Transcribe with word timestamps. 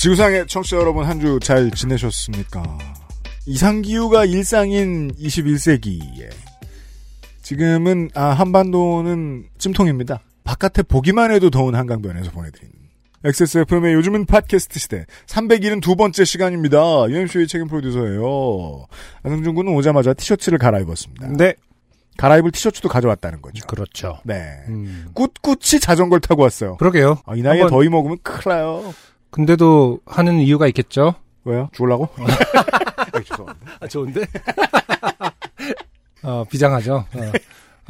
지구상의 0.00 0.46
청취자 0.46 0.76
여러분 0.78 1.04
한 1.04 1.20
주 1.20 1.38
잘 1.40 1.70
지내셨습니까? 1.70 2.78
이상기후가 3.46 4.24
일상인 4.24 5.12
21세기에 5.14 6.30
지금은 7.42 8.10
아, 8.14 8.26
한반도는 8.30 9.46
찜통입니다. 9.58 10.20
바깥에 10.44 10.82
보기만 10.82 11.32
해도 11.32 11.50
더운 11.50 11.74
한강변에서 11.74 12.30
보내드리는 12.30 12.72
XSFM의 13.24 13.92
요즘은 13.94 14.24
팟캐스트 14.26 14.78
시대 14.78 15.04
372번째 15.26 16.24
시간입니다. 16.24 16.78
UMC의 17.10 17.46
책임 17.46 17.66
프로듀서예요. 17.68 18.86
안승준 19.22 19.54
군은 19.54 19.74
오자마자 19.74 20.14
티셔츠를 20.14 20.58
갈아입었습니다. 20.58 21.28
네, 21.36 21.54
갈아입을 22.16 22.52
티셔츠도 22.52 22.88
가져왔다는 22.88 23.42
거죠. 23.42 23.66
그렇죠. 23.66 24.18
네. 24.24 24.60
음, 24.68 25.08
꿋꿋이 25.12 25.80
자전거를 25.80 26.20
타고 26.22 26.42
왔어요. 26.42 26.76
그러게요. 26.78 27.18
아, 27.26 27.34
이 27.36 27.42
나이에 27.42 27.66
더위 27.66 27.88
먹으면 27.90 28.16
큰일 28.22 28.40
나요. 28.56 28.94
근데도 29.30 30.00
하는 30.06 30.40
이유가 30.40 30.66
있겠죠. 30.68 31.14
왜요? 31.44 31.68
죽을라고? 31.72 32.08
아, 32.18 33.20
죄송합니다. 33.20 33.72
아, 33.80 33.86
좋은데? 33.86 34.22
어, 36.22 36.44
비장하죠. 36.50 37.04
어. 37.14 37.32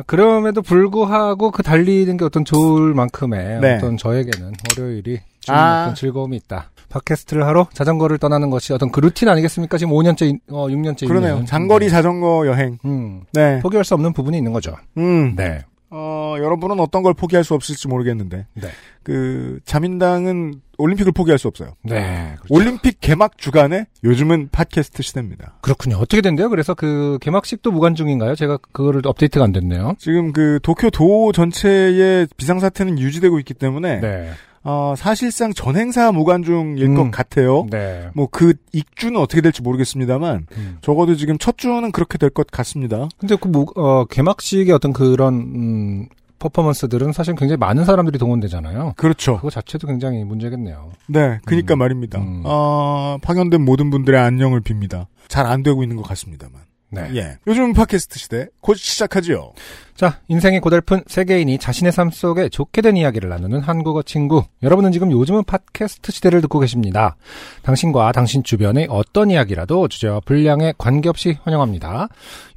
그럼에도 0.07 0.63
불구하고 0.63 1.51
그 1.51 1.63
달리는 1.63 2.17
게 2.17 2.25
어떤 2.25 2.45
좋을 2.45 2.95
만큼의 2.95 3.61
네. 3.61 3.77
어떤 3.77 3.97
저에게는 3.97 4.53
월요일이 4.71 5.21
주는 5.41 5.59
아. 5.59 5.83
어떤 5.83 5.95
즐거움이 5.95 6.37
있다. 6.37 6.71
팟캐스트를 6.89 7.47
하러 7.47 7.69
자전거를 7.73 8.19
떠나는 8.19 8.51
것이 8.51 8.73
어떤 8.73 8.91
그 8.91 9.01
루틴 9.01 9.29
아니겠습니까? 9.29 9.79
지금 9.79 9.93
5년째, 9.93 10.41
어, 10.49 10.67
6년째 10.69 11.07
그러네요. 11.07 11.35
있는. 11.35 11.47
장거리 11.47 11.87
네. 11.87 11.91
자전거 11.91 12.47
여행. 12.47 12.79
음, 12.85 13.23
네. 13.33 13.61
포기할 13.61 13.85
수 13.85 13.95
없는 13.95 14.13
부분이 14.13 14.37
있는 14.37 14.53
거죠. 14.53 14.75
음. 14.97 15.37
네. 15.37 15.65
어, 15.91 16.37
여러분은 16.39 16.81
어떤 16.81 17.03
걸 17.03 17.15
포기할 17.15 17.45
수 17.45 17.55
없을지 17.55 17.89
모르겠는데. 17.89 18.47
네. 18.55 18.69
그, 19.03 19.61
자민당은 19.65 20.61
올림픽을 20.81 21.13
포기할 21.13 21.39
수 21.39 21.49
없어요. 21.49 21.75
네. 21.83 22.35
그렇죠. 22.41 22.55
올림픽 22.55 23.01
개막 23.01 23.39
주간에 23.39 23.87
요즘은 24.05 24.49
팟캐스트 24.51 25.03
시대입니다. 25.03 25.59
그렇군요. 25.61 25.97
어떻게 25.97 26.21
된대요? 26.23 26.49
그래서 26.49 26.75
그 26.75 27.19
개막식도 27.21 27.71
무관 27.71 27.95
중인가요? 27.95 28.35
제가 28.35 28.59
그거를 28.73 29.03
업데이트가 29.05 29.45
안 29.45 29.53
됐네요. 29.53 29.95
지금 29.99 30.33
그 30.33 30.59
도쿄 30.63 30.91
도 30.91 31.33
전체의 31.33 32.29
비상사태는 32.37 32.99
유지되고 32.99 33.39
있기 33.41 33.55
때문에, 33.55 34.01
네. 34.01 34.31
어, 34.63 34.95
사실상 34.97 35.55
전행사 35.55 36.13
무관 36.13 36.43
중일 36.43 36.85
음. 36.85 36.95
것 36.95 37.11
같아요. 37.11 37.67
네. 37.71 38.09
뭐 38.15 38.27
그 38.31 38.53
익주는 38.73 39.19
어떻게 39.19 39.41
될지 39.41 39.63
모르겠습니다만, 39.63 40.47
음. 40.57 40.79
적어도 40.83 41.17
지금 41.17 41.39
첫 41.39 41.57
주는 41.57 41.91
그렇게 41.93 42.19
될 42.19 42.31
것 42.31 42.47
같습니다. 42.51 43.09
근데 43.19 43.37
그 43.41 43.49
무, 43.49 43.67
어, 43.77 44.05
개막식의 44.05 44.73
어떤 44.73 44.93
그런 44.93 45.35
음, 45.35 46.07
퍼포먼스들은 46.41 47.13
사실 47.13 47.37
굉장히 47.37 47.59
많은 47.59 47.85
사람들이 47.85 48.19
동원되잖아요. 48.19 48.95
그렇죠. 48.97 49.37
그거 49.37 49.51
자체도 49.51 49.87
굉장히 49.87 50.25
문제겠네요. 50.25 50.91
네, 51.07 51.39
그니까 51.45 51.77
음. 51.77 51.79
말입니다. 51.79 52.19
음. 52.19 52.43
어, 52.45 53.19
파견된 53.23 53.65
모든 53.65 53.91
분들의 53.91 54.19
안녕을 54.21 54.63
빕니다. 54.63 55.07
잘 55.29 55.47
안 55.47 55.63
되고 55.63 55.83
있는 55.83 55.97
것 55.97 56.03
같습니다만. 56.03 56.63
네. 56.93 57.09
예. 57.15 57.39
요즘 57.47 57.73
팟캐스트 57.73 58.19
시대 58.19 58.49
곧 58.61 58.75
시작하지요. 58.77 59.53
자, 59.95 60.19
인생이 60.27 60.59
고달픈 60.59 61.03
세계인이 61.07 61.59
자신의 61.59 61.93
삶 61.93 62.11
속에 62.11 62.49
좋게 62.49 62.83
된 62.83 62.97
이야기를 62.97 63.29
나누는 63.29 63.61
한국어 63.61 64.03
친구. 64.03 64.43
여러분은 64.63 64.91
지금 64.91 65.13
요즘은 65.13 65.45
팟캐스트 65.45 66.11
시대를 66.11 66.41
듣고 66.41 66.59
계십니다. 66.59 67.17
당신과 67.63 68.11
당신 68.13 68.43
주변의 68.43 68.89
어떤 68.91 69.31
이야기라도 69.31 69.87
주제와 69.87 70.21
분량에 70.25 70.73
관계없이 70.79 71.39
환영합니다. 71.45 72.09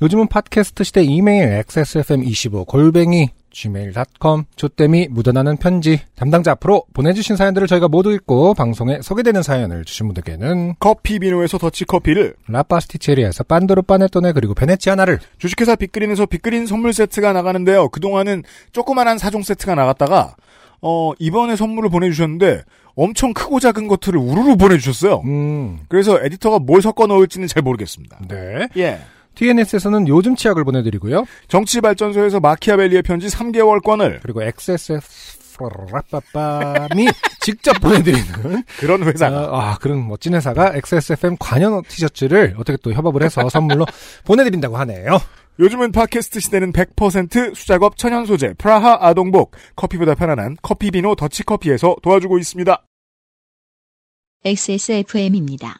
요즘은 0.01 0.27
팟캐스트 0.29 0.83
시대 0.83 1.03
이메일 1.03 1.61
xsfm25 1.67 2.65
골뱅이 2.65 3.29
gmail.com 3.53 4.43
조땜이 4.55 5.07
묻어나는 5.11 5.57
편지 5.57 6.01
담당자 6.15 6.51
앞으로 6.51 6.83
보내주신 6.93 7.37
사연들을 7.37 7.67
저희가 7.67 7.87
모두 7.87 8.11
읽고 8.11 8.53
방송에 8.55 9.01
소개되는 9.01 9.41
사연을 9.41 9.85
주신 9.85 10.07
분들께는 10.07 10.75
커피 10.79 11.19
비노에서 11.19 11.57
더치 11.57 11.85
커피를, 11.85 12.35
라파스티체리에서 12.47 13.45
빤도르 13.45 13.83
파네토네 13.83 14.33
그리고 14.33 14.53
베네치 14.53 14.89
아나를 14.89 15.19
주식회사 15.37 15.75
빅그린에서 15.75 16.25
빅그린 16.25 16.65
선물 16.65 16.91
세트가 16.93 17.31
나가는데요. 17.33 17.89
그동안은 17.89 18.43
조그만한 18.71 19.17
사종 19.17 19.43
세트가 19.43 19.75
나갔다가, 19.75 20.35
어, 20.81 21.13
이번에 21.19 21.55
선물을 21.55 21.89
보내주셨는데, 21.89 22.63
엄청 22.95 23.33
크고 23.33 23.59
작은 23.59 23.87
것들을 23.87 24.19
우르르 24.19 24.55
보내주셨어요. 24.55 25.21
음, 25.25 25.79
그래서 25.87 26.19
에디터가 26.23 26.59
뭘 26.59 26.81
섞어 26.81 27.07
넣을지는 27.07 27.47
잘 27.47 27.63
모르겠습니다. 27.63 28.19
네. 28.27 28.67
예. 28.77 28.99
TNS에서는 29.35 30.07
요즘 30.07 30.35
치약을 30.35 30.63
보내드리고요. 30.63 31.25
정치발전소에서 31.47 32.39
마키아벨리의 32.39 33.01
편지 33.01 33.27
3개월권을, 33.27 34.19
그리고 34.21 34.43
XSFM이 34.43 35.07
직접 37.41 37.73
보내드리는 37.81 38.63
그런 38.79 39.03
회사가. 39.03 39.37
아, 39.37 39.71
아, 39.71 39.77
그런 39.79 40.07
멋진 40.07 40.33
회사가 40.33 40.75
XSFM 40.75 41.37
관련 41.39 41.81
티셔츠를 41.83 42.55
어떻게 42.57 42.77
또 42.81 42.93
협업을 42.93 43.23
해서 43.23 43.49
선물로 43.49 43.85
보내드린다고 44.25 44.77
하네요. 44.77 45.19
요즘은 45.59 45.91
팟캐스트 45.91 46.39
시대는 46.39 46.71
100% 46.73 47.53
수작업 47.53 47.97
천연 47.97 48.25
소재 48.25 48.53
프라하 48.57 48.97
아동복 49.01 49.51
커피보다 49.75 50.15
편안한 50.15 50.57
커피비노 50.61 51.15
더치커피에서 51.15 51.97
도와주고 52.01 52.39
있습니다. 52.39 52.83
XSFM입니다. 54.45 55.77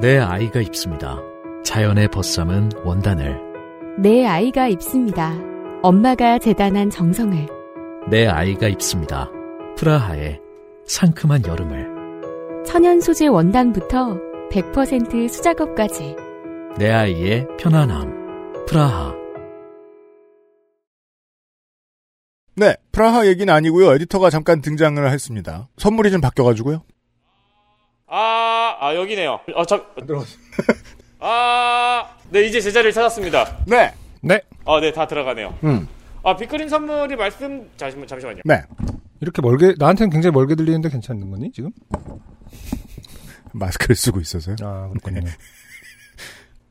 내 0.00 0.18
아이가 0.18 0.60
입습니다. 0.60 1.33
자연의 1.64 2.08
벗삼은 2.08 2.70
원단을. 2.84 3.40
내 3.98 4.26
아이가 4.26 4.68
입습니다. 4.68 5.34
엄마가 5.82 6.38
재단한 6.38 6.90
정성을. 6.90 7.48
내 8.10 8.26
아이가 8.26 8.68
입습니다. 8.68 9.30
프라하의 9.76 10.40
상큼한 10.86 11.46
여름을. 11.46 12.64
천연 12.66 13.00
소재 13.00 13.26
원단부터 13.26 14.18
100% 14.50 15.28
수작업까지. 15.28 16.16
내 16.78 16.90
아이의 16.90 17.46
편안함. 17.58 18.66
프라하. 18.66 19.14
네, 22.56 22.76
프라하 22.92 23.26
얘기는 23.26 23.52
아니고요. 23.52 23.94
에디터가 23.94 24.30
잠깐 24.30 24.60
등장을 24.60 25.10
했습니다. 25.10 25.68
선물이 25.78 26.10
좀 26.10 26.20
바뀌어가지고요. 26.20 26.84
아, 28.06 28.76
아 28.80 28.94
여기네요. 28.94 29.40
아, 29.56 29.64
참. 29.64 29.82
아, 31.20 32.08
네 32.30 32.42
이제 32.42 32.60
제자리를 32.60 32.92
찾았습니다. 32.92 33.58
네, 33.66 33.92
네. 34.20 34.40
아, 34.66 34.80
네 34.80 34.92
다 34.92 35.06
들어가네요. 35.06 35.54
음, 35.64 35.88
아, 36.22 36.36
빅그린 36.36 36.68
선물이 36.68 37.16
말씀 37.16 37.68
잠시만 37.76 38.06
잠시만요. 38.06 38.42
네. 38.44 38.62
이렇게 39.20 39.40
멀게, 39.40 39.74
나한테는 39.78 40.10
굉장히 40.10 40.32
멀게 40.34 40.54
들리는데 40.54 40.90
괜찮은 40.90 41.30
거니, 41.30 41.50
지금? 41.52 41.70
마스크를 43.52 43.94
쓰고 43.96 44.20
있어서요. 44.20 44.56
아, 44.62 44.88
그렇군요. 44.88 45.20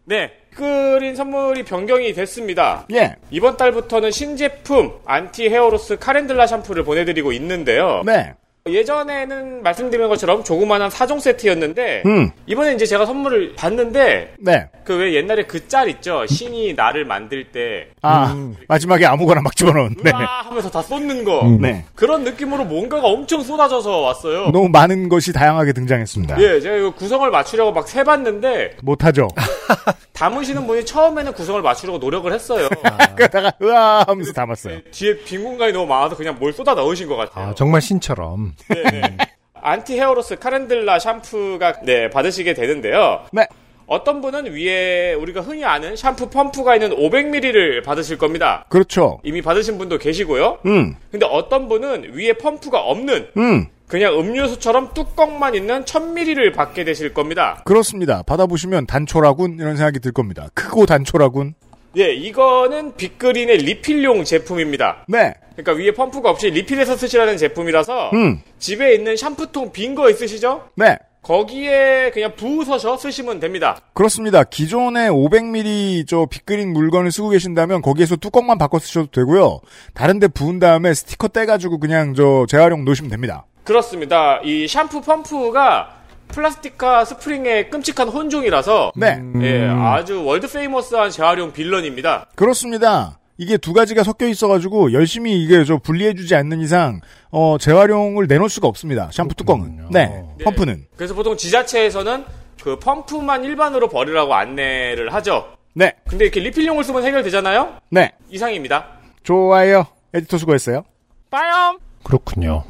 네, 0.06 0.32
빅그린 0.52 1.16
선물이 1.16 1.64
변경이 1.64 2.14
됐습니다. 2.14 2.86
예, 2.94 3.16
이번 3.32 3.58
달부터는 3.58 4.12
신제품 4.12 5.00
anti 5.06 5.50
hair 5.50 5.74
loss 5.74 5.98
calendula 5.98 6.46
샴푸를 6.48 6.84
보내드리고 6.84 7.32
있는데요. 7.34 8.04
네, 8.06 8.34
예전에는 8.66 9.62
말씀드린 9.62 10.08
것처럼 10.08 10.42
조그만한 10.44 10.90
4종 10.90 11.20
세트였는데 11.20 12.04
음, 12.06 12.32
이번에 12.46 12.74
이제 12.74 12.86
제가 12.86 13.06
선물을 13.06 13.56
받는데 13.58 14.36
네. 14.40 14.70
그 14.86 14.94
왜 14.94 15.14
옛날에 15.16 15.44
그 15.44 15.68
짤 15.68 15.90
있죠 15.90 16.26
신이 16.28 16.74
나를 16.76 17.04
만들 17.04 17.46
때 17.52 17.88
아, 18.02 18.36
마지막에 18.68 19.06
아무거나 19.06 19.42
막 19.42 19.54
집어넣은. 19.56 19.96
네, 20.04 20.12
하면서 20.12 20.70
다 20.70 20.82
쏟는 20.82 21.24
거 21.26 21.44
네. 21.60 21.84
그런 21.96 22.24
느낌으로 22.24 22.64
뭔가가 22.66 23.08
엄청 23.08 23.42
쏟아져서 23.42 24.00
왔어요. 24.02 24.52
너무 24.52 24.70
많은 24.70 25.10
것이 25.10 25.34
다양하게 25.34 25.74
등장했습니다. 25.74 26.40
예, 26.42 26.60
제가 26.62 26.76
이거 26.78 26.92
구성을 26.92 27.30
맞추려고 27.32 27.72
막 27.74 27.88
세봤는데 27.88 28.78
못하죠. 28.82 29.28
담으시는 30.14 30.68
분이 30.68 30.86
처음에는 30.86 31.34
구성을 31.34 31.62
맞추려고 31.62 31.98
노력을 31.98 32.32
했어요. 32.32 32.70
그러다가 33.16 33.52
으아 33.62 34.04
하면서 34.08 34.32
담았어요. 34.32 34.80
뒤에 34.92 35.18
빈 35.26 35.44
공간이 35.44 35.74
너무 35.74 35.88
많아서 35.88 36.16
그냥 36.16 36.38
뭘 36.40 36.54
쏟아 36.54 36.74
넣으신 36.76 37.08
것 37.10 37.16
같아요. 37.16 37.48
아, 37.50 37.54
정말 37.56 37.82
신처럼. 37.82 38.53
네, 38.70 38.84
네. 38.84 39.18
anti 39.54 39.98
hair 39.98 40.19
loss 40.19 40.40
calendula 40.40 41.00
샴푸가 41.00 41.82
네 41.84 42.10
받으시게 42.10 42.54
되는데요. 42.54 43.26
네. 43.32 43.48
어떤 43.86 44.22
분은 44.22 44.54
위에 44.54 45.14
우리가 45.14 45.42
흔히 45.42 45.66
아는 45.66 45.96
샴푸 45.96 46.30
펌프가 46.30 46.76
있는 46.76 46.92
500ml를 46.92 47.84
받으실 47.84 48.18
겁니다. 48.18 48.66
그렇죠. 48.70 49.20
이미 49.24 49.42
받으신 49.42 49.78
분도 49.78 49.98
계시고요. 49.98 50.60
음, 50.66 50.96
근데 51.12 51.26
어떤 51.30 51.68
분은 51.68 52.14
위에 52.14 52.34
펌프가 52.34 52.80
없는 52.80 53.30
음. 53.38 53.68
그냥 53.88 54.18
음료수처럼 54.18 54.94
뚜껑만 54.94 55.54
있는 55.56 55.84
1000ml를 55.86 56.54
받게 56.54 56.84
되실 56.84 57.14
겁니다. 57.14 57.62
그렇습니다. 57.66 58.24
받아보시면 58.24 58.88
단출하군 58.88 59.58
이런 59.60 59.76
생각이 59.76 60.00
들 60.00 60.12
겁니다. 60.12 60.48
크고 60.56 60.86
단출하군. 60.86 61.54
예, 61.98 62.12
이거는 62.12 62.96
빅그린의 62.96 63.58
리필용 63.58 64.24
제품입니다. 64.24 65.06
네. 65.08 65.36
그러니까 65.56 65.74
위에 65.84 65.92
펌프가 65.92 66.30
없이 66.30 66.50
리필해서 66.50 66.96
쓰시라는 66.98 67.38
제품이라서 67.38 68.10
음. 68.14 68.42
집에 68.60 68.94
있는 68.96 69.16
샴푸통 69.16 69.72
빈 69.72 69.94
거 69.96 70.10
있으시죠? 70.10 70.70
네. 70.76 70.98
거기에 71.22 72.12
그냥 72.14 72.34
부으셔서 72.36 72.98
쓰시면 72.98 73.40
됩니다. 73.40 73.78
그렇습니다. 73.94 74.44
기존에 74.44 75.08
500ml 75.10 76.06
저 76.08 76.26
빅그린 76.30 76.74
물건을 76.74 77.12
쓰고 77.14 77.30
계신다면 77.30 77.82
거기에서 77.82 78.18
뚜껑만 78.18 78.58
바꿔 78.58 78.78
쓰셔도 78.80 79.08
되고요. 79.12 79.62
다른데 79.94 80.30
부은 80.30 80.60
다음에 80.60 80.94
스티커 80.94 81.30
떼가지고 81.30 81.80
그냥 81.80 82.14
저 82.14 82.46
재활용 82.50 82.84
놓으시면 82.84 83.10
됩니다. 83.10 83.46
그렇습니다. 83.64 84.40
이 84.44 84.68
샴푸 84.68 85.00
펌프가 85.02 85.96
플라스틱과 86.28 87.06
스프링의 87.06 87.70
끔찍한 87.70 88.10
혼종이라서 88.10 88.92
네. 88.96 89.22
예, 89.42 89.68
아주 89.70 90.26
world 90.26 90.52
famous한 90.52 91.12
재활용 91.12 91.54
villain입니다. 91.54 92.26
그렇습니다. 92.36 93.20
이게 93.38 93.58
두 93.58 93.74
가지가 93.74 94.04
섞여 94.04 94.28
있어가지고 94.28 94.94
열심히 94.94 95.44
이게 95.44 95.64
저 95.66 95.78
분리해주지 95.78 96.36
않는 96.36 96.62
이상 96.62 97.02
어 97.32 97.58
재활용을 97.60 98.28
내놓을 98.28 98.50
수가 98.50 98.68
없습니다. 98.68 99.10
샴푸 99.12 99.34
뚜껑은. 99.36 99.78
그렇군요. 99.78 99.90
네. 99.92 100.24
네. 100.38 100.44
펌프는. 100.44 100.86
그래서 100.96 101.16
보통 101.16 101.36
지자체에서는 101.36 102.26
그 102.62 102.78
펌프만 102.80 103.44
일반으로 103.44 103.90
버리라고 103.90 104.34
안내를 104.36 105.14
하죠. 105.14 105.48
네. 105.74 105.94
근데 106.08 106.26
이렇게 106.26 106.40
리필용을 106.40 106.84
쓰면 106.84 107.04
해결되잖아요? 107.04 107.78
네. 107.90 108.12
이상입니다. 108.30 108.88
좋아요. 109.24 109.88
에디터 110.14 110.38
수고했어요. 110.38 110.84
빠염! 111.32 111.80
그렇군요. 112.04 112.64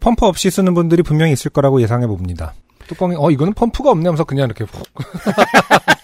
펌프 0.00 0.26
없이 0.26 0.50
쓰는 0.50 0.74
분들이 0.74 1.02
분명히 1.02 1.32
있을 1.32 1.50
거라고 1.50 1.80
예상해 1.80 2.06
봅니다. 2.06 2.54
뚜껑이 2.88 3.14
어 3.16 3.30
이거는 3.30 3.52
펌프가 3.54 3.90
없네 3.90 4.06
하면서 4.08 4.24
그냥 4.24 4.46
이렇게 4.46 4.64
훅 4.64 4.82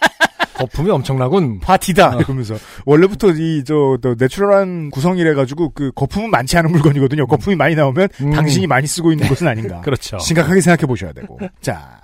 거품이 0.56 0.90
엄청나군. 0.90 1.60
파티다 1.60 2.16
이러면서 2.20 2.54
원래부터 2.86 3.30
이 3.32 3.62
저 3.66 3.98
내추럴한 4.18 4.90
구성이래 4.90 5.34
가지고 5.34 5.70
그 5.70 5.90
거품은 5.94 6.30
많지 6.30 6.56
않은 6.58 6.70
물건이거든요. 6.72 7.26
거품이 7.26 7.56
많이 7.56 7.74
나오면 7.74 8.08
음. 8.22 8.30
당신이 8.32 8.66
많이 8.66 8.86
쓰고 8.86 9.12
있는 9.12 9.26
것은 9.28 9.48
아닌가. 9.48 9.80
그렇죠. 9.82 10.18
심각하게 10.18 10.60
생각해 10.60 10.86
보셔야 10.86 11.12
되고. 11.12 11.38
자, 11.60 12.00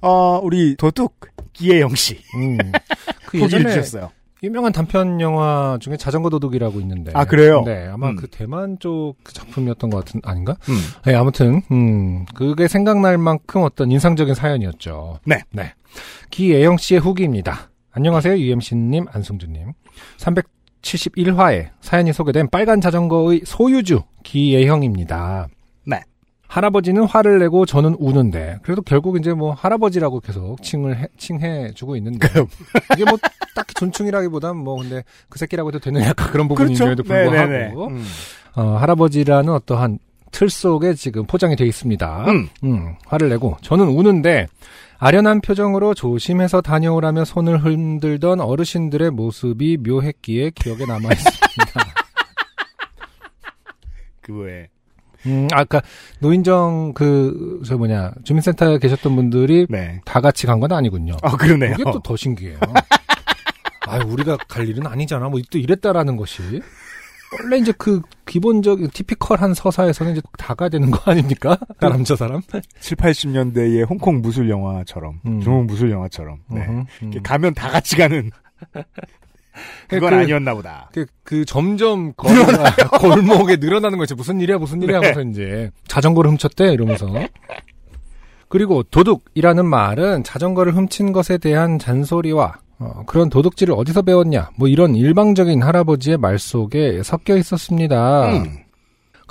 어 0.00 0.38
우리 0.42 0.76
도둑 0.76 1.18
기예영 1.52 1.94
씨 1.94 2.18
음. 2.36 2.58
그 3.26 3.40
예전에 3.40 3.64
주셨어요. 3.68 4.10
유명한 4.44 4.72
단편 4.72 5.20
영화 5.20 5.78
중에 5.80 5.96
자전거 5.96 6.28
도둑이라고 6.28 6.80
있는데. 6.80 7.12
아, 7.14 7.24
그래요? 7.24 7.62
네, 7.64 7.86
아마 7.86 8.10
음. 8.10 8.16
그 8.16 8.26
대만 8.26 8.76
쪽그 8.80 9.32
작품이었던 9.32 9.88
것 9.88 10.04
같은 10.04 10.20
아닌가? 10.24 10.56
음. 10.68 10.74
네, 11.04 11.14
아무튼 11.14 11.62
음, 11.70 12.24
그게 12.34 12.66
생각날 12.66 13.18
만큼 13.18 13.62
어떤 13.62 13.92
인상적인 13.92 14.34
사연이었죠. 14.34 15.20
네. 15.24 15.42
네. 15.52 15.72
기예영 16.30 16.76
씨의 16.76 17.00
후기입니다. 17.00 17.70
안녕하세요, 17.94 18.38
UMC님, 18.38 19.04
안승준님. 19.10 19.72
371화에 20.16 21.68
사연이 21.82 22.10
소개된 22.12 22.48
빨간 22.48 22.80
자전거의 22.80 23.42
소유주 23.44 24.02
기예형입니다. 24.22 25.48
네. 25.84 26.00
할아버지는 26.48 27.04
화를 27.04 27.38
내고 27.38 27.66
저는 27.66 27.94
우는데 27.98 28.58
그래도 28.62 28.80
결국 28.80 29.18
이제 29.18 29.34
뭐 29.34 29.52
할아버지라고 29.52 30.20
계속 30.20 30.62
칭을 30.62 30.98
해, 30.98 31.06
칭해 31.18 31.72
주고 31.74 31.94
있는데 31.96 32.28
이게 32.94 33.04
뭐 33.04 33.18
딱히 33.54 33.74
존충이라기보단 33.74 34.56
뭐 34.56 34.76
근데 34.76 35.04
그 35.28 35.38
새끼라고 35.38 35.68
해도 35.68 35.78
되는 35.78 36.00
약간 36.02 36.30
그런 36.30 36.48
부분임에도 36.48 37.02
불구하고 37.02 37.30
네네네. 37.30 37.74
음. 37.74 38.04
어, 38.54 38.76
할아버지라는 38.78 39.52
어떠한 39.52 39.98
틀 40.30 40.48
속에 40.48 40.94
지금 40.94 41.26
포장이 41.26 41.56
되어 41.56 41.66
있습니다. 41.66 42.24
음. 42.28 42.48
음, 42.64 42.94
화를 43.06 43.28
내고 43.28 43.58
저는 43.60 43.86
우는데 43.86 44.48
아련한 45.04 45.40
표정으로 45.40 45.94
조심해서 45.94 46.60
다녀오라며 46.60 47.24
손을 47.24 47.64
흔들던 47.64 48.40
어르신들의 48.40 49.10
모습이 49.10 49.78
묘했기에 49.78 50.50
기억에 50.54 50.84
남아 50.86 51.08
있습니다. 51.12 51.82
그거에 54.22 54.68
음, 55.26 55.48
아까 55.52 55.80
노인정 56.20 56.92
그 56.94 57.60
저 57.66 57.76
뭐냐 57.76 58.12
주민센터에 58.22 58.78
계셨던 58.78 59.16
분들이 59.16 59.66
네. 59.68 60.00
다 60.04 60.20
같이 60.20 60.46
간 60.46 60.60
건 60.60 60.70
아니군요. 60.72 61.16
아 61.22 61.36
그러네요. 61.36 61.72
그게 61.76 61.90
또 61.90 61.98
더 62.00 62.14
신기해요. 62.16 62.58
아, 63.88 63.96
우리가 64.04 64.36
갈 64.48 64.68
일은 64.68 64.86
아니잖아. 64.86 65.28
뭐 65.28 65.40
또 65.50 65.58
이랬다라는 65.58 66.16
것이 66.16 66.62
원래 67.40 67.58
이제 67.58 67.72
그 67.78 68.02
기본적인 68.26 68.90
티피컬한 68.90 69.54
서사에서는 69.54 70.12
이제 70.12 70.20
다 70.38 70.54
가야 70.54 70.68
되는 70.68 70.90
거 70.90 71.10
아닙니까? 71.10 71.56
사람 71.80 72.04
저 72.04 72.16
사람. 72.16 72.40
7, 72.80 72.96
80년대의 72.96 73.88
홍콩 73.88 74.20
무술 74.20 74.50
영화처럼 74.50 75.20
음. 75.26 75.40
중국 75.40 75.66
무술 75.66 75.90
영화처럼 75.90 76.38
네. 76.50 76.60
음. 76.68 76.84
가면 77.22 77.54
다 77.54 77.68
같이 77.70 77.96
가는 77.96 78.30
그건 79.88 80.10
그- 80.10 80.16
아니었나 80.16 80.54
보다. 80.54 80.88
그, 80.92 81.06
그 81.24 81.44
점점 81.44 82.12
거리가 82.14 82.74
골목에 83.00 83.56
늘어나는 83.56 83.98
거죠. 83.98 84.14
무슨 84.14 84.40
일이야, 84.40 84.58
무슨 84.58 84.80
일이야 84.82 85.00
네. 85.00 85.08
하면서 85.10 85.28
이제 85.30 85.70
자전거를 85.88 86.30
훔쳤대 86.30 86.72
이러면서. 86.72 87.06
그리고 88.48 88.82
도둑이라는 88.82 89.64
말은 89.64 90.24
자전거를 90.24 90.74
훔친 90.74 91.12
것에 91.12 91.38
대한 91.38 91.78
잔소리와 91.78 92.58
어, 92.82 93.02
그런 93.06 93.30
도둑질을 93.30 93.74
어디서 93.76 94.02
배웠냐, 94.02 94.50
뭐 94.56 94.68
이런 94.68 94.94
일방적인 94.94 95.62
할아버지의 95.62 96.18
말 96.18 96.38
속에 96.38 97.02
섞여 97.02 97.36
있었습니다. 97.36 98.30
음. 98.30 98.58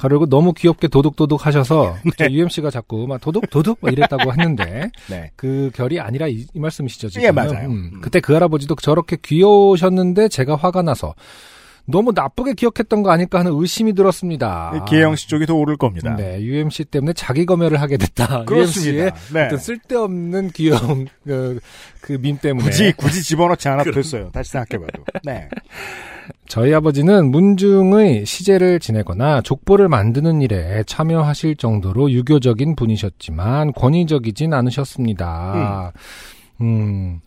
가르고 0.01 0.25
너무 0.25 0.53
귀엽게 0.53 0.87
도둑도둑 0.87 1.45
하셔서 1.45 1.95
네. 2.17 2.31
UMC가 2.31 2.71
자꾸 2.71 3.05
막 3.07 3.21
도둑 3.21 3.49
도둑 3.51 3.77
막 3.81 3.91
이랬다고 3.93 4.31
했는데 4.31 4.89
네. 5.07 5.31
그 5.35 5.69
결이 5.75 5.99
아니라 5.99 6.27
이, 6.27 6.47
이 6.53 6.59
말씀이시죠 6.59 7.09
지금? 7.09 7.27
예, 7.27 7.31
맞아요. 7.31 7.67
음, 7.67 7.91
음. 7.93 8.01
그때 8.01 8.19
그 8.19 8.33
할아버지도 8.33 8.75
저렇게 8.75 9.17
귀여우셨는데 9.21 10.29
제가 10.29 10.55
화가 10.55 10.81
나서 10.81 11.13
너무 11.85 12.11
나쁘게 12.13 12.53
기억했던 12.53 13.03
거 13.03 13.11
아닐까 13.11 13.39
하는 13.39 13.51
의심이 13.53 13.93
들었습니다. 13.93 14.85
기혜영 14.87 15.15
씨 15.15 15.27
쪽이 15.27 15.45
더 15.45 15.55
오를 15.55 15.77
겁니다. 15.77 16.15
네, 16.15 16.41
UMC 16.41 16.85
때문에 16.85 17.13
자기 17.13 17.45
검열을 17.45 17.81
하게 17.81 17.97
됐다. 17.97 18.45
그렇습니다. 18.45 18.91
UMC의 18.91 19.11
네. 19.33 19.45
어떤 19.45 19.59
쓸데없는 19.59 20.51
귀여운 20.51 21.07
그, 21.23 21.59
그밈 22.01 22.37
때문에 22.37 22.65
굳이 22.65 22.91
굳이 22.93 23.23
집어넣지 23.23 23.67
않아도 23.69 23.91
됐어요. 23.91 24.29
다시 24.31 24.51
생각해봐도. 24.51 25.03
네. 25.23 25.49
저희 26.47 26.73
아버지는 26.73 27.31
문중의 27.31 28.25
시제를 28.25 28.79
지내거나 28.79 29.41
족보를 29.41 29.87
만드는 29.87 30.41
일에 30.41 30.83
참여하실 30.85 31.55
정도로 31.55 32.11
유교적인 32.11 32.75
분이셨지만 32.75 33.73
권위적이진 33.73 34.53
않으셨습니다. 34.53 35.93
음. 36.61 37.21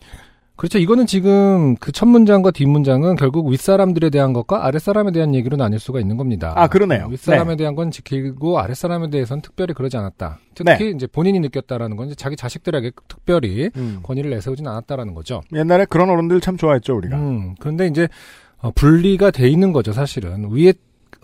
그렇죠. 0.55 0.77
이거는 0.79 1.05
지금 1.05 1.75
그 1.77 1.91
첫 1.91 2.05
문장과 2.07 2.51
뒷 2.51 2.65
문장은 2.67 3.15
결국 3.15 3.47
윗사람들에 3.49 4.09
대한 4.09 4.31
것과 4.33 4.65
아랫사람에 4.65 5.11
대한 5.11 5.33
얘기로 5.35 5.57
나뉠 5.57 5.79
수가 5.79 5.99
있는 5.99 6.17
겁니다. 6.17 6.53
아, 6.55 6.67
그러네요. 6.67 7.07
윗사람에 7.09 7.55
대한 7.57 7.75
건 7.75 7.91
지키고 7.91 8.59
아랫사람에 8.59 9.09
대해서는 9.09 9.41
특별히 9.41 9.73
그러지 9.73 9.97
않았다. 9.97 10.39
특히 10.55 10.91
이제 10.91 11.07
본인이 11.07 11.39
느꼈다라는 11.41 11.97
건 11.97 12.07
이제 12.07 12.15
자기 12.15 12.35
자식들에게 12.35 12.91
특별히 13.07 13.69
음. 13.75 13.99
권위를 14.03 14.29
내세우진 14.31 14.65
않았다라는 14.67 15.13
거죠. 15.13 15.41
옛날에 15.53 15.85
그런 15.85 16.09
어른들 16.09 16.39
참 16.41 16.57
좋아했죠 16.57 16.95
우리가. 16.95 17.17
음, 17.17 17.55
그런데 17.59 17.87
이제 17.87 18.07
어, 18.59 18.71
분리가 18.73 19.31
돼 19.31 19.47
있는 19.49 19.73
거죠, 19.73 19.91
사실은. 19.93 20.49
위에 20.51 20.73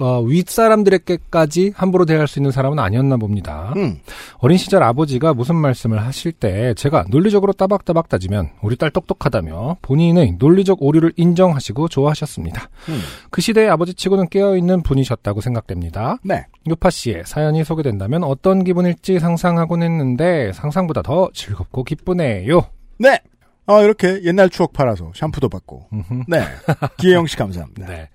어, 0.02 0.20
윗사람들에게까지 0.22 1.74
함부로 1.76 2.06
대할 2.06 2.28
수 2.28 2.40
있는 2.40 2.50
사람은 2.50 2.80
아니었나 2.80 3.18
봅니다. 3.18 3.72
음. 3.76 4.00
어린 4.40 4.58
시절 4.58 4.82
아버지가 4.82 5.36
무슨 5.36 5.56
말씀을 5.56 6.04
하실 6.04 6.32
때 6.32 6.74
제가 6.74 7.06
논리적으로 7.10 7.54
따박따박 7.54 8.10
따지면 8.10 8.50
우리 8.64 8.76
딸 8.78 8.90
똑똑하다며 8.90 9.78
본인의 9.84 10.38
논리적 10.40 10.82
오류를 10.82 11.14
인정하시고 11.18 11.88
좋아하셨습니다. 11.90 12.68
음. 12.90 13.00
그 13.30 13.42
시대의 13.42 13.70
아버지치고는 13.70 14.30
깨어있는 14.30 14.82
분이셨다고 14.82 15.40
생각됩니다. 15.40 16.18
네. 16.24 16.48
요파 16.68 16.90
씨의 16.90 17.24
사연이 17.28 17.64
소개된다면 17.64 18.24
어떤 18.24 18.64
기분일지 18.64 19.20
상상하곤 19.20 19.84
했는데 19.84 20.52
상상보다 20.54 21.04
더 21.04 21.30
즐겁고 21.34 21.84
기쁘네요. 21.84 22.64
네. 22.98 23.20
아 23.68 23.82
이렇게 23.82 24.24
옛날 24.24 24.50
추억 24.50 24.74
팔아서 24.74 25.12
샴푸도 25.14 25.48
받고. 25.48 25.90
음흠. 25.94 26.24
네. 26.28 26.42
기혜영 26.98 27.28
씨 27.28 27.38
감사합니다. 27.38 27.86
네. 27.86 28.10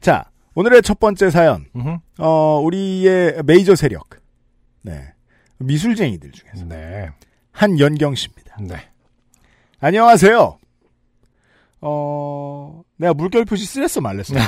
자 0.00 0.31
오늘의 0.54 0.82
첫 0.82 1.00
번째 1.00 1.30
사연. 1.30 1.66
어 2.18 2.60
우리의 2.62 3.42
메이저 3.44 3.74
세력. 3.74 4.10
네. 4.82 5.12
미술쟁이들 5.58 6.30
중에서 6.32 6.66
네. 6.66 7.08
한연경 7.52 8.14
씨입니다. 8.14 8.56
네. 8.60 8.76
안녕하세요. 9.80 10.58
어 11.80 12.82
내가 12.96 13.14
물결 13.14 13.44
표시 13.46 13.64
쓰랬어 13.66 14.00
말랬어. 14.00 14.34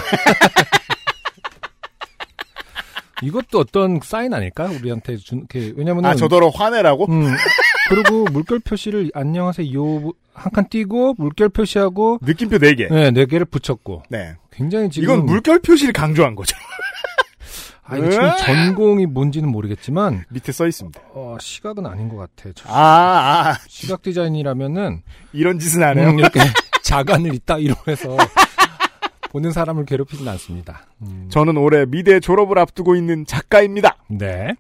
이것도 3.23 3.61
어떤 3.61 4.01
사인 4.03 4.35
아닐까? 4.35 4.67
우리한테 4.67 5.17
준, 5.17 5.47
게 5.47 5.73
왜냐면은. 5.77 6.11
아 6.11 6.15
저더러 6.15 6.51
화내라고? 6.51 7.07
음. 7.07 7.35
그리고 7.89 8.25
물결 8.25 8.61
표시를 8.61 9.11
안녕하세요 9.15 10.13
한 10.35 10.53
칸 10.53 10.69
띄고 10.69 11.15
물결 11.17 11.49
표시하고 11.51 12.19
느낌표 12.23 12.59
4개. 12.59 12.93
네, 12.93 13.11
네 13.11 13.25
개를 13.27 13.47
붙였고 13.47 14.03
네. 14.11 14.35
굉장히 14.51 14.91
지금 14.91 15.05
이건 15.05 15.27
물결 15.27 15.61
표시를 15.61 15.93
강조한 15.93 16.35
거죠. 16.35 16.57
아, 17.87 17.99
이게 17.99 18.11
지금 18.11 18.25
으아! 18.25 18.37
전공이 18.37 19.05
뭔지는 19.05 19.51
모르겠지만, 19.51 20.25
밑에 20.31 20.53
써 20.53 20.67
있습니다. 20.67 20.99
어, 21.13 21.37
시각은 21.39 21.85
아닌 21.85 22.09
것 22.09 22.17
같아. 22.17 22.51
저 22.55 22.67
아, 22.71 23.51
아, 23.51 23.59
시각 23.69 24.01
디자인이라면은, 24.01 25.03
이런 25.35 25.59
짓은 25.59 25.83
안 25.83 25.99
해요. 25.99 26.09
음, 26.09 26.19
이렇게 26.19 26.41
자간을 26.83 27.35
있다, 27.35 27.59
이러면서, 27.59 28.17
보는 29.29 29.53
사람을 29.53 29.85
괴롭히진 29.85 30.27
않습니다. 30.27 30.87
음, 31.03 31.27
저는 31.31 31.59
올해 31.59 31.85
미대 31.85 32.21
졸업을 32.21 32.59
앞두고 32.59 32.97
있는 32.97 33.27
작가입니다. 33.27 33.99
네. 34.09 34.55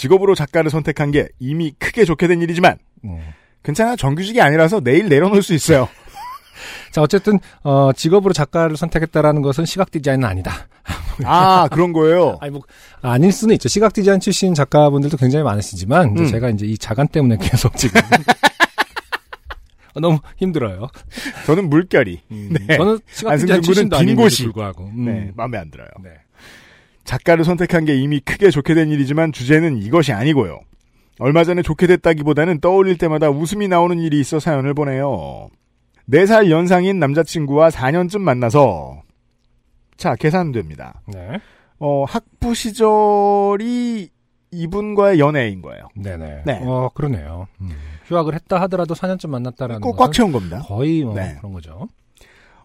직업으로 0.00 0.34
작가를 0.34 0.70
선택한 0.70 1.10
게 1.10 1.28
이미 1.38 1.72
크게 1.78 2.06
좋게 2.06 2.26
된 2.26 2.40
일이지만 2.40 2.78
음. 3.04 3.18
괜찮아 3.62 3.96
정규직이 3.96 4.40
아니라서 4.40 4.80
내일 4.80 5.10
내려놓을 5.10 5.42
수 5.42 5.52
있어요. 5.52 5.90
자, 6.90 7.02
어쨌든, 7.02 7.38
어, 7.62 7.92
직업으로 7.92 8.32
작가를 8.32 8.78
선택했다라는 8.78 9.42
것은 9.42 9.66
시각 9.66 9.90
디자인은 9.90 10.26
아니다. 10.26 10.52
아 11.24 11.68
그런 11.70 11.92
거예요. 11.92 12.38
아니, 12.40 12.50
뭐, 12.50 12.62
아닐 13.02 13.30
수는 13.30 13.54
있죠. 13.56 13.68
시각 13.68 13.92
디자인 13.92 14.20
출신 14.20 14.54
작가분들도 14.54 15.18
굉장히 15.18 15.44
많으시지만, 15.44 16.12
이제 16.14 16.22
음. 16.22 16.28
제가 16.28 16.48
이제 16.48 16.64
이 16.64 16.78
자간 16.78 17.06
때문에 17.06 17.36
계속 17.42 17.76
지금. 17.76 18.00
어, 19.94 20.00
너무 20.00 20.18
힘들어요. 20.38 20.88
저는 21.44 21.68
물결이 21.68 22.22
네. 22.28 22.76
저는 22.76 23.00
시각 23.12 23.36
디자인 23.36 23.60
출신도 23.60 23.96
빈 23.96 24.02
아닌데도 24.02 24.22
곳이. 24.22 24.44
불구하고. 24.44 24.84
음. 24.84 25.04
네 25.04 25.30
마음에 25.36 25.58
안 25.58 25.70
들어요. 25.70 25.88
네. 26.02 26.10
작가를 27.10 27.44
선택한 27.44 27.86
게 27.86 27.96
이미 27.96 28.20
크게 28.20 28.50
좋게 28.50 28.74
된 28.74 28.88
일이지만 28.88 29.32
주제는 29.32 29.78
이것이 29.78 30.12
아니고요. 30.12 30.60
얼마 31.18 31.42
전에 31.42 31.60
좋게 31.60 31.88
됐다기보다는 31.88 32.60
떠올릴 32.60 32.98
때마다 32.98 33.30
웃음이 33.30 33.66
나오는 33.66 33.98
일이 33.98 34.20
있어 34.20 34.38
사연을 34.38 34.74
보내요. 34.74 35.48
4살 36.08 36.50
연상인 36.50 37.00
남자친구와 37.00 37.70
4년쯤 37.70 38.20
만나서 38.20 39.02
자 39.96 40.14
계산됩니다. 40.14 41.02
네. 41.08 41.40
어, 41.80 42.04
학부 42.04 42.54
시절이 42.54 44.08
이분과의 44.52 45.18
연애인 45.18 45.62
거예요. 45.62 45.88
네네. 45.96 46.42
네. 46.46 46.60
어, 46.62 46.90
그러네요. 46.94 47.48
음. 47.60 47.70
휴학을 48.04 48.34
했다 48.34 48.60
하더라도 48.62 48.94
4년쯤 48.94 49.30
만났다라는 49.30 49.80
꼭 49.80 49.96
것은 49.96 50.06
꽉 50.06 50.12
채운 50.12 50.30
겁니다. 50.30 50.62
거의 50.64 51.02
뭐 51.02 51.14
네. 51.14 51.34
그런 51.38 51.52
거죠. 51.52 51.88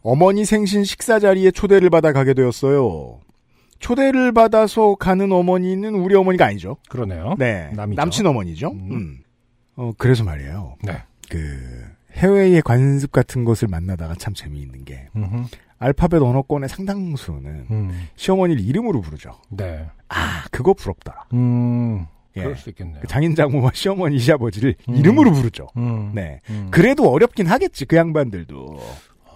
어머니 0.03 0.45
생신 0.45 0.83
식사 0.83 1.17
자리에 1.17 1.49
초대를 1.49 1.89
받아 1.89 2.13
가게 2.13 2.35
되었어요. 2.35 3.21
초대를 3.79 4.31
받아서 4.31 4.95
가는 4.95 5.31
어머니는 5.31 5.95
우리 5.95 6.15
어머니가 6.15 6.45
아니죠. 6.45 6.77
그러네요. 6.89 7.35
네. 7.37 7.69
남이죠. 7.73 8.01
남친 8.01 8.25
어머니죠. 8.25 8.71
음. 8.71 8.91
음. 8.91 9.17
어, 9.75 9.91
그래서 9.97 10.23
말이에요. 10.23 10.75
네. 10.83 11.03
그, 11.29 11.85
해외의 12.13 12.61
관습 12.61 13.11
같은 13.11 13.43
것을 13.43 13.67
만나다가 13.67 14.15
참 14.15 14.33
재미있는 14.33 14.85
게, 14.85 15.07
음흠. 15.15 15.45
알파벳 15.77 16.21
언어권의 16.21 16.69
상당수는 16.69 17.67
음. 17.69 18.07
시어머니를 18.15 18.63
이름으로 18.63 19.01
부르죠. 19.01 19.31
네. 19.49 19.85
아, 20.07 20.45
그거 20.49 20.73
부럽더라. 20.73 21.25
음. 21.33 22.05
예. 22.37 22.41
그럴 22.41 22.55
수 22.55 22.69
있겠네요. 22.69 23.01
그 23.01 23.07
장인장모와 23.07 23.71
시어머니, 23.73 24.19
시아버지를 24.19 24.75
음. 24.89 24.95
이름으로 24.95 25.31
부르죠. 25.31 25.67
음. 25.77 26.11
네. 26.13 26.39
음. 26.49 26.69
그래도 26.71 27.09
어렵긴 27.09 27.47
하겠지, 27.47 27.85
그 27.85 27.97
양반들도. 27.97 28.79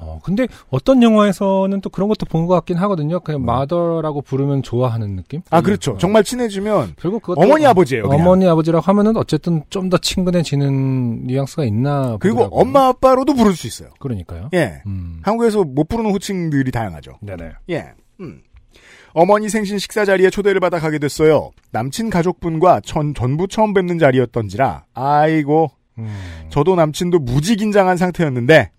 어, 0.02 0.20
근데 0.24 0.48
어떤 0.70 1.04
영화에서는 1.04 1.82
또 1.82 1.90
그런 1.90 2.08
것도 2.08 2.26
본 2.26 2.48
것 2.48 2.54
같긴 2.56 2.78
하거든요. 2.78 3.20
그냥 3.20 3.44
마더라고 3.46 4.22
부르면 4.22 4.64
좋아하는 4.64 5.16
느낌? 5.18 5.42
아, 5.50 5.60
그렇죠. 5.62 5.92
어. 5.92 5.98
정말 5.98 6.24
친해지면, 6.24 6.96
결국 7.00 7.22
그것도 7.22 7.42
어머니, 7.42 7.66
아버지예요. 7.66 8.08
그냥. 8.08 8.22
어머니 8.22 8.48
아버지라고 8.48 8.82
하면은 8.84 9.18
어쨌든 9.18 9.64
좀 9.70 9.90
더 9.90 9.98
친근해지는 9.98 11.28
뉘앙스가 11.28 11.66
있나 11.66 12.18
그리고 12.20 12.38
보더라고요. 12.38 12.60
엄마, 12.62 12.88
아빠로도 12.88 13.34
부를 13.34 13.54
수 13.56 13.68
있어요. 13.68 13.90
그러니까요. 14.00 14.50
예. 14.54 14.82
음. 14.86 15.20
한국에서 15.24 15.64
못 15.64 15.88
부르는 15.88 16.12
호칭들이 16.12 16.72
다양하죠. 16.72 17.14
네네. 17.22 17.52
예. 17.72 17.92
음. 18.20 18.42
어머니 19.14 19.50
생신 19.50 19.80
식사 19.80 20.06
자리에 20.06 20.30
초대를 20.30 20.60
받아 20.60 20.80
가게 20.80 21.00
됐어요. 21.00 21.50
남친 21.72 22.10
가족분과 22.12 22.82
전, 22.86 23.14
전부 23.16 23.48
처음 23.48 23.74
뵙는 23.74 23.98
자리였던지라, 23.98 24.86
아이고, 24.94 25.72
음. 25.98 26.16
저도 26.50 26.76
남친도 26.76 27.20
무지 27.20 27.56
긴장한 27.56 27.98
상태였는데, 27.98 28.70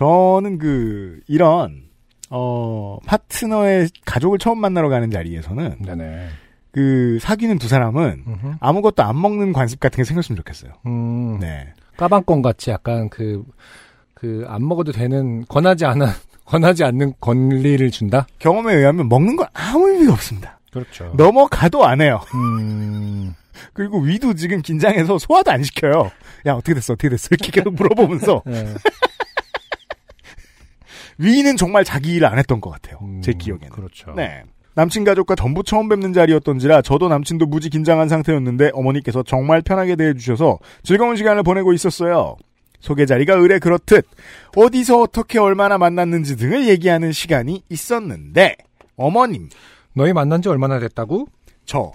저는 0.00 0.56
그, 0.56 1.20
이런, 1.28 1.82
어, 2.30 2.96
파트너의 3.04 3.90
가족을 4.06 4.38
처음 4.38 4.58
만나러 4.58 4.88
가는 4.88 5.10
자리에서는, 5.10 5.76
네네. 5.84 6.28
그, 6.72 7.18
사귀는 7.20 7.58
두 7.58 7.68
사람은 7.68 8.24
음흠. 8.26 8.54
아무것도 8.60 9.02
안 9.02 9.20
먹는 9.20 9.52
관습 9.52 9.78
같은 9.78 9.98
게 9.98 10.04
생겼으면 10.04 10.38
좋겠어요. 10.38 10.72
음. 10.86 11.38
네. 11.38 11.74
까방권 11.98 12.40
같이 12.40 12.70
약간 12.70 13.10
그, 13.10 13.44
그, 14.14 14.46
안 14.48 14.66
먹어도 14.66 14.92
되는, 14.92 15.44
권하지 15.44 15.84
않아, 15.84 16.06
권하지 16.46 16.82
않는 16.82 17.12
권리를 17.20 17.90
준다? 17.90 18.26
경험에 18.38 18.76
의하면 18.76 19.06
먹는 19.06 19.36
건 19.36 19.48
아무 19.52 19.90
의미가 19.90 20.14
없습니다. 20.14 20.60
그렇죠. 20.72 21.12
넘어가도 21.18 21.84
안 21.84 22.00
해요. 22.00 22.22
음. 22.34 23.34
그리고 23.74 24.00
위도 24.00 24.32
지금 24.32 24.62
긴장해서 24.62 25.18
소화도 25.18 25.50
안 25.50 25.62
시켜요. 25.62 26.10
야, 26.46 26.54
어떻게 26.54 26.72
됐어, 26.72 26.94
어떻게 26.94 27.10
됐어. 27.10 27.28
이렇게 27.32 27.50
계속 27.50 27.74
물어보면서. 27.74 28.42
네. 28.46 28.74
위는 31.20 31.56
정말 31.56 31.84
자기 31.84 32.14
일을 32.14 32.26
안 32.26 32.38
했던 32.38 32.60
것 32.60 32.70
같아요. 32.70 32.98
음, 33.02 33.20
제 33.22 33.32
기억에는. 33.32 33.68
그렇죠. 33.68 34.12
네. 34.16 34.42
남친 34.74 35.04
가족과 35.04 35.34
전부 35.34 35.62
처음 35.62 35.88
뵙는 35.88 36.12
자리였던지라 36.12 36.82
저도 36.82 37.08
남친도 37.08 37.46
무지 37.46 37.68
긴장한 37.68 38.08
상태였는데 38.08 38.70
어머니께서 38.72 39.22
정말 39.22 39.60
편하게 39.60 39.96
대해주셔서 39.96 40.58
즐거운 40.82 41.16
시간을 41.16 41.42
보내고 41.42 41.72
있었어요. 41.72 42.36
소개 42.78 43.04
자리가 43.04 43.34
의뢰 43.34 43.58
그렇듯 43.58 44.06
어디서 44.56 45.00
어떻게 45.00 45.38
얼마나 45.38 45.76
만났는지 45.76 46.36
등을 46.36 46.66
얘기하는 46.68 47.12
시간이 47.12 47.62
있었는데 47.68 48.56
어머님 48.96 49.50
너희 49.94 50.14
만난 50.14 50.40
지 50.40 50.48
얼마나 50.48 50.78
됐다고? 50.78 51.26
저 51.66 51.92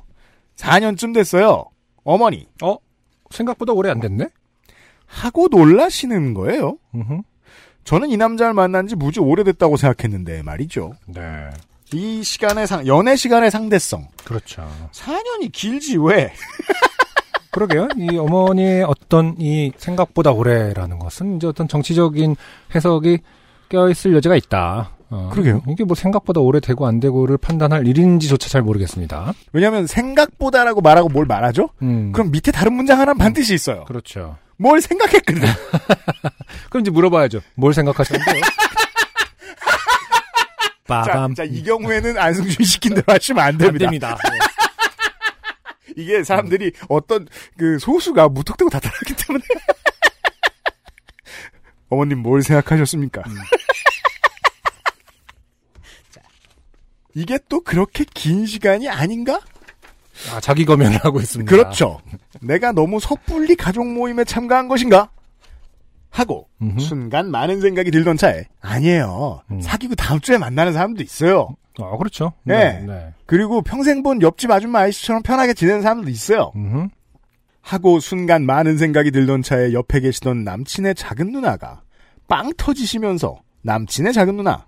4년쯤 0.57 1.13
됐어요. 1.13 1.65
어머니 2.03 2.45
어? 2.61 2.77
생각보다 3.31 3.73
오래 3.73 3.89
안 3.89 3.99
됐네? 3.99 4.27
하고 5.07 5.47
놀라시는 5.47 6.33
거예요. 6.35 6.77
음흠. 6.93 7.21
저는 7.85 8.09
이 8.09 8.17
남자를 8.17 8.53
만난 8.53 8.87
지 8.87 8.95
무지 8.95 9.19
오래됐다고 9.19 9.77
생각했는데 9.77 10.41
말이죠. 10.41 10.93
네. 11.05 11.21
이 11.93 12.23
시간의 12.23 12.67
상 12.67 12.85
연애 12.87 13.15
시간의 13.15 13.51
상대성 13.51 14.07
그렇죠. 14.25 14.67
4년이 14.91 15.51
길지 15.51 15.97
왜? 15.97 16.33
그러게요. 17.51 17.87
이 17.95 18.17
어머니의 18.17 18.83
어떤 18.83 19.35
이 19.39 19.71
생각보다 19.77 20.31
오래라는 20.31 20.99
것은 20.99 21.37
이제 21.37 21.47
어떤 21.47 21.67
정치적인 21.67 22.35
해석이 22.73 23.19
껴있을 23.69 24.13
여지가 24.15 24.35
있다. 24.35 24.89
어, 25.09 25.29
그러게요. 25.31 25.61
이게 25.69 25.83
뭐 25.83 25.95
생각보다 25.95 26.41
오래되고 26.41 26.85
안 26.87 26.99
되고를 26.99 27.37
판단할 27.37 27.87
일인지조차 27.87 28.49
잘 28.49 28.61
모르겠습니다. 28.63 29.33
왜냐하면 29.53 29.85
생각보다라고 29.87 30.81
말하고 30.81 31.07
뭘 31.09 31.25
말하죠? 31.25 31.69
음. 31.83 32.11
그럼 32.11 32.31
밑에 32.31 32.51
다른 32.51 32.73
문장 32.73 32.99
하나는 32.99 33.17
반드시 33.19 33.53
있어요. 33.53 33.85
그렇죠. 33.85 34.35
뭘 34.57 34.81
생각했거든. 34.81 35.41
그럼 36.69 36.81
이제 36.81 36.91
물어봐야죠. 36.91 37.41
뭘 37.55 37.73
생각하셨는데요? 37.73 38.41
자, 40.87 41.01
빠밤. 41.03 41.33
자, 41.33 41.43
이 41.43 41.63
경우에는 41.63 42.17
안승준 42.17 42.63
시킨 42.65 42.93
대로 42.93 43.03
하시면 43.07 43.43
안안 43.43 43.57
됩니다. 43.57 43.85
됩니다. 43.85 44.17
네. 44.23 44.39
이게 45.97 46.23
사람들이 46.23 46.73
어떤 46.89 47.27
그 47.57 47.79
소수가 47.79 48.29
무턱대고 48.29 48.69
나타나기 48.71 49.15
때문에. 49.15 49.43
어머님 51.89 52.19
뭘 52.19 52.41
생각하셨습니까? 52.43 53.23
음. 53.25 53.35
자, 56.11 56.21
이게 57.13 57.39
또 57.49 57.61
그렇게 57.61 58.03
긴 58.13 58.45
시간이 58.45 58.89
아닌가? 58.89 59.39
아, 60.31 60.39
자기 60.39 60.65
검열을 60.65 60.97
하고 61.03 61.19
있습니다. 61.19 61.49
그렇죠. 61.49 61.99
내가 62.41 62.71
너무 62.71 62.99
섣불리 62.99 63.55
가족 63.55 63.85
모임에 63.85 64.23
참가한 64.23 64.67
것인가? 64.67 65.09
하고 66.09 66.47
음흠. 66.61 66.79
순간 66.79 67.29
많은 67.29 67.59
생각이 67.59 67.91
들던 67.91 68.15
차에 68.15 68.45
아니에요. 68.61 69.41
음. 69.51 69.59
사귀고 69.59 69.95
다음 69.95 70.21
주에 70.21 70.37
만나는 70.37 70.71
사람도 70.71 71.03
있어요. 71.03 71.49
아, 71.79 71.97
그렇죠. 71.97 72.31
네. 72.43 72.79
네. 72.87 73.13
그리고 73.25 73.61
평생 73.61 74.01
본 74.01 74.21
옆집 74.21 74.49
아줌마 74.49 74.79
아저씨처럼 74.81 75.23
편하게 75.23 75.53
지내는 75.53 75.81
사람도 75.81 76.09
있어요. 76.09 76.53
음흠. 76.55 76.87
하고 77.61 77.99
순간 77.99 78.45
많은 78.45 78.77
생각이 78.77 79.11
들던 79.11 79.41
차에 79.41 79.73
옆에 79.73 79.99
계시던 79.99 80.43
남친의 80.45 80.95
작은 80.95 81.31
누나가 81.31 81.81
빵 82.27 82.51
터지시면서 82.55 83.41
남친의 83.63 84.13
작은 84.13 84.37
누나 84.37 84.67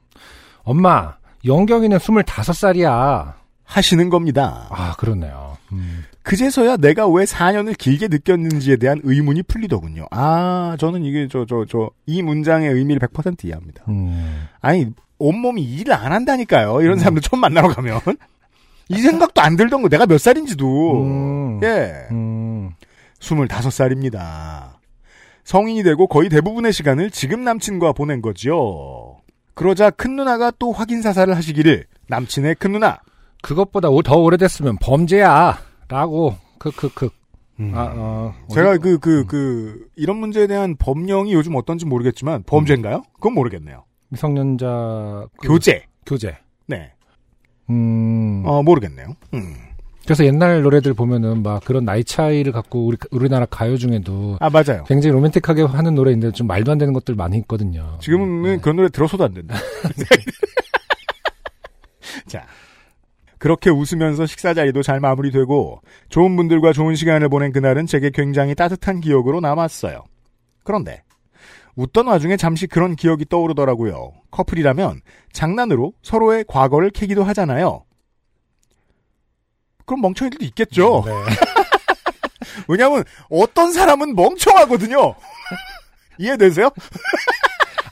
엄마, 0.63 1.15
영경이는 1.45 1.97
25살이야. 1.97 3.35
하시는 3.67 4.09
겁니다. 4.09 4.67
아, 4.71 4.95
그렇네요. 4.95 5.57
음. 5.73 6.05
그제서야 6.23 6.77
내가 6.77 7.07
왜 7.07 7.25
4년을 7.25 7.77
길게 7.77 8.07
느꼈는지에 8.07 8.77
대한 8.77 9.01
의문이 9.03 9.43
풀리더군요. 9.43 10.07
아, 10.09 10.77
저는 10.79 11.03
이게 11.03 11.27
저, 11.29 11.45
저, 11.45 11.65
저, 11.69 11.91
이 12.05 12.21
문장의 12.21 12.71
의미를 12.71 13.05
100% 13.07 13.45
이해합니다. 13.45 13.83
음. 13.89 14.47
아니, 14.61 14.87
온몸이 15.19 15.61
일을 15.61 15.93
안 15.93 16.13
한다니까요. 16.13 16.81
이런 16.81 16.97
사람들 16.97 17.21
처음 17.21 17.41
만나러 17.41 17.67
가면. 17.67 17.99
이 18.89 19.01
생각도 19.01 19.41
안 19.41 19.57
들던 19.57 19.81
거, 19.81 19.89
내가 19.89 20.05
몇 20.05 20.17
살인지도. 20.17 21.03
음. 21.03 21.59
예. 21.63 22.07
음. 22.11 22.71
25살입니다. 23.19 24.77
성인이 25.43 25.83
되고 25.83 26.07
거의 26.07 26.29
대부분의 26.29 26.71
시간을 26.71 27.11
지금 27.11 27.43
남친과 27.43 27.93
보낸 27.93 28.21
거지요. 28.21 29.17
그러자 29.53 29.89
큰 29.89 30.15
누나가 30.15 30.51
또 30.51 30.71
확인 30.71 31.01
사살을 31.01 31.35
하시기를 31.35 31.85
남친의 32.07 32.55
큰 32.55 32.73
누나 32.73 32.99
그것보다 33.41 33.89
오- 33.89 34.01
더 34.01 34.17
오래됐으면 34.17 34.77
범죄야. 34.81 35.59
라고, 35.87 36.35
크크크. 36.59 37.09
아, 37.73 37.91
어. 37.95 38.35
제가 38.53 38.77
그, 38.77 38.99
그, 38.99 39.25
그, 39.25 39.87
이런 39.95 40.17
문제에 40.17 40.45
대한 40.47 40.75
법령이 40.77 41.33
요즘 41.33 41.55
어떤지 41.55 41.85
모르겠지만, 41.85 42.43
범죄인가요? 42.45 43.03
그건 43.13 43.33
모르겠네요. 43.33 43.83
미성년자. 44.09 45.27
그- 45.39 45.47
교제. 45.47 45.85
교제. 46.05 46.37
네. 46.67 46.91
음. 47.69 48.43
어, 48.45 48.61
모르겠네요. 48.63 49.07
음. 49.33 49.55
그래서 50.05 50.23
옛날 50.23 50.61
노래들 50.61 50.93
보면은 50.93 51.43
막 51.43 51.63
그런 51.65 51.83
나이 51.83 52.01
차이를 52.03 52.53
갖고 52.53 52.85
우리, 52.87 52.95
우리나라 53.11 53.45
가요 53.45 53.75
중에도 53.75 54.37
아, 54.39 54.49
맞아요. 54.49 54.85
굉장히 54.87 55.11
로맨틱하게 55.13 55.63
하는 55.63 55.95
노래인데 55.95 56.31
좀 56.31 56.47
말도 56.47 56.71
안 56.71 56.77
되는 56.77 56.93
것들 56.93 57.15
많이 57.15 57.37
있거든요. 57.39 57.97
지금은 58.01 58.41
네. 58.43 58.57
그런 58.57 58.77
노래 58.77 58.87
들어서도 58.87 59.25
안 59.25 59.33
된다. 59.33 59.55
자. 62.27 62.45
그렇게 63.47 63.69
웃으면서 63.69 64.25
식사 64.25 64.53
자리도 64.53 64.83
잘 64.83 64.99
마무리되고 64.99 65.81
좋은 66.09 66.35
분들과 66.35 66.73
좋은 66.73 66.95
시간을 66.95 67.29
보낸 67.29 67.53
그날은 67.53 67.85
제게 67.85 68.09
굉장히 68.09 68.55
따뜻한 68.55 68.99
기억으로 68.99 69.39
남았어요. 69.39 70.03
그런데 70.65 71.01
웃던 71.77 72.07
와중에 72.07 72.35
잠시 72.35 72.67
그런 72.67 72.97
기억이 72.97 73.23
떠오르더라고요. 73.23 74.11
커플이라면 74.31 74.99
장난으로 75.31 75.93
서로의 76.01 76.43
과거를 76.45 76.89
캐기도 76.89 77.23
하잖아요. 77.23 77.85
그럼 79.85 80.01
멍청이들도 80.01 80.43
있겠죠. 80.43 81.03
네. 81.05 81.13
왜냐하면 82.67 83.05
어떤 83.29 83.71
사람은 83.71 84.13
멍청하거든요. 84.13 85.15
이해되세요? 86.19 86.69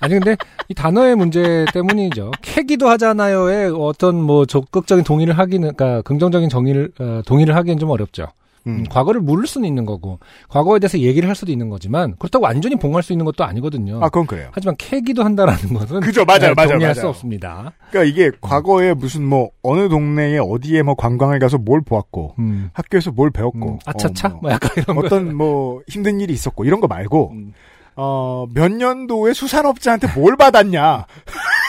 아니 0.01 0.15
근데 0.15 0.35
이 0.67 0.73
단어의 0.73 1.15
문제 1.15 1.65
때문이죠. 1.73 2.31
캐기도 2.41 2.89
하잖아요의 2.89 3.71
어떤 3.77 4.15
뭐 4.21 4.45
적극적인 4.45 5.03
동의를 5.03 5.37
하기는 5.37 5.73
그러니까 5.75 6.01
긍정적인 6.01 6.49
정의를 6.49 6.91
어, 6.99 7.21
동의를 7.25 7.55
하기엔 7.55 7.77
좀 7.79 7.89
어렵죠. 7.89 8.27
음, 8.67 8.83
과거를 8.89 9.21
물을 9.21 9.45
수는 9.45 9.67
있는 9.67 9.85
거고 9.85 10.17
과거에 10.49 10.79
대해서 10.79 10.97
얘기를 10.97 11.29
할 11.29 11.35
수도 11.35 11.51
있는 11.51 11.69
거지만 11.69 12.15
그렇다고 12.17 12.45
완전히 12.45 12.75
봉할 12.75 13.03
수 13.03 13.13
있는 13.13 13.23
것도 13.25 13.43
아니거든요. 13.43 13.97
아, 14.01 14.09
그건 14.09 14.25
그래요. 14.25 14.49
하지만 14.53 14.75
캐기도 14.79 15.23
한다라는 15.23 15.71
것은 15.75 15.99
그죠, 15.99 16.25
맞아요, 16.25 16.39
네, 16.39 16.53
맞아요, 16.55 16.69
동의할 16.71 16.95
수 16.95 17.01
맞아요. 17.01 17.09
없습니다. 17.11 17.73
그러니까 17.91 18.03
이게 18.11 18.31
과거에 18.41 18.95
무슨 18.95 19.23
뭐 19.23 19.51
어느 19.61 19.87
동네에 19.87 20.39
어디에 20.39 20.81
뭐 20.81 20.95
관광을 20.95 21.37
가서 21.37 21.59
뭘 21.59 21.81
보았고 21.81 22.33
음. 22.39 22.71
학교에서 22.73 23.11
뭘 23.11 23.29
배웠고 23.29 23.73
음, 23.73 23.79
아차차 23.85 24.29
어, 24.29 24.31
뭐 24.31 24.39
뭐 24.41 24.51
약간 24.51 24.71
이런 24.77 24.97
거. 24.97 25.05
어떤 25.05 25.35
뭐 25.37 25.81
힘든 25.87 26.19
일이 26.19 26.33
있었고 26.33 26.65
이런 26.65 26.81
거 26.81 26.87
말고 26.87 27.33
음. 27.33 27.53
어, 27.95 28.45
몇 28.53 28.71
년도에 28.71 29.33
수산업자한테 29.33 30.07
뭘 30.15 30.37
받았냐 30.37 31.05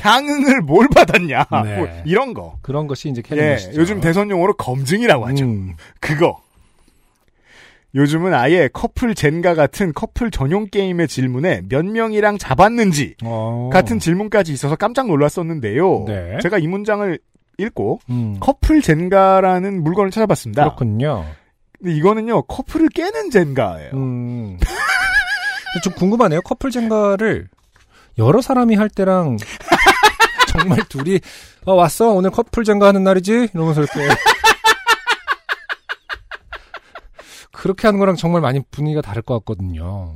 향응을 0.00 0.62
뭘 0.62 0.88
받았냐 0.94 1.46
네. 1.64 1.76
뭐 1.76 1.88
이런 2.04 2.34
거 2.34 2.58
그런 2.62 2.86
것이 2.86 3.08
이제 3.08 3.22
캐는 3.22 3.44
예, 3.44 3.50
것이죠. 3.52 3.80
요즘 3.80 4.00
대선 4.00 4.30
용어로 4.30 4.54
검증이라고 4.54 5.26
하죠 5.28 5.44
음. 5.44 5.74
그거 6.00 6.40
요즘은 7.94 8.34
아예 8.34 8.68
커플 8.72 9.14
젠가 9.14 9.54
같은 9.54 9.92
커플 9.92 10.30
전용 10.30 10.68
게임의 10.68 11.08
질문에 11.08 11.62
몇 11.68 11.84
명이랑 11.84 12.38
잡았는지 12.38 13.16
어. 13.24 13.68
같은 13.72 13.98
질문까지 13.98 14.52
있어서 14.52 14.76
깜짝 14.76 15.08
놀랐었는데요. 15.08 16.04
네. 16.06 16.38
제가 16.40 16.58
이 16.58 16.68
문장을 16.68 17.18
읽고 17.58 17.98
음. 18.10 18.36
커플 18.38 18.80
젠가라는 18.80 19.82
물건을 19.82 20.12
찾아봤습니다. 20.12 20.62
그렇군요. 20.62 21.24
근데 21.80 21.96
이거는요 21.96 22.42
커플을 22.42 22.88
깨는 22.88 23.30
젠가예요. 23.30 23.90
음. 23.94 24.58
좀 25.82 25.92
궁금하네요. 25.94 26.42
커플 26.42 26.70
젠가를 26.70 27.48
여러 28.18 28.40
사람이 28.42 28.74
할 28.74 28.88
때랑 28.88 29.38
정말 30.48 30.80
둘이 30.88 31.20
어 31.64 31.74
왔어 31.74 32.10
오늘 32.10 32.30
커플 32.30 32.64
젠가 32.64 32.88
하는 32.88 33.02
날이지 33.04 33.48
이러면서 33.54 33.82
이렇게 33.82 34.08
그렇게 37.52 37.86
하는 37.86 38.00
거랑 38.00 38.16
정말 38.16 38.40
많이 38.42 38.60
분위기가 38.70 39.00
다를 39.00 39.22
것 39.22 39.34
같거든요. 39.40 40.14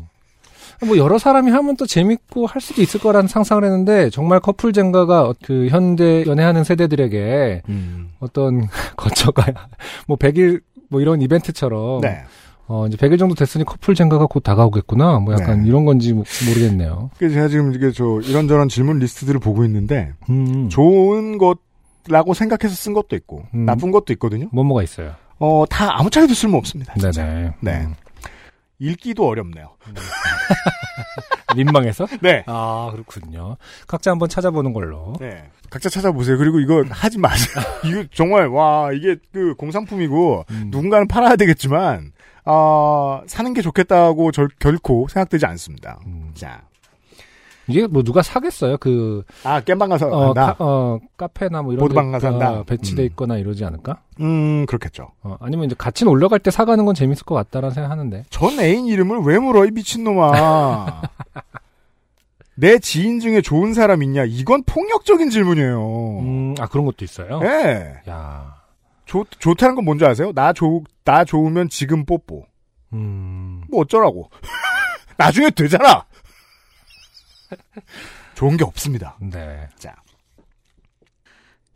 뭐 0.85 0.97
여러 0.97 1.19
사람이 1.19 1.51
하면 1.51 1.77
또 1.77 1.87
재밌고 1.87 2.47
할 2.47 2.61
수도 2.61 2.83
있을 2.83 3.01
거라는 3.01 3.29
상상을 3.29 3.63
했는데 3.63 4.11
정말 4.11 4.41
커플 4.41 4.73
젠가가 4.73 5.33
그 5.43 5.69
현대 5.69 6.25
연애하는 6.27 6.65
세대들에게 6.65 7.63
음. 7.69 8.13
어떤 8.21 8.69
거쳐가야 8.97 9.69
뭐 10.09 10.17
100일 10.17 10.63
뭐 10.91 11.01
이런 11.01 11.21
이벤트처럼 11.23 12.01
네. 12.01 12.23
어, 12.67 12.87
이제 12.87 12.97
100일 12.97 13.19
정도 13.19 13.35
됐으니 13.35 13.65
커플 13.65 13.95
젠가가 13.95 14.27
곧 14.27 14.41
다가오겠구나. 14.41 15.19
뭐 15.19 15.35
약간 15.35 15.63
네. 15.63 15.69
이런 15.69 15.85
건지 15.85 16.13
모- 16.15 16.25
모르겠네요. 16.49 17.11
그래서 17.19 17.35
제가 17.35 17.49
지금 17.49 17.75
이게 17.75 17.91
저 17.93 18.21
이런저런 18.25 18.69
질문 18.69 18.99
리스트들을 19.01 19.39
보고 19.41 19.65
있는데 19.65 20.13
음. 20.31 20.69
좋은 20.71 21.37
것라고 21.39 22.33
생각해서 22.33 22.75
쓴 22.75 22.95
것도 22.95 23.17
있고 23.17 23.45
음. 23.55 23.67
나쁜 23.67 23.91
것도 23.91 24.13
있거든요. 24.15 24.49
뭐뭐가 24.53 24.83
있어요. 24.83 25.13
어, 25.39 25.65
다 25.69 25.99
아무 25.99 26.09
차이도 26.09 26.33
쓸모 26.33 26.57
없습니다. 26.59 26.95
네네. 26.95 27.53
네. 27.61 27.73
음. 27.83 27.95
읽기도 28.79 29.27
어렵네요. 29.29 29.69
민망해서? 31.55 32.07
네. 32.21 32.45
아, 32.47 32.91
그렇군요. 32.93 33.57
각자 33.87 34.11
한번 34.11 34.29
찾아보는 34.29 34.73
걸로. 34.73 35.15
네. 35.21 35.45
각자 35.71 35.89
찾아보세요. 35.89 36.39
그리고 36.39 36.61
이거 36.61 36.85
하지 36.89 37.19
마세요. 37.19 37.65
이거 37.85 38.05
정말 38.13 38.47
와 38.49 38.93
이게 38.93 39.17
그 39.33 39.55
공산품이고 39.57 40.45
음. 40.51 40.69
누군가는 40.71 41.09
팔아야 41.09 41.35
되겠지만 41.37 42.13
아 42.45 43.23
사는 43.27 43.53
게 43.55 43.61
좋겠다고 43.63 44.31
절, 44.31 44.49
결코 44.59 45.09
생각되지 45.09 45.47
않습니다. 45.47 45.99
음. 46.07 46.31
자, 46.35 46.63
이게 47.67 47.87
뭐 47.87 48.03
누가 48.03 48.23
사겠어요? 48.23 48.77
그, 48.77 49.25
아 49.43 49.61
겜방 49.61 49.89
가서 49.89 50.09
어. 50.09 50.35
카, 50.35 50.55
어, 50.59 50.99
카페나 51.17 51.63
뭐 51.63 51.73
이런 51.73 51.83
보드방 51.83 52.07
데 52.07 52.13
가서 52.13 52.27
한다. 52.29 52.53
어, 52.53 52.63
배치돼 52.65 53.03
음. 53.03 53.07
있거나 53.07 53.39
이러지 53.39 53.65
않을까? 53.65 54.01
음 54.21 54.67
그렇겠죠. 54.67 55.09
어, 55.23 55.37
아니면 55.41 55.67
이제 55.67 55.75
같이 55.77 56.05
놀러 56.05 56.29
갈때 56.29 56.51
사가는 56.51 56.85
건 56.85 56.95
재밌을 56.95 57.25
것 57.25 57.35
같다라는 57.35 57.75
생각 57.75 57.91
하는데. 57.91 58.25
전 58.31 58.61
애인 58.61 58.87
이름을 58.87 59.21
왜 59.25 59.39
물어 59.39 59.65
이 59.67 59.71
미친놈아. 59.71 61.03
내 62.57 62.79
지인 62.79 63.21
중에 63.21 63.41
좋은 63.41 63.75
사람 63.75 64.03
있냐? 64.03 64.25
이건 64.25 64.63
폭력적인 64.65 65.31
질문이에요. 65.31 66.21
음, 66.21 66.55
아, 66.59 66.67
그런 66.67 66.85
것도 66.87 67.05
있어요? 67.05 67.41
예. 67.43 68.01
야 68.09 68.55
좋, 69.07 69.27
좋다는 69.39 69.75
건 69.75 69.85
뭔지 69.85 70.05
아세요? 70.05 70.33
나 70.33 70.53
좋, 70.53 70.85
나 71.05 71.25
좋으면 71.25 71.69
지금 71.69 72.05
뽀뽀. 72.05 72.47
음, 72.93 73.63
뭐 73.71 73.81
어쩌라고. 73.81 74.31
나중에 75.17 75.51
되잖아! 75.51 76.05
좋은 78.35 78.57
게 78.57 78.65
없습니다. 78.65 79.17
네. 79.21 79.69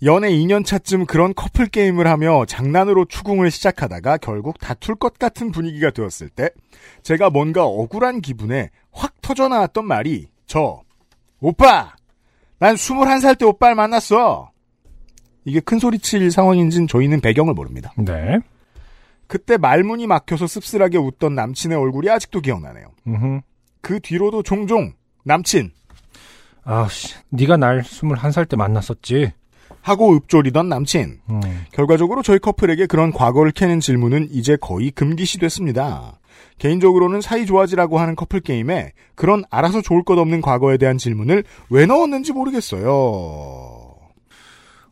연애 0.04 0.30
2년 0.30 0.64
차쯤 0.64 1.06
그런 1.06 1.34
커플 1.34 1.66
게임을 1.66 2.06
하며 2.06 2.44
장난으로 2.46 3.06
추궁을 3.06 3.50
시작하다가 3.50 4.18
결국 4.18 4.58
다툴 4.58 4.94
것 4.94 5.18
같은 5.18 5.50
분위기가 5.50 5.90
되었을 5.90 6.28
때 6.28 6.50
제가 7.02 7.30
뭔가 7.30 7.64
억울한 7.64 8.20
기분에 8.20 8.70
확 8.92 9.20
터져 9.20 9.48
나왔던 9.48 9.86
말이 9.86 10.28
저 10.48 10.82
오빠 11.40 11.94
난 12.58 12.74
21살 12.74 13.38
때 13.38 13.44
오빠를 13.44 13.76
만났어 13.76 14.50
이게 15.44 15.60
큰 15.60 15.78
소리 15.78 16.00
칠 16.00 16.28
상황인진 16.32 16.88
저희는 16.88 17.20
배경을 17.20 17.54
모릅니다 17.54 17.92
네. 17.96 18.40
그때 19.28 19.56
말문이 19.56 20.08
막혀서 20.08 20.48
씁쓸하게 20.48 20.98
웃던 20.98 21.36
남친의 21.36 21.78
얼굴이 21.78 22.10
아직도 22.10 22.40
기억나네요 22.40 22.88
음흠. 23.06 23.40
그 23.80 24.00
뒤로도 24.00 24.42
종종 24.42 24.92
남친 25.22 25.70
아씨, 26.70 27.14
네가 27.30 27.56
날 27.56 27.80
21살 27.80 28.46
때 28.46 28.54
만났었지. 28.56 29.32
하고 29.80 30.14
읊조리던 30.16 30.68
남친 30.68 31.20
음. 31.30 31.40
결과적으로 31.72 32.22
저희 32.22 32.38
커플에게 32.38 32.84
그런 32.84 33.10
과거를 33.10 33.52
캐는 33.52 33.80
질문은 33.80 34.28
이제 34.32 34.58
거의 34.60 34.90
금기시 34.90 35.38
됐습니다. 35.38 36.17
개인적으로는 36.58 37.20
사이 37.20 37.46
좋아지라고 37.46 37.98
하는 37.98 38.16
커플 38.16 38.40
게임에 38.40 38.92
그런 39.14 39.44
알아서 39.50 39.80
좋을 39.80 40.02
것 40.04 40.18
없는 40.18 40.40
과거에 40.40 40.76
대한 40.76 40.98
질문을 40.98 41.44
왜 41.70 41.86
넣었는지 41.86 42.32
모르겠어요. 42.32 43.94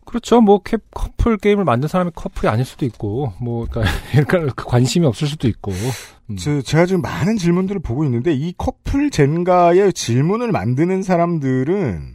그렇죠. 0.04 0.40
뭐 0.40 0.60
캡, 0.62 0.76
커플 0.94 1.36
게임을 1.36 1.64
만든 1.64 1.88
사람이 1.88 2.12
커플이 2.14 2.48
아닐 2.48 2.64
수도 2.64 2.86
있고, 2.86 3.32
뭐 3.40 3.66
그러니까, 3.68 3.92
그러니까 4.28 4.54
그 4.54 4.64
관심이 4.64 5.04
없을 5.04 5.26
수도 5.26 5.48
있고. 5.48 5.72
음. 6.30 6.36
저- 6.36 6.62
제가 6.62 6.86
지금 6.86 7.02
많은 7.02 7.36
질문들을 7.36 7.80
보고 7.82 8.04
있는데 8.04 8.32
이 8.32 8.54
커플 8.56 9.10
젠가의 9.10 9.92
질문을 9.92 10.52
만드는 10.52 11.02
사람들은 11.02 12.14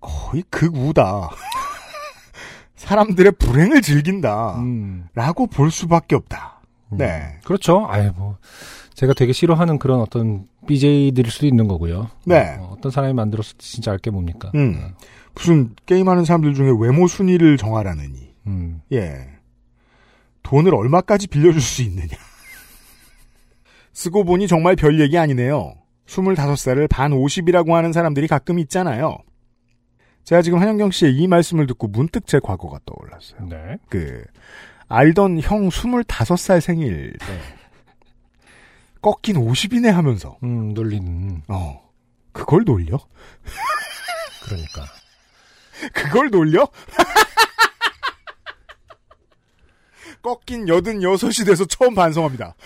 거의 0.00 0.44
극우다. 0.50 1.30
사람들의 2.76 3.32
불행을 3.32 3.80
즐긴다. 3.82 4.56
음. 4.58 5.06
라고 5.14 5.46
볼 5.46 5.70
수밖에 5.70 6.14
없다. 6.16 6.51
음. 6.92 6.98
네. 6.98 7.38
그렇죠. 7.44 7.86
아예 7.88 8.10
뭐 8.10 8.38
제가 8.94 9.14
되게 9.14 9.32
싫어하는 9.32 9.78
그런 9.78 10.00
어떤 10.00 10.46
BJ들일 10.66 11.30
수도 11.30 11.46
있는 11.46 11.66
거고요. 11.66 12.10
네. 12.24 12.56
어, 12.60 12.76
떤 12.80 12.92
사람이 12.92 13.14
만들었을지 13.14 13.72
진짜 13.72 13.90
알게 13.90 14.10
뭡니까? 14.10 14.50
음. 14.54 14.94
무슨 15.34 15.74
게임하는 15.86 16.24
사람들 16.24 16.54
중에 16.54 16.72
외모 16.78 17.06
순위를 17.06 17.56
정하라느니. 17.56 18.34
음. 18.46 18.82
예. 18.92 19.28
돈을 20.42 20.74
얼마까지 20.74 21.28
빌려줄 21.28 21.60
수 21.60 21.82
있느냐. 21.82 22.16
쓰고 23.92 24.24
보니 24.24 24.46
정말 24.46 24.76
별 24.76 25.00
얘기 25.00 25.18
아니네요. 25.18 25.74
25살을 26.06 26.88
반 26.88 27.12
50이라고 27.12 27.72
하는 27.72 27.92
사람들이 27.92 28.26
가끔 28.26 28.58
있잖아요. 28.58 29.18
제가 30.24 30.42
지금 30.42 30.60
한영경 30.60 30.90
씨의 30.90 31.16
이 31.16 31.26
말씀을 31.26 31.66
듣고 31.66 31.88
문득 31.88 32.26
제 32.26 32.38
과거가 32.38 32.80
떠올랐어요. 32.84 33.48
네. 33.48 33.76
그 33.88 34.22
알던 34.92 35.40
형 35.40 35.70
25살 35.70 36.60
생일 36.60 37.16
때 37.18 37.26
꺾인 39.00 39.36
50이네 39.36 39.90
하면서 39.90 40.36
음, 40.44 40.74
놀리는. 40.74 41.42
어 41.48 41.90
그걸 42.32 42.64
놀려? 42.64 42.98
그러니까. 44.44 44.84
그걸 45.94 46.28
놀려? 46.30 46.68
꺾인 50.22 50.66
86이 50.66 51.46
돼서 51.46 51.64
처음 51.64 51.94
반성합니다. 51.94 52.54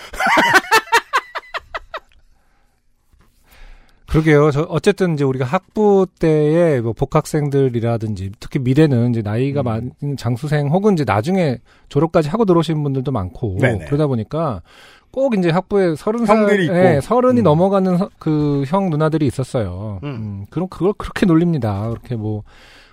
그러게요. 4.08 4.50
저 4.52 4.62
어쨌든 4.68 5.14
이제 5.14 5.24
우리가 5.24 5.44
학부 5.44 6.06
때에 6.20 6.80
뭐 6.80 6.92
복학생들이라든지 6.92 8.32
특히 8.40 8.58
미래는 8.60 9.10
이제 9.10 9.22
나이가 9.22 9.62
음. 9.62 9.64
많은 9.64 10.16
장수생 10.16 10.68
혹은 10.68 10.94
이제 10.94 11.04
나중에 11.04 11.58
졸업까지 11.88 12.28
하고 12.28 12.44
들어오신 12.44 12.82
분들도 12.82 13.10
많고 13.12 13.58
네네. 13.60 13.86
그러다 13.86 14.06
보니까 14.06 14.62
꼭 15.10 15.36
이제 15.36 15.50
학부에 15.50 15.94
서른 15.96 16.26
살, 16.26 16.38
형들이 16.38 16.64
있고. 16.66 16.76
예, 16.76 17.00
서른이 17.02 17.40
음. 17.40 17.44
넘어가는 17.44 17.98
그 18.18 18.64
형 18.68 18.90
누나들이 18.90 19.26
있었어요. 19.26 20.00
음. 20.02 20.08
음, 20.08 20.46
그럼 20.50 20.68
그걸 20.68 20.92
그렇게 20.96 21.26
놀립니다. 21.26 21.88
그렇게 21.88 22.16
뭐 22.16 22.42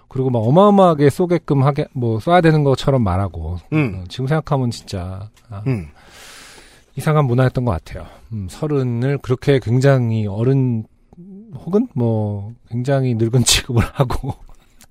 그리고 0.08 0.30
막 0.30 0.40
어마어마하게 0.40 1.10
쏘게끔 1.10 1.64
하게 1.64 1.86
뭐 1.94 2.20
쏴야 2.20 2.42
되는 2.44 2.64
것처럼 2.64 3.04
말하고 3.04 3.58
음. 3.74 4.02
어, 4.02 4.04
지금 4.10 4.28
생각하면 4.28 4.72
진짜 4.72 5.30
아, 5.50 5.64
음. 5.68 5.88
이상한 6.96 7.26
문화였던 7.26 7.66
것 7.66 7.72
같아요. 7.72 8.06
음, 8.32 8.48
서른을 8.50 9.18
그렇게 9.20 9.60
굉장히 9.60 10.28
어른 10.28 10.86
혹은 11.56 11.88
뭐 11.94 12.54
굉장히 12.70 13.16
늙은 13.16 13.44
취급을 13.46 13.84
하고 13.94 14.36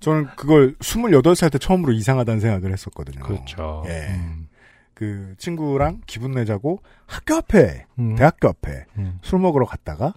저는 0.01 0.27
그걸 0.37 0.75
28살 0.79 1.53
때 1.53 1.59
처음으로 1.59 1.93
이상하다는 1.93 2.41
생각을 2.41 2.73
했었거든요. 2.73 3.23
그렇죠. 3.23 3.85
예. 3.87 4.09
음, 4.15 4.49
그 4.95 5.35
친구랑 5.39 6.01
기분 6.07 6.33
내자고 6.33 6.81
학교 7.07 7.37
앞에, 7.37 7.87
음, 7.99 8.17
대학교 8.17 8.49
앞에 8.49 8.85
음, 8.99 9.19
술 9.23 9.39
먹으러 9.39 9.65
갔다가 9.65 10.15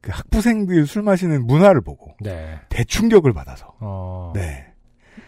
그 0.00 0.10
학부생들 0.12 0.86
술 0.86 1.02
마시는 1.02 1.46
문화를 1.46 1.80
보고 1.80 2.14
네. 2.20 2.60
대충격을 2.68 3.32
받아서 3.32 3.74
어, 3.80 4.32
네. 4.34 4.66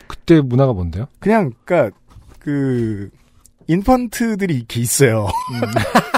그때 0.07 0.41
문화가 0.41 0.73
뭔데요? 0.73 1.07
그냥 1.19 1.53
그니까 1.65 1.91
그 2.39 3.11
인펀트들이 3.67 4.55
이렇게 4.55 4.81
있어요. 4.81 5.27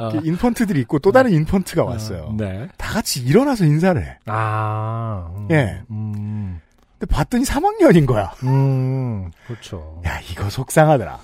어, 0.00 0.08
그 0.10 0.20
인펀트들이 0.26 0.80
있고 0.80 0.98
또 0.98 1.12
다른 1.12 1.30
인펀트가 1.32 1.84
왔어요. 1.84 2.22
어, 2.22 2.34
네. 2.36 2.68
다 2.78 2.94
같이 2.94 3.20
일어나서 3.22 3.66
인사를 3.66 4.02
해. 4.02 4.18
아, 4.26 5.30
음, 5.36 5.48
예. 5.50 5.82
음, 5.90 6.60
근데 6.98 7.14
봤더니 7.14 7.44
3학년인 7.44 8.06
거야. 8.06 8.32
음, 8.44 9.30
그렇죠. 9.46 10.00
야, 10.06 10.18
이거 10.30 10.48
속상하더라. 10.48 11.18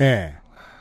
예. 0.00 0.34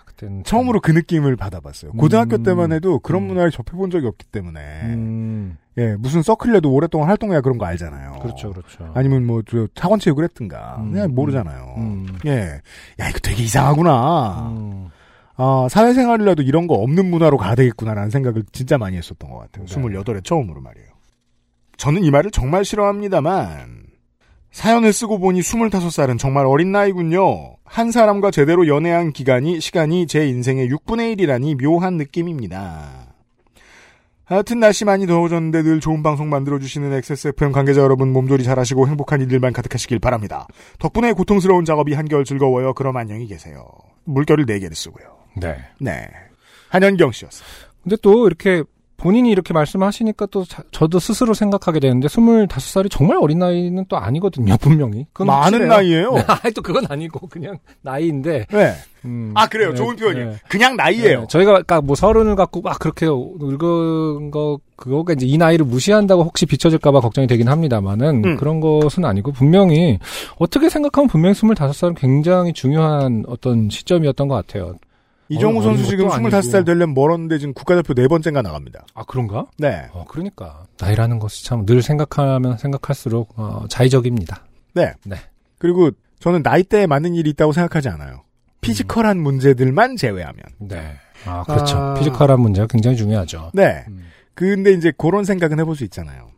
그때는 0.06 0.44
처음으로 0.44 0.82
그 0.82 0.92
느낌을 0.92 1.36
받아봤어요. 1.36 1.92
고등학교 1.92 2.38
음. 2.38 2.44
때만 2.44 2.72
해도 2.72 3.00
그런 3.00 3.24
음. 3.24 3.28
문화를 3.28 3.52
접해본 3.52 3.92
적이 3.92 4.08
없기 4.08 4.26
때문에. 4.28 4.60
음, 4.84 5.58
예, 5.78 5.96
무슨 5.96 6.22
서클에도 6.22 6.72
오랫동안 6.72 7.10
활동해야 7.10 7.42
그런 7.42 7.58
거 7.58 7.66
알잖아요. 7.66 8.20
그렇죠, 8.22 8.54
그렇죠. 8.54 8.92
아니면 8.96 9.26
뭐, 9.26 9.42
저, 9.48 9.68
학원 9.78 10.00
체육을 10.00 10.24
했든가. 10.24 10.78
음, 10.80 10.94
그냥 10.94 11.14
모르잖아요. 11.14 11.76
음, 11.78 12.08
예. 12.26 12.62
야, 13.00 13.10
이거 13.10 13.20
되게 13.22 13.44
이상하구나. 13.44 14.90
음, 15.38 15.42
아, 15.42 15.68
사회생활이라도 15.70 16.44
이런 16.44 16.68
거 16.68 16.76
없는 16.76 17.10
문화로 17.10 17.38
가야 17.38 17.56
되겠구나라는 17.56 18.10
생각을 18.10 18.44
진짜 18.52 18.78
많이 18.78 18.98
했었던 18.98 19.30
것 19.30 19.40
같아요. 19.40 19.66
네. 19.66 19.76
28에 19.76 20.24
처음으로 20.24 20.62
말이에요. 20.62 20.88
저는 21.78 22.04
이 22.04 22.12
말을 22.12 22.32
정말 22.32 22.64
싫어합니다만, 22.64 23.86
사연을 24.52 24.94
쓰고 24.94 25.20
보니 25.20 25.42
25살은 25.42 26.18
정말 26.18 26.46
어린 26.46 26.72
나이군요. 26.72 27.58
한 27.66 27.92
사람과 27.92 28.32
제대로 28.32 28.68
연애한 28.68 29.12
기간이, 29.12 29.60
시간이 29.60 30.08
제 30.08 30.28
인생의 30.28 30.70
6분의 30.70 31.18
1이라니 31.18 31.62
묘한 31.62 31.98
느낌입니다. 31.98 33.16
하여튼 34.24 34.60
날씨 34.60 34.86
많이 34.86 35.06
더워졌는데 35.06 35.62
늘 35.62 35.80
좋은 35.80 36.02
방송 36.02 36.30
만들어주시는 36.30 36.94
XSFM 36.94 37.52
관계자 37.52 37.82
여러분 37.82 38.12
몸조리 38.12 38.44
잘하시고 38.44 38.88
행복한 38.88 39.22
일들만 39.22 39.54
가득하시길 39.54 40.00
바랍니다. 40.00 40.48
덕분에 40.80 41.12
고통스러운 41.12 41.66
작업이 41.66 41.94
한결 41.94 42.24
즐거워요. 42.24 42.74
그럼 42.74 42.98
안녕히 42.98 43.28
계세요. 43.28 43.68
물결을 44.06 44.46
4개를 44.46 44.74
쓰고요. 44.74 45.25
네. 45.36 45.58
네. 45.80 46.08
한현경 46.70 47.12
씨였어요. 47.12 47.48
근데 47.84 47.96
또 48.02 48.28
이렇게 48.28 48.64
본인이 48.98 49.30
이렇게 49.30 49.54
말씀하시니까 49.54 50.28
또 50.28 50.46
자- 50.46 50.64
저도 50.72 51.00
스스로 51.00 51.34
생각하게 51.34 51.82
되는데 51.82 52.08
25살이 52.08 52.90
정말 52.90 53.18
어린 53.22 53.40
나이는 53.40 53.86
또 53.90 53.98
아니거든요, 53.98 54.56
분명히. 54.58 55.06
그건 55.12 55.28
많은. 55.28 55.68
나이예요. 55.68 56.14
네, 56.14 56.24
아니, 56.44 56.54
또 56.54 56.62
그건 56.62 56.86
아니고 56.90 57.28
그냥 57.28 57.58
나이인데. 57.82 58.46
네. 58.50 58.74
음, 59.04 59.32
아 59.36 59.48
그래요. 59.48 59.70
네, 59.72 59.76
좋은 59.76 59.96
표현이에요. 59.98 60.30
네. 60.32 60.38
그냥 60.48 60.76
나이예요. 60.78 61.20
네, 61.22 61.26
저희가 61.30 61.58
아까 61.58 61.82
뭐 61.82 61.96
서른을 61.96 62.36
갖고 62.38 62.62
막 62.62 62.80
그렇게 62.80 63.06
늙은 63.06 64.32
거 64.32 64.60
그거가 64.78 65.14
이제 65.14 65.26
이 65.26 65.38
나이를 65.38 65.66
무시한다고 65.66 66.24
혹시 66.24 66.46
비춰질까 66.46 66.92
봐 66.92 67.02
걱정이 67.02 67.28
되긴 67.28 67.50
합니다만은 67.50 68.24
음. 68.26 68.38
그런 68.38 68.62
것은 68.62 69.04
아니고 69.06 69.34
분명히 69.34 70.00
어떻게 70.40 70.70
생각하면 70.70 71.08
분명히 71.10 71.36
25살은 71.36 71.96
굉장히 71.98 72.54
중요한 72.54 73.26
어떤 73.28 73.70
시점이었던 73.70 74.28
것 74.30 74.36
같아요. 74.36 74.76
이정우 75.30 75.60
어, 75.60 75.62
선수 75.64 75.86
지금 75.86 76.08
것도 76.08 76.20
25살 76.20 76.36
아니고. 76.56 76.64
되려면 76.66 76.94
멀었는데 76.94 77.40
지금 77.40 77.54
국가대표 77.54 77.94
네 77.94 78.08
번째가 78.08 78.42
나갑니다. 78.42 78.86
아 78.94 79.04
그런가? 79.06 79.48
네. 79.58 79.88
어 79.92 80.06
그러니까 80.08 80.66
나이라는 80.80 81.18
것이 81.20 81.44
참 81.46 81.66
늘 81.66 81.82
생각하면 81.82 82.58
생각할수록 82.58 83.34
어, 83.38 83.66
자의적입니다. 83.70 84.46
네. 84.74 84.94
네. 85.06 85.16
그리고 85.58 85.90
저는 86.20 86.42
나이대에 86.44 86.86
맞는 86.88 87.16
일이 87.16 87.30
있다고 87.32 87.54
생각하지 87.54 87.90
않아요. 87.90 88.22
physical한 88.62 89.20
문제들만 89.20 89.96
제외하면. 89.96 90.44
네. 90.60 90.96
아 91.26 91.44
그렇죠. 91.44 91.78
아. 91.78 91.94
physical한 91.96 92.40
문제가 92.40 92.68
굉장히 92.68 92.98
중요하죠. 92.98 93.52
네. 93.54 93.84
음. 93.88 94.06
근데 94.36 94.72
이제 94.74 94.92
그런 94.98 95.24
생각은 95.24 95.60
해볼 95.60 95.76
수 95.76 95.84
있잖아요. 95.86 96.30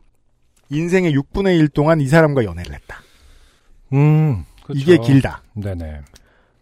인생의 0.69 1.13
6분의 1.17 1.57
1 1.59 1.69
동안 1.69 1.99
이 2.01 2.07
사람과 2.07 2.43
연애를 2.45 2.73
했다. 2.73 3.01
음 3.93 4.43
그렇죠. 4.63 4.79
이게 4.79 4.97
길다. 4.97 5.41
네네. 5.53 6.01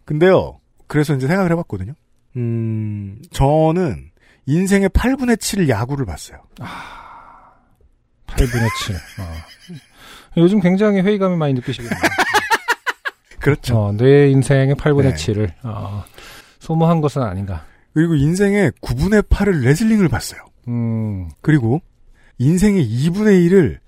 근데요, 0.04 0.60
그래서 0.86 1.14
이제 1.14 1.26
생각을 1.26 1.50
해봤거든요. 1.52 1.92
음, 2.36 3.20
저는 3.30 4.10
인생의 4.46 4.90
8분의 4.90 5.36
7을 5.36 5.68
야구를 5.68 6.06
봤어요. 6.06 6.38
8분의 8.26 8.68
7. 8.84 8.94
어. 8.94 9.80
요즘 10.36 10.60
굉장히 10.60 11.00
회의감이 11.00 11.36
많이 11.36 11.54
느끼시겠네요. 11.54 11.98
그렇죠. 13.40 13.78
어, 13.78 13.92
내 13.92 14.28
인생의 14.30 14.74
8분의 14.74 15.02
네. 15.02 15.14
7을 15.14 15.52
어, 15.62 16.04
소모한 16.58 17.00
것은 17.00 17.22
아닌가. 17.22 17.64
그리고 17.94 18.14
인생의 18.14 18.72
9분의 18.82 19.28
8을 19.28 19.62
레슬링을 19.62 20.08
봤어요. 20.08 20.40
음, 20.68 21.30
그리고 21.40 21.80
인생의 22.38 22.84
2분의 22.84 23.48
1을 23.48 23.78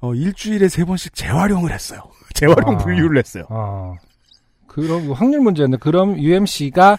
어, 0.00 0.14
일주일에 0.14 0.68
세 0.68 0.84
번씩 0.84 1.14
재활용을 1.14 1.72
했어요. 1.72 2.02
재활용 2.34 2.74
아. 2.74 2.78
분류를 2.78 3.18
했어요. 3.18 3.44
어. 3.48 3.94
그럼 4.66 5.12
확률 5.12 5.40
문제였네. 5.40 5.78
그럼 5.78 6.18
UMC가 6.18 6.98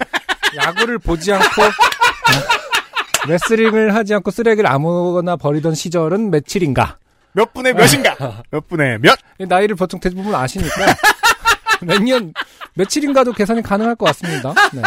야구를 0.58 1.00
보지 1.00 1.32
않고 1.32 1.62
어, 1.64 3.28
레슬링을 3.28 3.96
하지 3.96 4.14
않고 4.16 4.32
쓰레기를 4.32 4.70
아무거나 4.70 5.36
버리던 5.36 5.76
시절은 5.76 6.32
며칠인가? 6.32 6.98
몇 7.34 7.54
분의 7.54 7.74
몇인가? 7.74 8.44
몇 8.52 8.68
분의 8.68 9.00
몇? 9.00 9.18
나이를 9.40 9.76
보통 9.76 10.00
대부분 10.00 10.34
아시니까 10.34 10.74
몇 11.82 12.02
년 12.02 12.34
며칠인가도 12.74 13.34
계산이 13.34 13.62
가능할 13.64 13.96
것 13.96 14.06
같습니다. 14.08 14.54
네. 14.74 14.82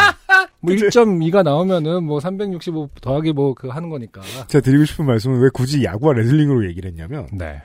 뭐 0.61 0.73
1.2가 0.73 1.43
나오면은 1.43 2.03
뭐 2.03 2.19
365 2.19 2.89
더하기 3.01 3.33
뭐 3.33 3.53
그 3.53 3.67
하는 3.69 3.89
거니까. 3.89 4.21
제가 4.47 4.61
드리고 4.61 4.85
싶은 4.85 5.05
말씀은 5.05 5.39
왜 5.41 5.49
굳이 5.53 5.83
야구와 5.83 6.13
레슬링으로 6.13 6.67
얘기를 6.69 6.89
했냐면 6.89 7.27
네. 7.33 7.61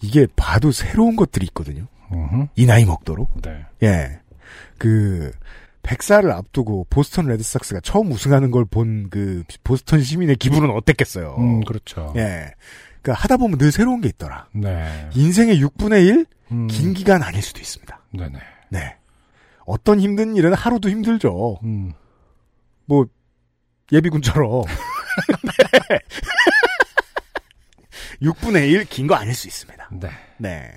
이게 0.00 0.26
봐도 0.36 0.70
새로운 0.72 1.16
것들이 1.16 1.46
있거든요. 1.46 1.86
음흠. 2.12 2.46
이 2.56 2.66
나이 2.66 2.84
먹도록. 2.84 3.30
네. 3.42 3.64
예. 3.82 4.20
그, 4.78 5.30
100살을 5.84 6.30
앞두고 6.30 6.86
보스턴 6.90 7.26
레드삭스가 7.26 7.80
처음 7.80 8.10
우승하는 8.10 8.50
걸 8.50 8.64
본 8.64 9.08
그 9.10 9.44
보스턴 9.62 10.02
시민의 10.02 10.36
기분은 10.36 10.70
어땠겠어요. 10.70 11.36
음, 11.38 11.60
그렇죠. 11.64 12.12
예. 12.16 12.52
그 13.02 13.12
하다 13.12 13.36
보면 13.36 13.58
늘 13.58 13.70
새로운 13.70 14.00
게 14.00 14.08
있더라. 14.08 14.48
네. 14.52 15.10
인생의 15.14 15.60
6분의 15.62 16.06
1? 16.06 16.26
음, 16.52 16.66
긴 16.68 16.94
기간 16.94 17.22
아닐 17.22 17.42
수도 17.42 17.60
있습니다. 17.60 18.00
네네. 18.12 18.38
네. 18.70 18.96
어떤 19.66 20.00
힘든 20.00 20.36
일은 20.36 20.54
하루도 20.54 20.88
힘들죠. 20.88 21.58
음, 21.64 21.92
뭐, 22.86 23.06
예비군처럼. 23.92 24.64
네. 25.90 25.98
6분의 28.22 28.70
1 28.70 28.84
긴 28.86 29.06
거 29.06 29.14
아닐 29.14 29.34
수 29.34 29.46
있습니다. 29.48 29.88
네. 29.92 30.08
네. 30.38 30.72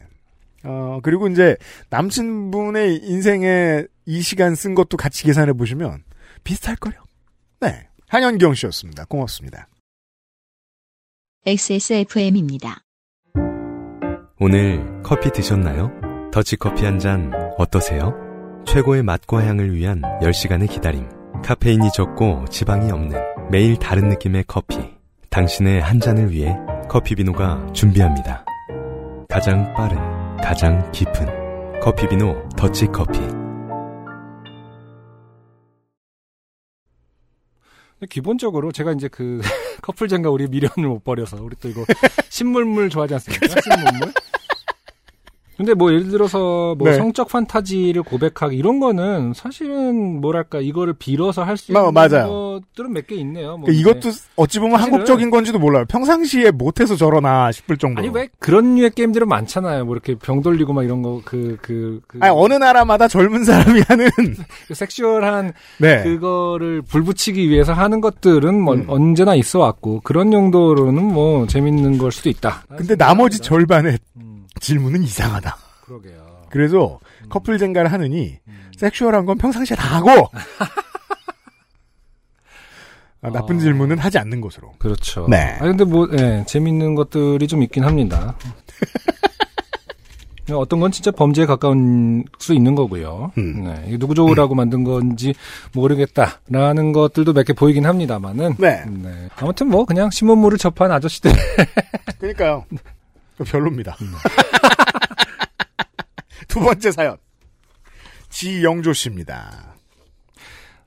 어, 0.64 1.00
그리고 1.02 1.28
이제 1.28 1.56
남친분의 1.90 2.98
인생에 3.04 3.84
이 4.08 4.22
시간 4.22 4.56
쓴 4.56 4.74
것도 4.74 4.96
같이 4.98 5.26
계산해 5.26 5.54
보시면 5.54 6.04
비슷할걸요? 6.46 6.96
네. 7.60 7.90
한현경 8.08 8.54
씨였습니다. 8.54 9.04
고맙습니다. 9.06 9.68
XSFM입니다. 11.46 12.84
오늘 14.40 15.02
커피 15.04 15.30
드셨나요? 15.32 15.92
더치커피 16.32 16.86
한 16.86 17.00
잔 17.00 17.32
어떠세요? 17.58 18.14
최고의 18.66 19.04
맛과 19.04 19.46
향을 19.46 19.74
위한 19.76 20.02
10시간의 20.22 20.70
기다림. 20.70 21.08
카페인이 21.44 21.90
적고 21.94 22.46
지방이 22.50 22.92
없는 22.92 23.20
매일 23.52 23.78
다른 23.78 24.08
느낌의 24.08 24.46
커피. 24.48 24.78
당신의 25.30 25.82
한 25.82 26.00
잔을 26.00 26.32
위해 26.32 26.56
커피비노가 26.90 27.74
준비합니다. 27.74 28.46
가장 29.30 29.74
빠른, 29.74 29.98
가장 30.38 30.90
깊은 30.94 31.80
커피비노 31.82 32.50
더치커피. 32.58 33.20
기본적으로 38.06 38.72
제가 38.72 38.92
이제 38.92 39.08
그 39.08 39.42
커플젠가 39.82 40.30
우리 40.30 40.48
미련을 40.48 40.88
못 40.88 41.04
버려서 41.04 41.38
우리 41.42 41.56
또 41.60 41.70
이거 41.70 41.86
신물물 42.30 42.90
좋아하지 42.90 43.16
않습니까? 43.16 43.48
신물물. 43.62 44.14
근데 45.58 45.74
뭐 45.74 45.92
예를 45.92 46.10
들어서 46.10 46.76
뭐 46.78 46.90
네. 46.90 46.96
성적 46.98 47.28
판타지를 47.30 48.04
고백하기 48.04 48.56
이런 48.56 48.80
거는 48.80 49.34
사실은 49.36 50.22
뭐랄까 50.22 50.60
이거를 50.60 50.94
빌어서 50.94 51.44
할수 51.44 51.72
마- 51.74 51.80
있는 51.80 51.94
맞아요. 51.94 52.62
것들은 52.74 52.94
몇 52.94 53.08
개 53.08 53.16
있네요. 53.16 53.58
뭐 53.58 53.66
그러니까 53.66 53.90
이것도 53.90 54.16
어찌 54.36 54.60
보면 54.60 54.78
사실은- 54.78 54.82
한국적인 54.94 55.30
건지도 55.32 55.58
몰라요. 55.60 55.86
평상시에 55.90 56.52
못해서 56.52 56.96
저러나 56.96 57.52
싶을 57.52 57.78
정도로. 57.78 58.06
아니 58.08 58.16
왜 58.16 58.28
그런 58.40 58.76
류의 58.76 58.92
게임들은 58.92 59.28
많잖아요. 59.28 59.86
뭐 59.86 59.96
이렇게 59.96 60.16
병 60.16 60.42
돌리고 60.42 60.74
막 60.74 60.84
이런 60.84 61.02
거 61.02 61.22
그 61.26 61.58
그 61.62 62.02
그 62.08 62.20
아니, 62.22 62.32
어느 62.36 62.54
나라마다 62.54 63.08
젊은 63.08 63.44
사람이 63.44 63.82
하는 63.88 64.08
섹슈얼한 64.74 65.54
네. 65.80 66.04
그거를 66.04 66.82
불붙이기 66.84 67.50
위해서 67.50 67.74
하는 67.74 68.02
것들은 68.02 68.60
뭐 68.62 68.76
음. 68.76 68.86
언제나 68.88 69.36
있어 69.36 69.60
왔고 69.60 70.02
그런 70.04 70.32
용도로는 70.34 71.04
뭐 71.04 71.48
재밌는 71.48 71.98
걸 71.98 72.12
수도 72.12 72.30
있다. 72.30 72.64
근데 72.76 72.96
나머지 72.96 73.40
절반의 73.40 73.98
음, 74.18 74.27
질문은 74.60 75.04
이상하다. 75.04 75.58
그러게요. 75.86 76.46
그래서 76.50 77.00
음. 77.24 77.30
커플 77.30 77.58
젠가를 77.58 77.92
하느니 77.92 78.38
음. 78.48 78.72
섹슈얼한 78.78 79.26
건 79.26 79.38
평상시에 79.38 79.76
다 79.78 79.98
하고 79.98 80.28
아, 83.22 83.30
나쁜 83.32 83.56
어. 83.58 83.60
질문은 83.60 83.98
하지 83.98 84.18
않는 84.20 84.42
것으로. 84.42 84.74
그렇죠. 84.78 85.28
네. 85.30 85.58
아 85.60 85.64
근데 85.66 85.84
뭐 85.84 86.08
예, 86.20 86.44
재밌는 86.48 86.96
것들이 86.96 87.48
좀 87.48 87.64
있긴 87.64 87.84
합니다. 87.84 88.36
어떤 90.54 90.80
건 90.80 90.92
진짜 90.94 91.12
범죄에 91.12 91.46
가까운 91.46 92.24
수 92.40 92.54
있는 92.54 92.74
거고요. 92.74 93.34
음. 93.38 93.64
네, 93.66 93.98
누구 93.98 94.16
좋으라고 94.16 94.56
만든 94.56 94.86
건지 94.86 95.34
모르겠다라는 95.74 96.94
것들도 96.94 97.34
몇 97.34 97.44
개 97.44 97.52
보이긴 97.52 97.86
합니다만은. 97.86 98.56
네. 98.58 98.86
네. 98.88 99.28
아무튼 99.36 99.68
뭐 99.68 99.84
그냥 99.84 100.10
신문물을 100.10 100.58
접한 100.58 100.90
아저씨들. 100.92 101.32
그러니까요. 102.20 102.64
별로입니다. 103.46 103.96
음. 104.02 104.14
두 106.48 106.60
번째 106.60 106.92
사연. 106.92 107.18
지영조 108.30 108.94
씨입니다. 108.94 109.76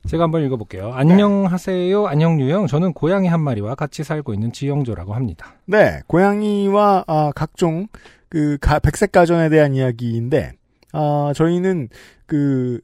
제가 0.07 0.23
한번 0.23 0.43
읽어볼게요. 0.43 0.93
안녕하세요. 0.93 2.07
안녕 2.07 2.39
유영. 2.41 2.67
저는 2.67 2.93
고양이 2.93 3.27
한 3.27 3.41
마리와 3.41 3.75
같이 3.75 4.03
살고 4.03 4.33
있는 4.33 4.51
지영조라고 4.51 5.13
합니다. 5.13 5.55
네, 5.65 6.01
고양이와 6.07 7.05
아, 7.07 7.31
각종 7.35 7.87
그 8.29 8.57
가- 8.59 8.79
백색 8.79 9.11
가전에 9.11 9.49
대한 9.49 9.75
이야기인데 9.75 10.53
아, 10.93 11.33
저희는 11.35 11.89
그 12.25 12.79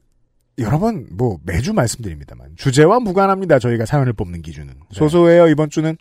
여러 0.58 0.78
번 0.78 1.06
뭐 1.10 1.38
매주 1.44 1.72
말씀드립니다만 1.72 2.54
주제와 2.56 3.00
무관합니다. 3.00 3.58
저희가 3.58 3.84
사연을 3.86 4.12
뽑는 4.12 4.42
기준은 4.42 4.74
소소해요 4.92 5.48
이번 5.48 5.70
주는 5.70 5.96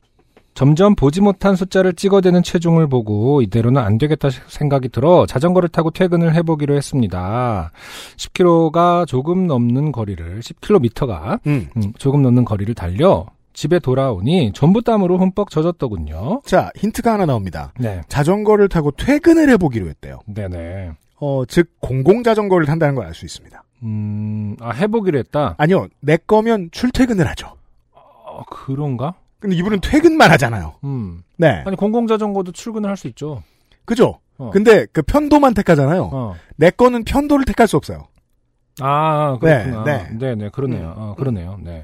점점 0.57 0.95
보지 0.95 1.21
못한 1.21 1.55
숫자를 1.55 1.93
찍어대는 1.93 2.41
체중을 2.41 2.87
보고 2.87 3.43
이대로는 3.43 3.79
안 3.79 3.99
되겠다 3.99 4.29
생각이 4.47 4.89
들어 4.89 5.27
자전거를 5.27 5.69
타고 5.69 5.91
퇴근을 5.91 6.33
해보기로 6.33 6.75
했습니다. 6.75 7.71
10km가 8.15 9.05
조금 9.05 9.45
넘는 9.45 9.91
거리를 9.91 10.39
10km가 10.39 11.39
음. 11.45 11.69
조금 11.99 12.23
넘는 12.23 12.43
거리를 12.43 12.73
달려 12.73 13.27
집에 13.53 13.77
돌아오니 13.77 14.51
전부 14.55 14.81
땀으로 14.81 15.19
흠뻑 15.19 15.51
젖었더군요. 15.51 16.41
자 16.43 16.71
힌트가 16.75 17.13
하나 17.13 17.27
나옵니다. 17.27 17.71
네, 17.77 18.01
자전거를 18.07 18.67
타고 18.67 18.89
퇴근을 18.89 19.49
해보기로 19.51 19.87
했대요. 19.89 20.21
네네. 20.25 20.89
어, 21.19 21.43
즉 21.47 21.69
공공 21.81 22.23
자전거를 22.23 22.65
탄다는 22.65 22.95
걸 22.95 23.05
알 23.05 23.13
수 23.13 23.25
있습니다. 23.25 23.63
음, 23.83 24.55
아 24.59 24.71
해보기로 24.71 25.19
했다. 25.19 25.53
아니요, 25.59 25.87
내 25.99 26.17
거면 26.17 26.69
출퇴근을 26.71 27.27
하죠. 27.27 27.53
어, 27.93 28.41
그런가? 28.49 29.13
근데 29.47 29.55
이분은 29.55 29.79
퇴근만 29.81 30.29
하잖아요. 30.31 30.73
음, 30.83 31.21
네, 31.37 31.63
아니 31.65 31.77
공공자전거도 31.77 32.51
출근을 32.51 32.89
할 32.89 32.97
수 32.97 33.07
있죠. 33.07 33.43
그죠. 33.85 34.19
어. 34.37 34.49
근데 34.51 34.85
그 34.91 35.01
편도만 35.01 35.53
택하잖아요. 35.53 36.09
어. 36.11 36.33
내 36.57 36.69
거는 36.69 37.05
편도를 37.05 37.45
택할 37.45 37.67
수 37.67 37.77
없어요. 37.77 38.07
아, 38.81 39.37
그렇구나. 39.39 39.83
네, 39.85 40.07
네, 40.11 40.35
네, 40.35 40.49
그러네요. 40.51 40.93
어, 40.97 41.15
그러네요. 41.17 41.57
네. 41.63 41.83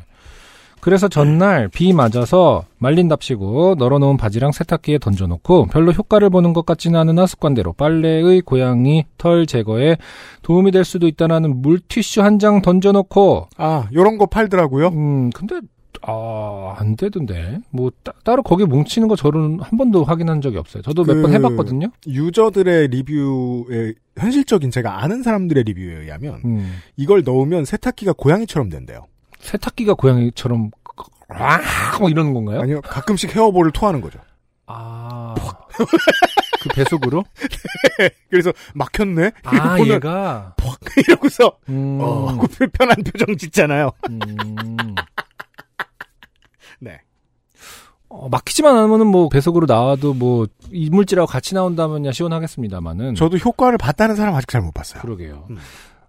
그래서 0.81 1.07
전날 1.07 1.69
비 1.69 1.93
맞아서 1.93 2.65
말린답시고 2.79 3.75
널어놓은 3.79 4.17
바지랑 4.17 4.51
세탁기에 4.51 4.97
던져놓고 4.97 5.67
별로 5.67 5.93
효과를 5.93 6.29
보는 6.29 6.51
것 6.51 6.65
같지는 6.65 6.99
않으나 6.99 7.25
습관대로 7.25 7.71
빨래의 7.71 8.41
고양이 8.41 9.05
털 9.17 9.45
제거에 9.45 9.95
도움이 10.41 10.71
될 10.71 10.83
수도 10.83 11.07
있다라는 11.07 11.61
물티슈 11.61 12.21
한 12.21 12.37
장 12.37 12.61
던져놓고 12.61 13.47
아, 13.57 13.87
요런 13.93 14.17
거 14.17 14.25
팔더라고요. 14.25 14.87
음 14.89 15.29
근데 15.29 15.61
아, 16.05 16.75
안 16.77 16.95
되던데. 16.95 17.59
뭐 17.69 17.89
따, 18.23 18.35
로 18.35 18.43
거기 18.43 18.65
뭉치는 18.65 19.07
거 19.07 19.15
저는 19.15 19.59
한 19.61 19.77
번도 19.77 20.03
확인한 20.03 20.41
적이 20.41 20.57
없어요. 20.57 20.83
저도 20.83 21.03
몇번 21.05 21.23
그- 21.23 21.33
해봤거든요. 21.33 21.87
유저들의 22.07 22.89
리뷰에 22.89 23.93
현실적인 24.17 24.69
제가 24.69 25.01
아는 25.01 25.23
사람들의 25.23 25.63
리뷰에 25.63 26.01
의하면 26.03 26.41
음. 26.45 26.77
이걸 26.97 27.23
넣으면 27.23 27.65
세탁기가 27.65 28.13
고양이처럼 28.17 28.69
된대요. 28.69 29.05
세탁기가 29.39 29.93
고양이처럼 29.95 30.71
와, 31.29 31.59
뭐 31.99 32.09
이러는 32.09 32.33
건가요? 32.33 32.61
아니요, 32.61 32.81
가끔씩 32.81 33.35
헤어볼을 33.35 33.71
토하는 33.71 34.01
거죠. 34.01 34.19
아. 34.67 35.33
그 36.61 36.69
배속으로? 36.75 37.23
그래서 38.29 38.51
막혔네. 38.75 39.31
아, 39.43 39.79
얘가. 39.79 40.53
퍽 40.57 40.77
이러고서 40.97 41.57
음. 41.69 41.97
어 42.01 42.27
하고 42.29 42.45
불편한 42.51 42.95
표정 43.03 43.35
짓잖아요. 43.35 43.89
음. 44.09 44.95
네. 46.79 46.99
어, 48.09 48.29
막히지만 48.29 48.75
않으면은 48.77 49.07
뭐 49.07 49.27
배속으로 49.29 49.65
나와도 49.67 50.13
뭐 50.13 50.45
이물질하고 50.71 51.25
같이 51.27 51.55
나온다면야 51.55 52.11
시원하겠습니다만은. 52.11 53.15
저도 53.15 53.37
효과를 53.37 53.77
봤다는 53.77 54.15
사람 54.15 54.35
아직 54.35 54.49
잘 54.49 54.61
못 54.61 54.73
봤어요. 54.73 55.01
그러게요. 55.01 55.45
음. 55.49 55.57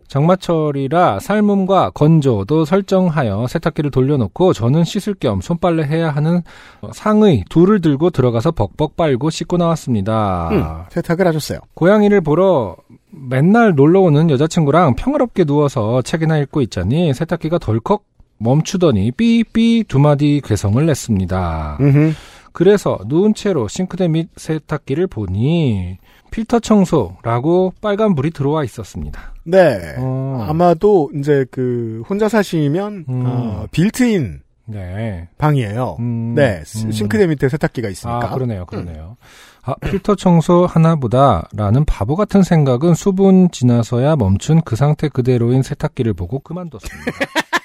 장마철이라 0.07 1.18
삶음과 1.18 1.90
건조도 1.90 2.66
설정하여 2.66 3.46
세탁기를 3.48 3.90
돌려놓고 3.90 4.53
저는 4.53 4.85
씻을 4.85 5.14
겸 5.14 5.40
손빨래 5.40 5.85
해야 5.85 6.11
하는 6.11 6.42
어, 6.83 6.90
상의 6.92 7.42
둘을 7.48 7.81
들고 7.81 8.11
들어가서 8.11 8.53
벅벅 8.53 8.96
빨고 8.96 9.31
씻고 9.31 9.57
나왔습니다. 9.57 10.50
음, 10.53 10.64
세탁을 10.90 11.27
하셨어요. 11.27 11.59
고양이를 11.74 12.20
보러 12.20 12.77
맨날 13.11 13.74
놀러 13.74 14.00
오는 14.00 14.29
여자친구랑 14.31 14.94
평화롭게 14.94 15.44
누워서 15.44 16.03
책이나 16.03 16.37
읽고 16.38 16.61
있자니 16.61 17.14
세탁기가 17.14 17.59
덜컥 17.59 18.05
멈추더니 18.38 19.12
삐삐 19.12 19.85
두 19.88 19.99
마디 19.99 20.40
괴성을 20.44 20.85
냈습니다. 20.85 21.79
음흠. 21.81 22.12
그래서 22.53 22.99
누운 23.07 23.35
채로 23.35 23.66
싱크대 23.68 24.09
및 24.09 24.29
세탁기를 24.37 25.09
보니 25.09 25.99
필터 26.31 26.61
청소라고 26.61 27.75
빨간 27.81 28.14
불이 28.14 28.31
들어와 28.31 28.64
있었습니다. 28.64 29.35
네. 29.44 29.94
어. 29.99 30.47
아마도 30.49 31.11
이제 31.16 31.44
그 31.51 32.03
혼자 32.09 32.29
사시면 32.29 33.07
음. 33.09 33.23
어, 33.27 33.66
빌트인 33.70 34.40
네. 34.66 35.29
방이에요. 35.38 35.97
음, 36.01 36.35
네, 36.35 36.62
음. 36.85 36.90
싱크대 36.90 37.27
밑에 37.27 37.49
세탁기가 37.49 37.88
있으니까. 37.88 38.31
아, 38.31 38.35
그러네요, 38.35 38.64
그러네요. 38.66 39.16
아, 39.62 39.75
필터 39.77 40.14
청소 40.16 40.66
하나보다라는 40.66 41.85
바보 41.85 42.16
같은 42.16 42.42
생각은 42.42 42.94
수분 42.94 43.51
지나서야 43.51 44.16
멈춘 44.16 44.61
그 44.62 44.77
상태 44.77 45.09
그대로인 45.09 45.62
세탁기를 45.62 46.14
보고 46.14 46.38
그만뒀습니다. 46.38 47.12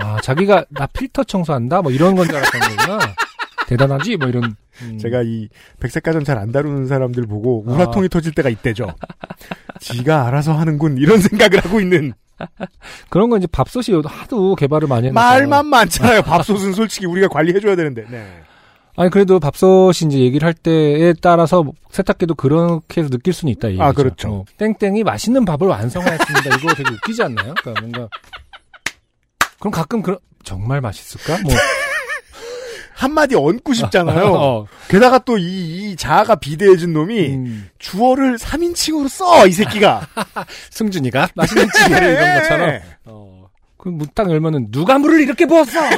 아, 0.00 0.20
자기가 0.22 0.64
나 0.70 0.86
필터 0.86 1.24
청소한다? 1.24 1.82
뭐 1.82 1.90
이런 1.92 2.14
건 2.16 2.26
줄 2.26 2.36
알았던 2.36 2.60
거구나. 2.60 2.98
대단하지? 3.66 4.16
뭐 4.16 4.28
이런. 4.28 4.54
음. 4.82 4.98
제가 4.98 5.22
이 5.24 5.48
백색 5.80 6.02
가전 6.04 6.24
잘 6.24 6.38
안 6.38 6.52
다루는 6.52 6.86
사람들 6.86 7.26
보고 7.26 7.64
아. 7.68 7.72
우라통이 7.72 8.08
터질 8.08 8.32
때가 8.32 8.48
있대죠. 8.48 8.86
지가 9.80 10.26
알아서 10.26 10.52
하는군 10.52 10.98
이런 10.98 11.20
생각을 11.20 11.64
하고 11.64 11.80
있는 11.80 12.12
그런 13.10 13.28
건 13.30 13.38
이제 13.40 13.48
밥솥이 13.50 14.00
하도 14.06 14.54
개발을 14.54 14.86
많이 14.88 15.06
해서 15.08 15.14
말만 15.14 15.66
많잖아요. 15.66 16.22
밥솥은 16.22 16.72
솔직히 16.72 17.06
우리가 17.06 17.28
관리해줘야 17.28 17.74
되는데. 17.76 18.04
네. 18.08 18.24
아니 18.96 19.10
그래도 19.10 19.38
밥솥이 19.40 20.06
이제 20.08 20.18
얘기를 20.20 20.44
할 20.46 20.54
때에 20.54 21.12
따라서 21.20 21.64
세탁기도 21.90 22.34
그렇게 22.36 23.00
해서 23.00 23.10
느낄 23.10 23.32
수는 23.32 23.52
있다 23.52 23.68
이 23.68 23.80
아. 23.80 23.92
그렇죠. 23.92 24.28
어, 24.32 24.44
땡땡이 24.56 25.02
맛있는 25.04 25.44
밥을 25.44 25.66
완성하였습니다. 25.68 26.56
이거 26.56 26.74
되게 26.74 26.90
웃기지 26.94 27.22
않나요? 27.22 27.54
그러니까 27.60 27.80
뭔가 27.80 28.08
그럼 29.60 29.70
가끔 29.72 30.02
그런 30.02 30.18
정말 30.44 30.80
맛있을까? 30.80 31.38
뭐 31.42 31.52
한마디 32.94 33.36
얹고 33.36 33.74
싶잖아요. 33.74 34.24
어. 34.32 34.66
게다가 34.88 35.18
또 35.20 35.38
이, 35.38 35.92
이 35.92 35.96
자아가 35.96 36.34
비대해진 36.34 36.92
놈이 36.92 37.28
음, 37.28 37.70
주어를 37.78 38.36
3인칭으로 38.38 39.08
써, 39.08 39.46
이 39.46 39.52
새끼가. 39.52 40.08
승준이가 40.70 41.28
맛있는 41.34 41.68
찌개를 41.76 42.10
이런 42.10 42.38
것처럼. 42.40 42.70
네. 42.70 42.82
어. 43.04 43.48
그딱 43.76 44.28
열면은 44.30 44.70
누가 44.72 44.98
물을 44.98 45.20
이렇게 45.20 45.46
부었어? 45.46 45.78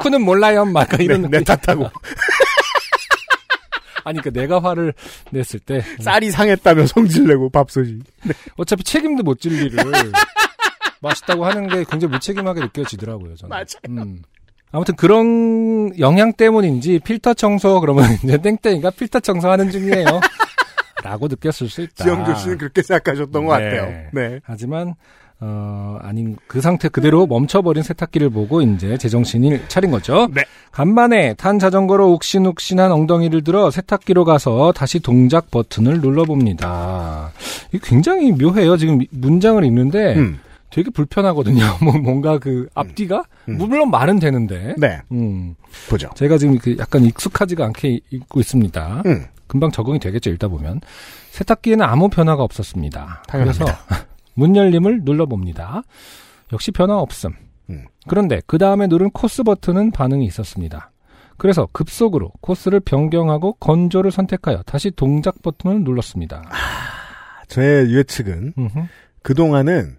쿠는 0.00 0.20
몰라요, 0.22 0.64
막 0.66 0.88
이런 1.00 1.22
네, 1.22 1.28
내 1.38 1.44
탓하고. 1.44 1.90
아니 4.04 4.20
그 4.20 4.30
내가 4.32 4.62
화를 4.62 4.92
냈을 5.30 5.58
때 5.60 5.82
쌀이 6.00 6.30
상했다며 6.30 6.86
성질내고 6.86 7.48
밥솥이. 7.50 8.00
어차피 8.58 8.84
책임도 8.84 9.22
못 9.24 9.40
질 9.40 9.52
일을 9.62 10.12
맛있다고 11.00 11.44
하는 11.44 11.68
게 11.68 11.84
굉장히 11.84 12.12
무책임하게 12.12 12.60
느껴지더라고요. 12.60 13.36
저는. 13.36 13.50
맞아요. 13.50 13.64
음. 13.88 14.22
아무튼 14.72 14.96
그런 14.96 15.98
영향 15.98 16.32
때문인지 16.32 16.98
필터 17.00 17.34
청소 17.34 17.80
그러면 17.80 18.04
이제 18.24 18.36
땡땡이가 18.38 18.90
필터 18.90 19.20
청소하는 19.20 19.70
중이에요. 19.70 20.20
라고 21.02 21.28
느꼈을 21.28 21.68
수 21.68 21.82
있다. 21.82 22.04
지영조 22.04 22.34
씨는 22.34 22.58
그렇게 22.58 22.82
생각하셨던 22.82 23.46
것 23.46 23.58
네. 23.58 23.70
같아요. 23.70 24.10
네. 24.12 24.40
하지만 24.42 24.94
어 25.38 25.98
아닌 26.00 26.36
그 26.46 26.62
상태 26.62 26.88
그대로 26.88 27.26
멈춰버린 27.26 27.82
세탁기를 27.82 28.30
보고 28.30 28.62
이제 28.62 28.96
제정신을 28.96 29.68
차린 29.68 29.90
거죠. 29.90 30.28
네. 30.34 30.44
간만에 30.72 31.34
탄 31.34 31.58
자전거로 31.58 32.10
욱신욱신한 32.12 32.90
엉덩이를 32.90 33.44
들어 33.44 33.70
세탁기로 33.70 34.24
가서 34.24 34.72
다시 34.72 34.98
동작 34.98 35.50
버튼을 35.50 36.00
눌러봅니다. 36.00 37.32
이게 37.68 37.78
굉장히 37.82 38.32
묘해요. 38.32 38.76
지금 38.78 39.00
문장을 39.10 39.62
읽는데 39.62 40.16
음. 40.16 40.40
되게 40.70 40.90
불편하거든요. 40.90 41.64
뭐 41.82 41.96
뭔가 41.98 42.38
그 42.38 42.68
앞뒤가 42.74 43.24
음. 43.48 43.58
물론 43.58 43.90
말은 43.90 44.18
되는데. 44.18 44.74
네. 44.78 45.00
음. 45.12 45.54
보죠. 45.88 46.10
제가 46.14 46.38
지금 46.38 46.58
그 46.58 46.76
약간 46.78 47.04
익숙하지가 47.04 47.64
않게 47.66 48.00
읽고 48.10 48.40
있습니다. 48.40 49.02
음. 49.06 49.24
금방 49.46 49.70
적응이 49.70 49.98
되겠죠. 49.98 50.30
읽다 50.30 50.48
보면 50.48 50.80
세탁기에는 51.30 51.84
아무 51.84 52.08
변화가 52.08 52.42
없었습니다. 52.42 53.22
당연합니다. 53.28 53.64
그래서 53.64 54.06
문 54.34 54.56
열림을 54.56 55.02
눌러봅니다. 55.04 55.82
역시 56.52 56.70
변화 56.70 56.98
없음. 56.98 57.32
음. 57.70 57.84
그런데 58.08 58.40
그 58.46 58.58
다음에 58.58 58.86
누른 58.86 59.10
코스 59.10 59.42
버튼은 59.42 59.92
반응이 59.92 60.24
있었습니다. 60.26 60.90
그래서 61.36 61.68
급속으로 61.72 62.32
코스를 62.40 62.80
변경하고 62.80 63.54
건조를 63.54 64.10
선택하여 64.10 64.62
다시 64.62 64.90
동작 64.90 65.42
버튼을 65.42 65.82
눌렀습니다. 65.82 66.42
저의 67.48 67.94
예측은 67.94 68.54
음흠. 68.56 68.78
그동안은 69.22 69.96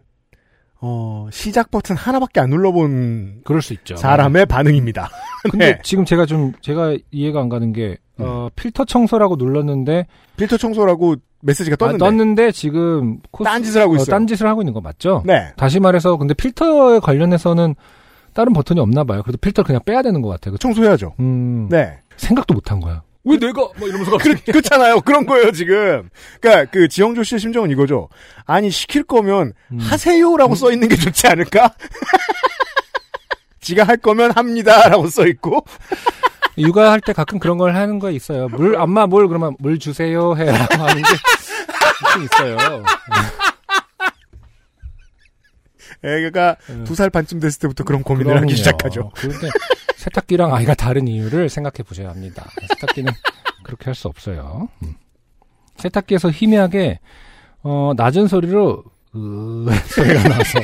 어, 0.79 1.27
시작 1.31 1.71
버튼 1.71 1.95
하나밖에 1.95 2.39
안 2.39 2.49
눌러본 2.49 3.41
그럴 3.43 3.61
수 3.61 3.73
있죠. 3.73 3.95
사람의 3.95 4.45
반응입니다. 4.45 5.09
근데 5.49 5.73
네. 5.73 5.79
지금 5.83 6.05
제가 6.05 6.25
좀 6.25 6.53
제가 6.61 6.95
이해가 7.11 7.41
안 7.41 7.49
가는 7.49 7.73
게 7.73 7.97
어, 8.19 8.49
필터 8.55 8.85
청소라고 8.85 9.35
눌렀는데 9.37 10.07
필터 10.37 10.57
청소라고 10.57 11.15
메시지가 11.41 11.75
아, 11.75 11.77
떴는데 11.77 11.97
떴는데 12.05 12.51
지금 12.51 13.19
코스, 13.31 13.45
딴짓을 13.49 13.81
하고 13.81 13.93
어, 13.93 13.95
있어요. 13.95 14.05
딴짓을 14.07 14.47
하고 14.47 14.61
있는 14.61 14.73
거 14.73 14.81
맞죠? 14.81 15.23
네. 15.25 15.47
다시 15.55 15.79
말해서 15.79 16.17
근데 16.17 16.33
필터에 16.33 16.99
관련해서는 16.99 17.75
다른 18.33 18.53
버튼이 18.53 18.79
없나 18.79 19.03
봐요. 19.03 19.21
그래도 19.23 19.37
필터 19.37 19.61
를 19.63 19.65
그냥 19.65 19.81
빼야 19.85 20.01
되는 20.03 20.21
것 20.21 20.29
같아요. 20.29 20.51
그쵸? 20.53 20.61
청소해야죠. 20.67 21.13
음, 21.19 21.67
네. 21.69 21.99
생각도 22.17 22.53
못 22.53 22.71
한 22.71 22.79
거야. 22.79 23.01
왜 23.27 23.37
내가 23.37 23.67
뭐 23.77 23.87
이러면서 23.87 24.17
그, 24.17 24.35
그렇잖아요. 24.45 25.01
그런 25.01 25.25
거예요, 25.25 25.51
지금. 25.51 26.09
그러니까 26.39 26.71
그 26.71 26.87
지영조 26.87 27.23
씨의 27.23 27.39
심정은 27.39 27.69
이거죠. 27.71 28.09
아니 28.45 28.69
시킬 28.71 29.03
거면 29.03 29.53
음. 29.71 29.79
하세요라고 29.79 30.55
써 30.55 30.71
있는 30.71 30.87
게 30.87 30.95
좋지 30.95 31.27
않을까? 31.27 31.73
지가 33.61 33.83
할 33.83 33.97
거면 33.97 34.31
합니다라고 34.31 35.07
써 35.07 35.27
있고. 35.27 35.65
육아할 36.57 37.01
때 37.01 37.13
가끔 37.13 37.37
그런 37.37 37.57
걸 37.59 37.75
하는 37.75 37.99
거 37.99 38.09
있어요. 38.09 38.47
물 38.47 38.75
엄마 38.75 39.05
물 39.05 39.27
그러면 39.27 39.55
물 39.59 39.77
주세요 39.77 40.35
해라고 40.35 40.83
하는 40.83 41.03
게 41.03 42.23
있어요. 42.23 42.83
애가 46.03 46.55
음. 46.69 46.83
두살 46.83 47.09
반쯤 47.11 47.39
됐을 47.39 47.59
때부터 47.59 47.83
그런 47.83 48.01
고민을 48.01 48.31
그럼요. 48.31 48.41
하기 48.43 48.55
시작하죠. 48.55 49.11
그런데 49.15 49.49
세탁기랑 50.11 50.53
아이가 50.53 50.73
다른 50.73 51.07
이유를 51.07 51.49
생각해 51.49 51.83
보셔야 51.85 52.09
합니다. 52.09 52.49
세탁기는 52.69 53.11
그렇게 53.63 53.85
할 53.85 53.95
수 53.95 54.07
없어요. 54.07 54.69
음. 54.83 54.95
세탁기에서 55.77 56.29
희미하게 56.31 56.99
어, 57.63 57.91
낮은 57.97 58.27
소리로 58.27 58.83
으 59.15 59.65
소리가 59.89 60.23
나서 60.29 60.59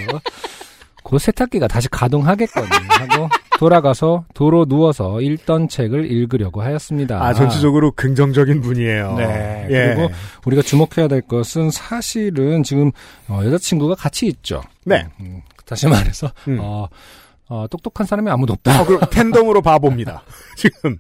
그 1.04 1.20
세탁기가 1.20 1.68
다시 1.68 1.90
가동하겠거니 1.90 2.68
하고 2.90 3.28
돌아가서 3.60 4.26
도로 4.34 4.66
누워서 4.66 5.20
읽던 5.22 5.68
책을 5.68 6.10
읽으려고 6.10 6.62
하였습니다. 6.62 7.22
아, 7.24 7.34
전체적으로 7.34 7.92
긍정적인 7.92 8.62
분이에요. 8.62 9.16
네. 9.16 9.68
예. 9.70 9.94
그리고 9.96 10.10
우리가 10.46 10.62
주목해야 10.62 11.08
될 11.10 11.22
것은 11.22 11.70
사실은 11.72 12.64
지금 12.64 12.92
어, 13.28 13.42
여자친구가 13.44 13.96
같이 13.96 14.28
있죠. 14.28 14.64
네. 14.86 15.06
음, 15.20 15.42
다시 15.66 15.88
말해서 15.88 16.32
음. 16.48 16.58
어, 16.62 16.88
어, 17.54 17.68
똑똑한 17.70 18.08
사람이 18.08 18.32
아무도 18.32 18.54
없다. 18.54 18.80
아, 18.80 18.84
그럼 18.84 19.02
팬덤으로 19.12 19.62
봐봅니다. 19.62 20.24
지금. 20.58 20.98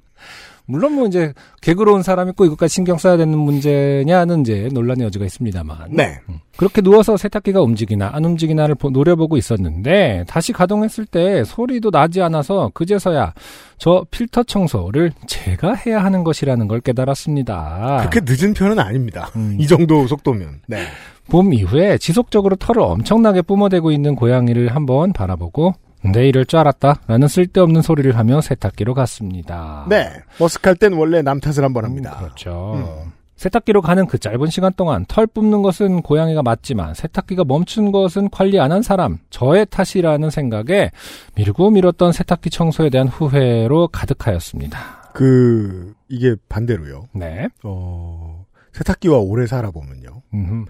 물론 0.65 0.93
뭐 0.93 1.07
이제 1.07 1.33
개그로 1.61 1.93
온 1.95 2.03
사람이 2.03 2.33
꼭 2.37 2.45
이것까지 2.45 2.73
신경 2.73 2.97
써야 2.97 3.17
되는 3.17 3.37
문제냐는 3.37 4.41
이제 4.41 4.69
논란의 4.71 5.05
여지가 5.07 5.25
있습니다만. 5.25 5.87
네. 5.89 6.19
음. 6.29 6.39
그렇게 6.55 6.81
누워서 6.81 7.17
세탁기가 7.17 7.59
움직이나 7.61 8.11
안 8.13 8.23
움직이나를 8.23 8.75
보- 8.75 8.89
노려보고 8.91 9.35
있었는데 9.35 10.23
다시 10.27 10.53
가동했을 10.53 11.05
때 11.07 11.43
소리도 11.43 11.89
나지 11.91 12.21
않아서 12.21 12.69
그제서야 12.75 13.33
저 13.77 14.05
필터 14.11 14.43
청소를 14.43 15.11
제가 15.27 15.73
해야 15.73 16.01
하는 16.03 16.23
것이라는 16.23 16.67
걸 16.69 16.79
깨달았습니다. 16.81 18.07
그렇게 18.07 18.21
늦은 18.23 18.53
편은 18.53 18.79
아닙니다. 18.79 19.31
음. 19.35 19.57
이 19.59 19.65
정도 19.67 20.05
속도면. 20.07 20.61
네. 20.67 20.83
봄 21.29 21.53
이후에 21.53 21.97
지속적으로 21.97 22.55
털을 22.55 22.81
엄청나게 22.83 23.41
뿜어대고 23.41 23.91
있는 23.91 24.15
고양이를 24.15 24.73
한번 24.75 25.11
바라보고 25.13 25.73
내 26.11 26.27
이럴 26.27 26.45
줄 26.45 26.59
알았다 26.59 27.01
라는 27.07 27.27
쓸데없는 27.27 27.81
소리를 27.81 28.17
하며 28.17 28.41
세탁기로 28.41 28.93
갔습니다. 28.93 29.85
네. 29.89 30.09
머스칼 30.39 30.75
땐 30.75 30.93
원래 30.93 31.21
남 31.21 31.39
탓을 31.39 31.63
한 31.63 31.73
번 31.73 31.85
합니다. 31.85 32.17
음, 32.19 32.23
그렇죠. 32.25 32.73
음. 33.05 33.11
세탁기로 33.35 33.81
가는 33.81 34.05
그 34.05 34.17
짧은 34.19 34.47
시간 34.47 34.71
동안 34.73 35.05
털 35.07 35.27
뿜는 35.27 35.63
것은 35.63 36.01
고양이가 36.01 36.43
맞지만 36.43 36.93
세탁기가 36.93 37.43
멈춘 37.45 37.91
것은 37.91 38.29
관리 38.29 38.59
안 38.59 38.71
한 38.71 38.81
사람, 38.83 39.17
저의 39.31 39.65
탓이라는 39.69 40.29
생각에 40.29 40.91
밀고 41.35 41.71
밀었던 41.71 42.11
세탁기 42.11 42.49
청소에 42.51 42.89
대한 42.89 43.07
후회로 43.07 43.89
가득하였습니다. 43.89 45.11
그, 45.13 45.93
이게 46.09 46.35
반대로요. 46.47 47.07
네. 47.13 47.47
어, 47.63 48.45
세탁기와 48.71 49.17
오래 49.19 49.45
살아보면요. 49.47 50.21
음흠. 50.33 50.65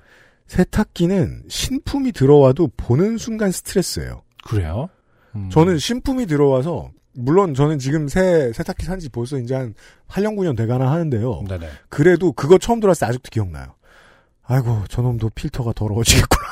세탁기는 0.48 1.43
신품이 1.48 2.12
들어와도 2.12 2.69
보는 2.76 3.17
순간 3.17 3.52
스트레스예요. 3.52 4.22
그래요? 4.46 4.89
음. 5.36 5.50
저는 5.50 5.78
신품이 5.78 6.26
들어와서 6.26 6.91
물론 7.15 7.54
저는 7.54 7.80
지금 7.80 8.08
새 8.08 8.52
세탁기 8.54 8.86
산지 8.86 9.10
벌써 9.10 9.38
이제 9.38 9.54
한 9.54 9.74
8년 10.08 10.36
9년 10.36 10.58
돼가나 10.58 10.91
하는데요. 10.91 11.43
네네. 11.48 11.67
그래도 11.89 12.32
그거 12.32 12.58
처음 12.58 12.80
들어왔을 12.80 13.02
때 13.02 13.06
아직도 13.08 13.30
기억나요. 13.32 13.76
아이고 14.46 14.84
저놈도 14.89 15.30
필터가 15.30 15.74
더러워지겠구나. 15.74 16.43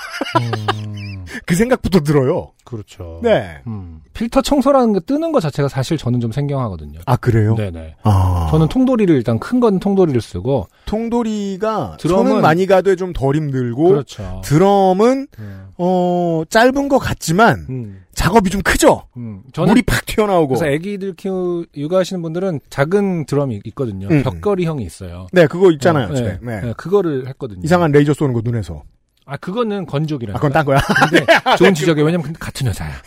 음, 0.41 1.26
그 1.46 1.56
생각부터 1.56 2.02
들어요. 2.02 2.54
그렇죠. 2.63 3.19
네. 3.24 3.58
음. 3.67 4.02
필터 4.13 4.41
청소라는 4.41 4.93
게 4.93 5.00
뜨는 5.02 5.32
것 5.32 5.39
자체가 5.41 5.67
사실 5.67 5.97
저는 5.97 6.19
좀 6.19 6.32
생경하거든요. 6.32 7.00
아 7.06 7.15
그래요? 7.17 7.56
네네. 7.56 7.95
아 8.04 8.47
저는 8.52 8.67
통돌이를 8.69 9.15
일단 9.15 9.39
큰 9.39 9.60
건 9.60 9.80
통돌이를 9.80 10.21
쓰고 10.21 10.67
통돌이가 10.86 11.97
드럼은- 12.00 12.41
많이 12.41 12.65
가도 12.65 12.95
좀 12.95 13.13
덜 13.13 13.36
힘들고 13.36 13.89
그렇죠. 13.89 14.41
드럼은 14.43 15.28
음. 15.39 15.68
어 15.78 16.43
짧은 16.49 16.88
것 16.89 16.97
같지만 16.99 17.66
음. 17.70 18.03
작업이 18.14 18.49
좀 18.49 18.62
크죠. 18.62 19.03
음. 19.18 19.41
저는 19.53 19.70
물이 19.72 19.84
팍 19.84 20.05
튀어나오고. 20.05 20.55
그래서 20.55 20.66
아기들 20.74 21.16
키우 21.16 21.66
육아하시는 21.76 22.22
분들은 22.22 22.59
작은 22.70 23.26
드럼이 23.26 23.62
있거든요. 23.66 24.07
음. 24.09 24.24
벽걸이형이 24.24 24.84
있어요. 24.84 25.28
네 25.32 25.47
그거 25.47 25.72
있잖아요. 25.72 26.07
어. 26.07 26.14
네. 26.14 26.39
네. 26.41 26.62
네, 26.62 26.74
그거를 26.78 27.28
했거든요. 27.30 27.62
이상한 27.64 27.91
레이저 27.91 28.14
쏘는 28.14 28.34
거 28.34 28.41
눈에서. 28.43 28.84
아 29.32 29.38
그거는 29.38 29.86
건조기라. 29.86 30.34
아 30.34 30.36
그건 30.36 30.52
딴 30.52 30.66
거야. 30.66 30.82
근데 31.10 31.26
좋은 31.58 31.74
지적이에요. 31.74 32.06
왜냐면 32.06 32.26
근데 32.26 32.38
같은 32.38 32.68
여자야. 32.68 32.92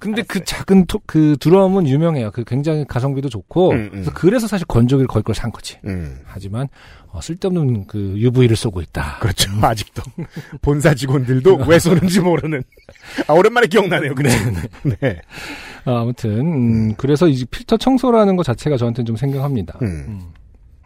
근데 0.00 0.22
그 0.22 0.42
작은 0.42 0.86
토, 0.86 1.00
그 1.06 1.36
드럼은 1.38 1.86
유명해요. 1.86 2.32
그 2.32 2.42
굉장히 2.42 2.84
가성비도 2.84 3.28
좋고. 3.28 3.70
음, 3.70 3.76
음. 3.76 3.90
그래서 3.90 4.12
그래서 4.14 4.46
사실 4.48 4.66
건조기를 4.66 5.06
거기 5.06 5.22
걸산 5.22 5.52
거지. 5.52 5.78
음. 5.84 6.18
하지만 6.24 6.66
어, 7.12 7.20
쓸데없는 7.20 7.86
그 7.86 8.14
UV를 8.16 8.56
쏘고 8.56 8.80
있다. 8.80 9.18
그렇죠. 9.20 9.52
아직도 9.62 10.02
본사 10.62 10.94
직원들도 10.94 11.64
왜 11.68 11.78
쏘는지 11.78 12.18
모르는. 12.18 12.64
아 13.28 13.32
오랜만에 13.34 13.68
기억나네요. 13.68 14.16
그네. 14.16 14.30
네. 15.00 15.20
아, 15.84 16.00
아무튼 16.00 16.40
음, 16.40 16.94
그래서 16.96 17.28
이 17.28 17.44
필터 17.44 17.76
청소라는 17.76 18.34
것 18.34 18.42
자체가 18.42 18.76
저한테는 18.78 19.06
좀 19.06 19.14
생경합니다. 19.14 19.78
음. 19.82 20.32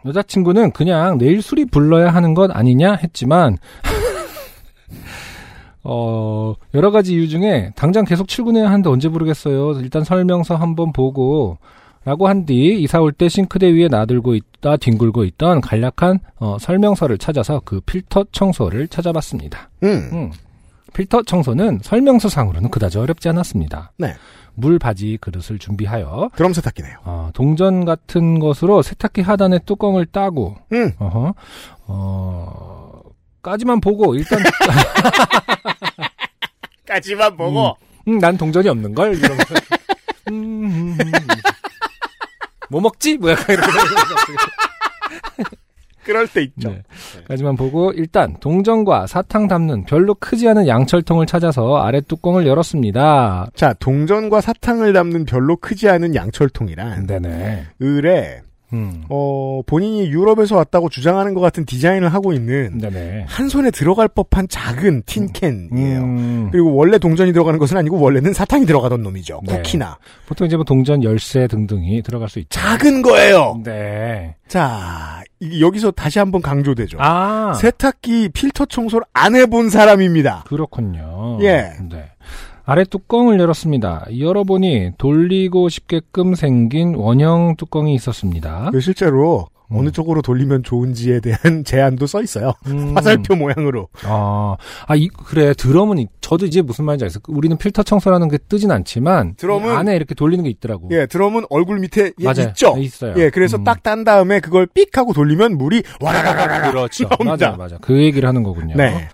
음. 0.05 0.09
여자친구는 0.09 0.71
그냥 0.71 1.17
내일 1.17 1.41
술이 1.41 1.65
불러야 1.65 2.13
하는 2.13 2.33
것 2.33 2.49
아니냐 2.55 2.93
했지만 2.95 3.57
어, 5.85 6.55
여러 6.73 6.91
가지 6.91 7.13
이유 7.13 7.27
중에 7.27 7.71
당장 7.75 8.05
계속 8.05 8.27
출근해야 8.27 8.67
하는데 8.67 8.89
언제 8.89 9.09
부르겠어요. 9.09 9.79
일단 9.81 10.03
설명서 10.03 10.55
한번 10.55 10.93
보고 10.93 11.57
라고 12.05 12.27
한 12.27 12.45
뒤 12.45 12.81
이사 12.81 12.99
올 12.99 13.13
때 13.13 13.29
싱크대 13.29 13.67
위에 13.73 13.87
나들고 13.87 14.35
있다 14.35 14.75
뒹굴고 14.77 15.23
있던 15.25 15.61
간략한 15.61 16.19
어, 16.39 16.57
설명서를 16.59 17.17
찾아서 17.17 17.61
그 17.63 17.79
필터 17.81 18.25
청소를 18.31 18.87
찾아봤습니다. 18.89 19.69
음. 19.83 20.09
음. 20.11 20.31
필터 20.93 21.23
청소는 21.23 21.79
설명서상으로는 21.81 22.69
그다지 22.69 22.97
어렵지 22.97 23.29
않았습니다. 23.29 23.91
네. 23.97 24.13
물 24.55 24.79
바지 24.79 25.17
그릇을 25.19 25.59
준비하여 25.59 26.29
드럼 26.35 26.53
세탁기네요. 26.53 26.97
어, 27.03 27.29
동전 27.33 27.85
같은 27.85 28.39
것으로 28.39 28.81
세탁기 28.81 29.21
하단의 29.21 29.61
뚜껑을 29.65 30.05
따고 30.05 30.55
음. 30.71 30.91
어허, 30.99 31.33
어, 31.87 33.01
까지만 33.41 33.81
보고 33.81 34.15
일단 34.15 34.39
까지만 36.85 37.35
보고. 37.37 37.75
음, 38.07 38.19
난 38.19 38.37
동전이 38.37 38.67
없는 38.69 38.93
걸 38.93 39.15
이러면서 39.15 39.55
음, 40.29 40.65
음, 40.65 40.97
음. 40.99 41.11
뭐 42.69 42.81
먹지? 42.81 43.17
뭐 43.17 43.31
약간 43.31 43.55
이렇게. 43.55 43.71
그럴 46.03 46.27
때 46.27 46.41
있죠. 46.41 46.69
네. 46.69 46.83
까지만 47.27 47.55
보고 47.55 47.91
일단 47.91 48.35
동전과 48.39 49.07
사탕 49.07 49.47
담는 49.47 49.85
별로 49.85 50.13
크지 50.15 50.47
않은 50.49 50.67
양철통을 50.67 51.25
찾아서 51.25 51.77
아래 51.77 52.01
뚜껑을 52.01 52.45
열었습니다. 52.45 53.51
자, 53.55 53.73
동전과 53.73 54.41
사탕을 54.41 54.93
담는 54.93 55.25
별로 55.25 55.55
크지 55.55 55.89
않은 55.89 56.15
양철통이란 56.15 57.07
네네. 57.07 57.67
을에 57.81 58.41
음. 58.73 59.03
어, 59.09 59.61
본인이 59.65 60.07
유럽에서 60.07 60.55
왔다고 60.55 60.89
주장하는 60.89 61.33
것 61.33 61.41
같은 61.41 61.65
디자인을 61.65 62.09
하고 62.13 62.33
있는 62.33 62.77
네네. 62.79 63.25
한 63.27 63.49
손에 63.49 63.71
들어갈 63.71 64.07
법한 64.07 64.47
작은 64.49 65.03
틴캔이에요. 65.05 66.01
음, 66.01 66.49
그리고 66.51 66.75
원래 66.75 66.97
동전이 66.97 67.31
들어가는 67.33 67.59
것은 67.59 67.77
아니고 67.77 67.99
원래는 67.99 68.33
사탕이 68.33 68.65
들어가던 68.65 69.03
놈이죠. 69.03 69.41
네. 69.45 69.55
쿠키나 69.57 69.97
보통 70.25 70.47
이제 70.47 70.55
뭐 70.55 70.65
동전 70.65 71.03
열쇠 71.03 71.47
등등이 71.47 72.01
들어갈 72.01 72.29
수 72.29 72.39
있죠. 72.39 72.49
작은 72.49 73.01
거예요. 73.03 73.61
네. 73.63 74.35
자, 74.47 75.23
여기서 75.59 75.91
다시 75.91 76.19
한번 76.19 76.41
강조되죠. 76.41 76.97
아. 76.99 77.53
세탁기 77.53 78.29
필터 78.29 78.65
청소를 78.65 79.05
안 79.13 79.35
해본 79.35 79.69
사람입니다. 79.69 80.43
그렇군요. 80.47 81.39
예. 81.41 81.73
네. 81.89 82.11
아래 82.65 82.83
뚜껑을 82.85 83.39
열었습니다. 83.39 84.05
열어보니 84.17 84.91
돌리고 84.97 85.67
싶게끔 85.69 86.33
생긴 86.35 86.95
원형 86.95 87.55
뚜껑이 87.57 87.93
있었습니다. 87.95 88.69
그 88.71 88.79
실제로 88.79 89.47
음. 89.71 89.79
어느 89.79 89.91
쪽으로 89.91 90.21
돌리면 90.21 90.63
좋은지에 90.63 91.19
대한 91.19 91.63
제안도 91.65 92.05
써 92.07 92.21
있어요. 92.21 92.53
음. 92.67 92.95
화살표 92.95 93.35
모양으로. 93.35 93.87
아, 94.05 94.55
아, 94.87 94.95
이, 94.95 95.07
그래. 95.07 95.53
드럼은, 95.53 95.97
이- 95.97 96.07
저도 96.21 96.45
이제 96.45 96.61
무슨 96.61 96.85
말인지 96.85 97.05
알겠어. 97.05 97.19
우리는 97.27 97.57
필터 97.57 97.83
청소라는 97.83 98.29
게 98.29 98.37
뜨진 98.37 98.71
않지만. 98.71 99.33
드럼은- 99.35 99.65
이 99.73 99.75
안에 99.75 99.95
이렇게 99.95 100.13
돌리는 100.15 100.43
게 100.43 100.49
있더라고. 100.51 100.89
예, 100.91 101.05
드럼은 101.07 101.45
얼굴 101.49 101.79
밑에 101.79 102.11
예, 102.19 102.23
맞아요. 102.23 102.49
있죠. 102.49 102.75
있어요. 102.77 103.13
예, 103.17 103.29
그래서 103.29 103.57
음. 103.57 103.63
딱딴 103.63 104.03
다음에 104.03 104.39
그걸 104.39 104.67
삑 104.67 104.97
하고 104.97 105.11
돌리면 105.11 105.57
물이 105.57 105.83
와라라라라 106.01 106.71
그렇죠. 106.71 107.07
나옵니다. 107.09 107.47
맞아요, 107.47 107.57
맞아요. 107.57 107.77
그 107.81 107.97
얘기를 108.03 108.27
하는 108.29 108.43
거군요. 108.43 108.75
네. 108.77 109.07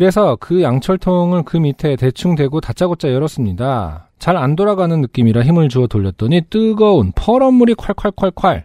그래서 0.00 0.36
그 0.38 0.60
양철통을 0.60 1.44
그 1.44 1.56
밑에 1.56 1.96
대충 1.96 2.34
대고 2.34 2.60
다짜고짜 2.60 3.10
열었습니다. 3.14 4.10
잘 4.18 4.36
안 4.36 4.54
돌아가는 4.54 5.00
느낌이라 5.00 5.42
힘을 5.42 5.70
주어 5.70 5.86
돌렸더니 5.86 6.42
뜨거운 6.50 7.12
퍼런 7.14 7.54
물이 7.54 7.76
콸콸콸콸. 7.76 8.64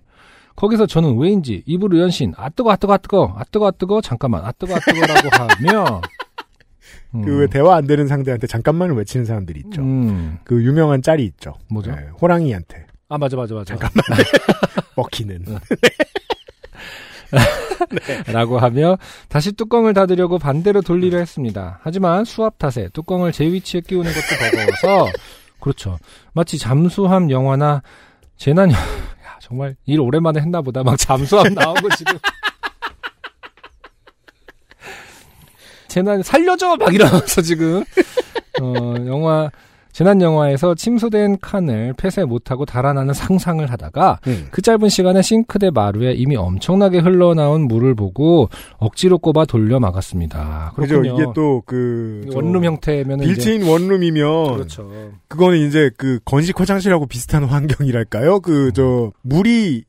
거기서 0.58 0.88
저는 0.88 1.18
왜인지 1.18 1.64
입을 1.66 1.94
의연신 1.94 2.34
아 2.36 2.50
뜨거 2.50 2.72
아 2.72 2.76
뜨거 2.76 2.96
아 2.96 2.98
뜨거 2.98 3.34
아 3.38 3.44
뜨거 3.50 3.68
아 3.68 3.72
뜨거 3.72 4.02
잠깐만 4.02 4.44
아 4.44 4.52
뜨거 4.52 4.76
아 4.76 4.80
뜨거라고 4.80 5.30
하며 5.32 6.02
음, 7.16 7.22
그왜 7.22 7.48
대화 7.48 7.78
안 7.78 7.88
되는 7.88 8.08
상대한테 8.08 8.46
잠깐만을 8.48 8.98
외치는 8.98 9.26
사람들이 9.26 9.62
있죠. 9.68 9.82
음, 9.82 10.38
그 10.44 10.62
유명한 10.62 11.02
짤이 11.02 11.24
있죠. 11.24 11.54
뭐죠? 11.70 11.92
예, 11.92 12.10
호랑이한테 12.22 12.88
아 13.08 13.18
맞아 13.18 13.38
맞아 13.38 13.56
맞아 13.56 13.78
먹히는. 14.98 15.46
라고 18.28 18.60
하며 18.60 18.98
다시 19.30 19.52
뚜껑을 19.52 19.94
닫으려고 19.94 20.40
반대로 20.40 20.82
돌리려 20.82 21.18
했습니다. 21.20 21.80
하지만 21.84 22.26
수압 22.26 22.58
탓에 22.58 22.90
뚜껑을 22.94 23.32
제 23.32 23.46
위치에 23.46 23.82
끼우는 23.82 24.12
것도 24.12 24.26
버거워서 24.52 25.12
그렇죠. 25.60 25.98
마치 26.34 26.58
잠수함 26.58 27.30
영화나 27.32 27.82
재난 28.38 28.72
영 28.72 28.78
야, 29.26 29.38
정말 29.40 29.76
일 29.86 30.00
오랜만에 30.02 30.40
했나 30.40 30.62
보다. 30.62 30.84
막 30.84 30.98
잠수함 30.98 31.54
나오고 31.54 31.90
지금 31.98 32.18
재난 35.88 36.24
살려줘 36.24 36.78
막 36.78 36.94
이러면서 36.94 37.42
지금 37.42 37.84
어 38.62 38.96
영화 39.08 39.50
재난 39.92 40.22
영화에서 40.22 40.76
침수된 40.76 41.38
칸을 41.42 41.94
폐쇄 41.98 42.24
못하고 42.24 42.66
달아나는 42.66 43.14
상상을 43.14 43.70
하다가 43.70 44.20
음. 44.28 44.48
그 44.52 44.62
짧은 44.62 44.90
시간에 44.90 45.22
싱크대 45.22 45.72
마루에 45.72 46.14
이미 46.14 46.36
엄청나게 46.36 47.00
흘러나온 47.00 47.62
물을 47.68 47.94
보고 47.96 48.50
억지로 48.78 49.18
꼽아 49.18 49.46
돌려 49.46 49.80
막았습니다. 49.80 50.74
그렇군요. 50.76 51.14
이게 51.16 51.26
또 51.36 51.62
그 51.66 52.26
원룸 52.34 52.64
형태면 52.64 53.20
빌트인 53.20 53.64
원룸이면 53.64 54.54
그렇죠. 54.54 54.90
그거는 55.28 55.60
이제 55.68 55.92
그 55.98 56.20
건식 56.26 56.60
화장실하고 56.60 57.06
비슷한 57.06 57.44
환경이랄까요? 57.44 58.40
그 58.40 58.72
저 58.74 59.12
물이 59.22 59.84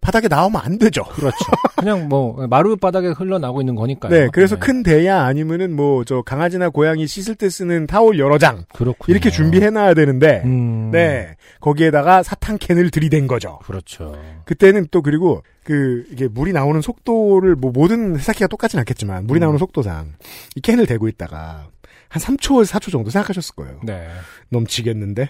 바닥에 0.00 0.28
나오면 0.28 0.60
안 0.64 0.78
되죠. 0.78 1.02
그렇죠. 1.04 1.36
그냥 1.76 2.08
뭐 2.08 2.46
마루 2.46 2.76
바닥에 2.76 3.08
흘러나오고 3.08 3.60
있는 3.60 3.74
거니까요. 3.74 4.10
네, 4.12 4.28
그래서 4.32 4.56
큰 4.58 4.82
대야 4.82 5.22
아니면은 5.24 5.74
뭐 5.74 6.04
저 6.06 6.22
강아지나 6.22 6.68
고양이 6.68 7.06
씻을 7.06 7.34
때 7.34 7.48
쓰는 7.48 7.86
타올 7.86 8.18
여러 8.18 8.38
장 8.38 8.64
그렇군요. 8.74 9.12
이렇게 9.14 9.30
준비해 9.30 9.70
놔야 9.70 9.94
되는데 9.94 10.42
음, 10.44 10.90
네 10.92 11.36
거기에다가 11.60 12.22
사탕 12.22 12.58
캔을 12.58 12.90
들이댄 12.90 13.26
거죠. 13.26 13.58
그렇죠. 13.64 14.16
그때는 14.44 14.86
또 14.90 15.02
그리고 15.02 15.42
그 15.64 16.04
이게 16.12 16.28
물이 16.28 16.52
나오는 16.52 16.80
속도를 16.80 17.56
뭐 17.56 17.72
모든 17.72 18.16
세탁기가 18.18 18.46
똑같진 18.46 18.78
않겠지만 18.78 19.26
물이 19.26 19.38
음. 19.38 19.42
나오는 19.42 19.58
속도상 19.58 20.12
이 20.54 20.60
캔을 20.60 20.86
대고 20.86 21.08
있다가 21.08 21.66
한 22.08 22.22
3초에서 22.22 22.78
4초 22.78 22.92
정도 22.92 23.10
생각하셨을 23.10 23.54
거예요. 23.56 23.80
네. 23.82 24.06
넘치겠는데 24.50 25.28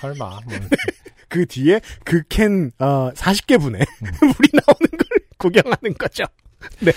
설마. 0.00 0.24
뭐. 0.28 0.40
그 1.32 1.46
뒤에 1.46 1.80
그 2.04 2.22
캔 2.28 2.70
어, 2.78 3.10
40개 3.14 3.58
분에 3.60 3.78
음. 3.78 4.06
물이 4.20 4.48
나오는 4.52 4.90
걸 4.90 5.08
구경하는 5.38 5.94
거죠. 5.98 6.24
네. 6.80 6.92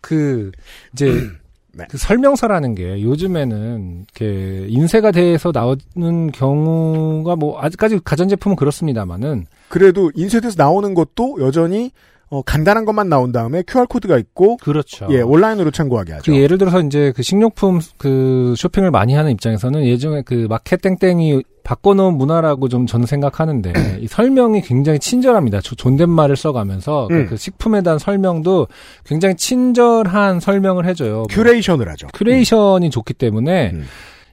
그 0.00 0.50
이제 0.92 1.12
네. 1.72 1.86
그 1.90 1.96
설명서라는 1.96 2.74
게 2.74 3.02
요즘에는 3.02 4.04
이렇게 4.04 4.66
인쇄가 4.68 5.10
돼서 5.10 5.52
나오는 5.54 6.32
경우가 6.32 7.36
뭐 7.36 7.60
아직까지 7.60 8.00
가전제품은 8.04 8.56
그렇습니다만은 8.56 9.46
그래도 9.68 10.10
인쇄돼서 10.14 10.56
나오는 10.58 10.92
것도 10.94 11.38
여전히 11.40 11.92
어, 12.30 12.42
간단한 12.42 12.84
것만 12.84 13.08
나온 13.08 13.32
다음에 13.32 13.62
QR 13.66 13.86
코드가 13.86 14.18
있고 14.18 14.58
그렇죠. 14.58 15.06
예 15.10 15.20
온라인으로 15.22 15.70
참고하게 15.70 16.12
하죠. 16.14 16.30
그 16.32 16.38
예를 16.38 16.58
들어서 16.58 16.80
이제 16.82 17.12
그 17.16 17.22
식료품 17.22 17.80
그 17.96 18.54
쇼핑을 18.56 18.90
많이 18.90 19.14
하는 19.14 19.30
입장에서는 19.32 19.84
예전에 19.86 20.22
그 20.22 20.46
마켓 20.48 20.82
땡땡이 20.82 21.42
바꿔놓은 21.64 22.14
문화라고 22.16 22.68
좀 22.68 22.86
저는 22.86 23.06
생각하는데 23.06 23.98
이 24.00 24.06
설명이 24.06 24.62
굉장히 24.62 24.98
친절합니다. 24.98 25.60
조- 25.60 25.74
존댓말을 25.74 26.36
써가면서 26.36 27.08
그- 27.08 27.14
음. 27.14 27.26
그 27.28 27.36
식품에 27.36 27.82
대한 27.82 27.98
설명도 27.98 28.68
굉장히 29.04 29.34
친절한 29.36 30.40
설명을 30.40 30.86
해줘요. 30.86 31.14
뭐 31.16 31.26
curation을 31.30 31.88
하죠. 31.90 32.08
curation이 32.14 32.90
좋기 32.90 33.14
때문에 33.14 33.70
음. 33.74 33.84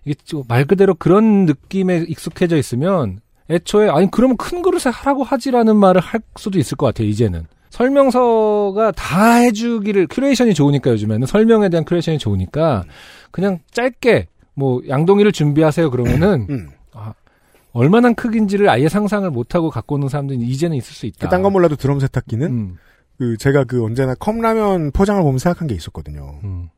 이게 0.05 0.15
좀 0.23 0.44
말 0.44 0.65
그대로 0.65 0.95
그런 0.95 1.45
느낌에 1.45 2.05
익숙해져 2.07 2.57
있으면 2.57 3.19
애초에 3.49 3.89
아니 3.89 4.09
그러면 4.11 4.37
큰 4.37 4.61
그릇에 4.61 4.91
하라고 4.91 5.23
하지라는 5.23 5.75
말을 5.75 6.01
할 6.01 6.21
수도 6.37 6.57
있을 6.59 6.77
것 6.77 6.87
같아요. 6.87 7.07
이제는 7.07 7.45
설명서가 7.76 8.93
다 8.93 9.34
해주기를 9.34 10.07
curation이 10.07 10.53
좋으니까 10.53 10.91
요즘에는 10.91 11.28
설명에 11.28 11.67
대한 11.67 11.84
curation이 11.84 12.19
좋으니까 12.19 12.86
그냥 13.32 13.59
짧게 13.71 14.28
뭐 14.53 14.82
양동이를 14.88 15.34
준비하세요 15.34 15.91
그러면은 15.91 16.47
음. 16.49 16.69
얼마나 17.73 18.13
큰 18.13 18.30
건지를 18.30 18.69
아예 18.69 18.88
상상을 18.88 19.30
못하고 19.30 19.69
갖고 19.69 19.95
오는 19.95 20.07
사람들이 20.07 20.39
이제는 20.39 20.78
있을 20.78 20.93
수 20.93 21.05
있다. 21.05 21.28
다른 21.28 21.41
건 21.41 21.51
몰라도 21.51 21.76
드럼 21.76 21.99
세탁기는 21.99 22.47
음, 22.47 22.78
그 23.17 23.36
제가 23.36 23.65
그 23.65 23.84
언제나 23.84 24.15
컵라면 24.15 24.91
포장을 24.91 25.21
보면 25.21 25.39
생각한 25.39 25.67
게 25.67 25.76
있었거든요. 25.76 26.39
음, 26.45 26.69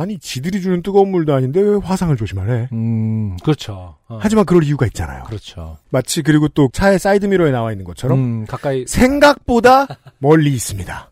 아니 0.00 0.18
지들이 0.18 0.60
주는 0.60 0.82
뜨거운 0.82 1.10
물도 1.10 1.34
아닌데 1.34 1.60
왜 1.60 1.76
화상을 1.82 2.16
조심하래? 2.16 2.68
음, 2.72 3.36
그렇죠. 3.42 3.96
어, 4.08 4.18
하지만 4.20 4.44
그럴 4.44 4.64
이유가 4.64 4.86
있잖아요. 4.86 5.24
그렇죠. 5.24 5.78
마치 5.90 6.22
그리고 6.22 6.48
또 6.48 6.68
차의 6.72 6.98
사이드 6.98 7.26
미러에 7.26 7.50
나와 7.50 7.72
있는 7.72 7.84
것처럼 7.84 8.18
음, 8.18 8.46
가까이 8.46 8.84
생각보다 8.86 9.86
멀리 10.18 10.52
있습니다. 10.52 11.10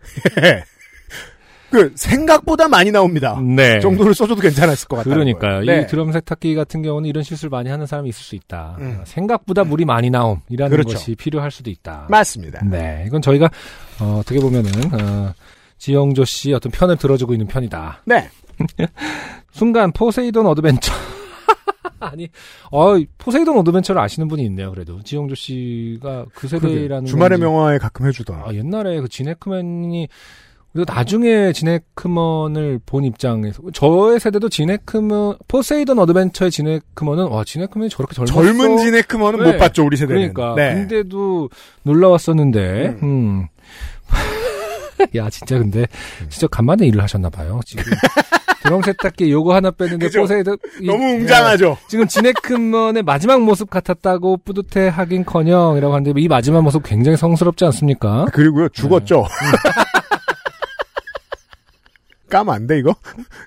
그 1.70 1.92
생각보다 1.96 2.68
많이 2.68 2.90
나옵니다. 2.90 3.40
네. 3.40 3.80
정도를 3.80 4.14
써줘도 4.14 4.40
괜찮았을 4.40 4.88
것 4.88 4.96
같아요. 4.96 5.14
그러니까요. 5.14 5.60
네. 5.64 5.82
이 5.82 5.86
드럼 5.86 6.12
세탁기 6.12 6.54
같은 6.54 6.82
경우는 6.82 7.08
이런 7.08 7.24
실수를 7.24 7.50
많이 7.50 7.68
하는 7.68 7.86
사람이 7.86 8.08
있을 8.08 8.22
수 8.22 8.36
있다. 8.36 8.76
음. 8.78 8.98
어, 9.00 9.04
생각보다 9.04 9.64
물이 9.64 9.84
많이 9.84 10.08
나옴이라는 10.08 10.70
그렇죠. 10.70 10.96
것이 10.96 11.16
필요할 11.16 11.50
수도 11.50 11.70
있다. 11.70 12.06
맞습니다. 12.08 12.64
네, 12.64 13.04
이건 13.06 13.20
저희가 13.20 13.50
어떻게 14.00 14.38
보면은 14.40 14.70
어, 14.92 15.34
지영조 15.78 16.24
씨 16.24 16.52
어떤 16.52 16.72
편을 16.72 16.96
들어주고 16.96 17.32
있는 17.34 17.46
편이다. 17.46 18.02
네. 18.06 18.28
순간 19.52 19.92
포세이돈 19.92 20.46
어드벤처. 20.46 20.92
아니, 22.00 22.28
어, 22.70 22.94
포세이돈 23.18 23.56
어드벤처를 23.58 24.00
아시는 24.00 24.28
분이 24.28 24.44
있네요, 24.46 24.70
그래도. 24.70 25.02
지영조 25.02 25.34
씨가 25.34 26.26
그 26.34 26.48
세대라는. 26.48 27.06
주말의. 27.06 27.38
명화에 27.38 27.78
가끔 27.78 28.06
해주던. 28.06 28.42
아, 28.44 28.54
옛날에 28.54 29.00
그 29.00 29.08
진 29.08 29.29
해크먼이 29.29 30.08
그리고 30.76 30.92
나중에 30.92 31.54
진 31.54 31.78
해크먼을 31.78 32.80
본 32.84 33.04
입장에서 33.04 33.62
저의 33.72 34.20
세대도 34.20 34.50
진 34.50 34.70
해크먼 34.70 35.36
포세이돈 35.48 35.98
어드벤처의 35.98 36.50
진 36.50 36.65
해크먼은 36.65 37.28
와 37.28 37.44
진 37.44 37.53
해크먼이 37.53 37.88
저렇게 37.88 38.14
젊었어 38.14 38.34
젊은 38.34 38.76
진 38.76 38.88
해크먼은 38.88 39.42
네. 39.42 39.52
못 39.52 39.58
봤죠, 39.58 39.86
우리 39.86 39.96
세대는. 39.96 40.34
그러니까 40.34 40.54
네. 40.54 40.74
근데도 40.74 41.48
놀라웠었는데 41.82 42.98
음. 43.02 43.48
야 45.14 45.28
진짜 45.30 45.58
근데 45.58 45.86
진짜 46.28 46.46
간만에 46.46 46.86
일을 46.86 47.02
하셨나 47.02 47.28
봐요 47.30 47.60
지금 47.64 47.84
드럼 48.62 48.82
세탁기 48.82 49.30
요거 49.30 49.54
하나 49.54 49.70
뺐는데? 49.70 50.10
포세이돈 50.10 50.56
이- 50.80 50.86
너무 50.86 51.04
웅장하죠? 51.04 51.68
네. 51.68 51.86
지금 51.88 52.08
진 52.08 52.27
해크먼의 52.27 53.02
마지막 53.04 53.40
모습 53.42 53.70
같았다고 53.70 54.38
뿌듯해 54.38 54.88
하긴커녕 54.88 55.76
이라고 55.76 55.94
하는데 55.94 56.20
이 56.20 56.26
마지막 56.26 56.62
모습 56.62 56.82
굉장히 56.82 57.16
성스럽지 57.16 57.64
않습니까? 57.66 58.24
그리고요, 58.32 58.68
죽었죠? 58.70 59.26
까면 62.28 62.54
안 62.54 62.66
돼, 62.66 62.78
이거? 62.78 62.94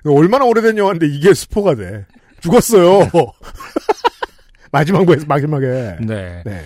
얼마나 0.06 0.46
오래된 0.46 0.78
영화인데 0.78 1.06
이게 1.06 1.34
스포가 1.34 1.74
돼. 1.74 2.06
죽었어요. 2.40 3.10
마지막에, 4.72 5.16
마지막에. 5.26 5.66
네. 6.00 6.42
네. 6.46 6.62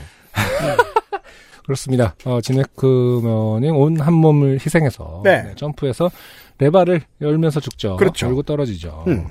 그렇습니다. 1.65 2.15
어, 2.25 2.41
지네크먼이 2.41 3.71
온 3.71 4.01
한 4.01 4.13
몸을 4.15 4.55
희생해서 4.65 5.23
네. 5.25 5.43
네, 5.43 5.53
점프해서 5.57 6.11
레바를 6.59 7.03
열면서 7.21 7.61
죽죠. 7.61 7.97
그렇죠. 7.97 8.27
그리고 8.27 8.43
떨어지죠. 8.43 9.05
음. 9.07 9.27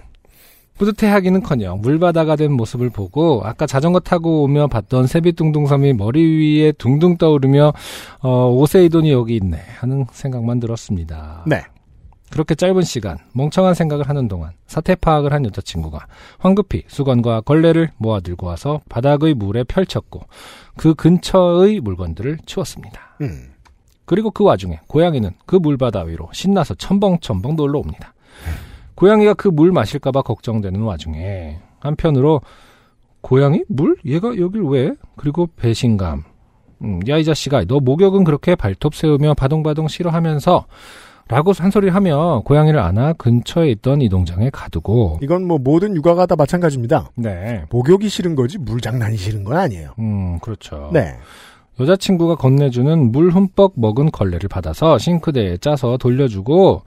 뿌듯해하기는커녕 0.78 1.82
물바다가 1.82 2.36
된 2.36 2.52
모습을 2.54 2.90
보고 2.90 3.42
아까 3.44 3.68
자전거 3.68 4.00
타고 4.00 4.42
오며 4.44 4.66
봤던 4.68 5.06
세비둥둥섬이 5.06 5.94
머리 5.94 6.24
위에 6.60 6.72
둥둥 6.74 7.18
떠오르며 7.18 7.74
어, 8.22 8.50
오세이돈이 8.50 9.12
여기 9.12 9.36
있네 9.36 9.60
하는 9.78 10.06
생각만 10.12 10.60
들었습니다. 10.60 11.44
네. 11.46 11.62
그렇게 12.34 12.56
짧은 12.56 12.82
시간 12.82 13.20
멍청한 13.34 13.76
생각을 13.76 14.10
하는 14.10 14.28
동안 14.28 14.54
사태 14.66 14.96
파악을 14.96 15.34
한 15.34 15.46
여자친구가 15.46 16.08
황급히 16.40 16.82
수건과 16.88 17.42
걸레를 17.42 17.92
모아 17.98 18.22
들고 18.22 18.48
와서 18.48 18.82
바닥의 18.90 19.36
물에 19.36 19.64
펼쳤고 19.66 20.22
그 20.76 20.96
근처의 20.96 21.80
물건들을 21.82 22.40
치웠습니다. 22.48 23.18
음. 23.22 23.52
그리고 24.06 24.32
그 24.32 24.44
와중에 24.44 24.80
고양이는 24.88 25.30
그 25.46 25.58
물바다 25.58 26.02
위로 26.06 26.28
신나서 26.34 26.74
첨벙첨벙 26.74 27.56
놀러 27.56 27.78
옵니다. 27.78 28.16
고양이가 28.96 29.36
그 29.36 29.50
물 29.50 29.72
마실까봐 29.72 30.24
걱정되는 30.24 30.82
와중에 30.82 31.60
한편으로 31.82 32.42
고양이 33.22 33.64
물? 33.70 33.96
얘가 34.06 34.30
여길 34.36 34.64
왜? 34.64 34.92
그리고 35.18 35.48
배신감. 35.56 36.24
음, 36.82 37.00
야이 37.08 37.24
자식아, 37.26 37.66
너 37.66 37.80
목욕은 37.80 38.24
그렇게 38.24 38.56
발톱 38.56 38.96
세우며 38.96 39.36
바동바동 39.36 39.88
싫어하면서 39.88 40.66
라고 41.28 41.54
한 41.58 41.72
소리를 41.72 41.94
하며 41.96 42.42
고양이를 42.46 42.80
안아 42.80 43.14
근처에 43.14 43.70
있던 43.72 44.02
이동장에 44.02 44.50
가두고 44.50 45.20
이건 45.22 45.46
뭐 45.48 45.58
모든 45.58 45.96
육아가 45.96 46.26
다 46.26 46.36
마찬가지입니다. 46.36 47.12
네, 47.16 47.64
목욕이 47.70 48.10
싫은 48.10 48.36
거지 48.36 48.58
물 48.58 48.82
장난이 48.82 49.16
싫은 49.18 49.44
건 49.44 49.58
아니에요. 49.58 49.92
음 50.00 50.40
그렇죠. 50.40 50.90
네. 50.94 51.16
여자친구가 51.80 52.36
건네주는 52.36 53.12
물 53.12 53.32
흠뻑 53.32 53.74
먹은 53.76 54.12
걸레를 54.12 54.48
받아서 54.48 54.98
싱크대에 54.98 55.58
짜서 55.58 55.98
돌려주고 55.98 56.84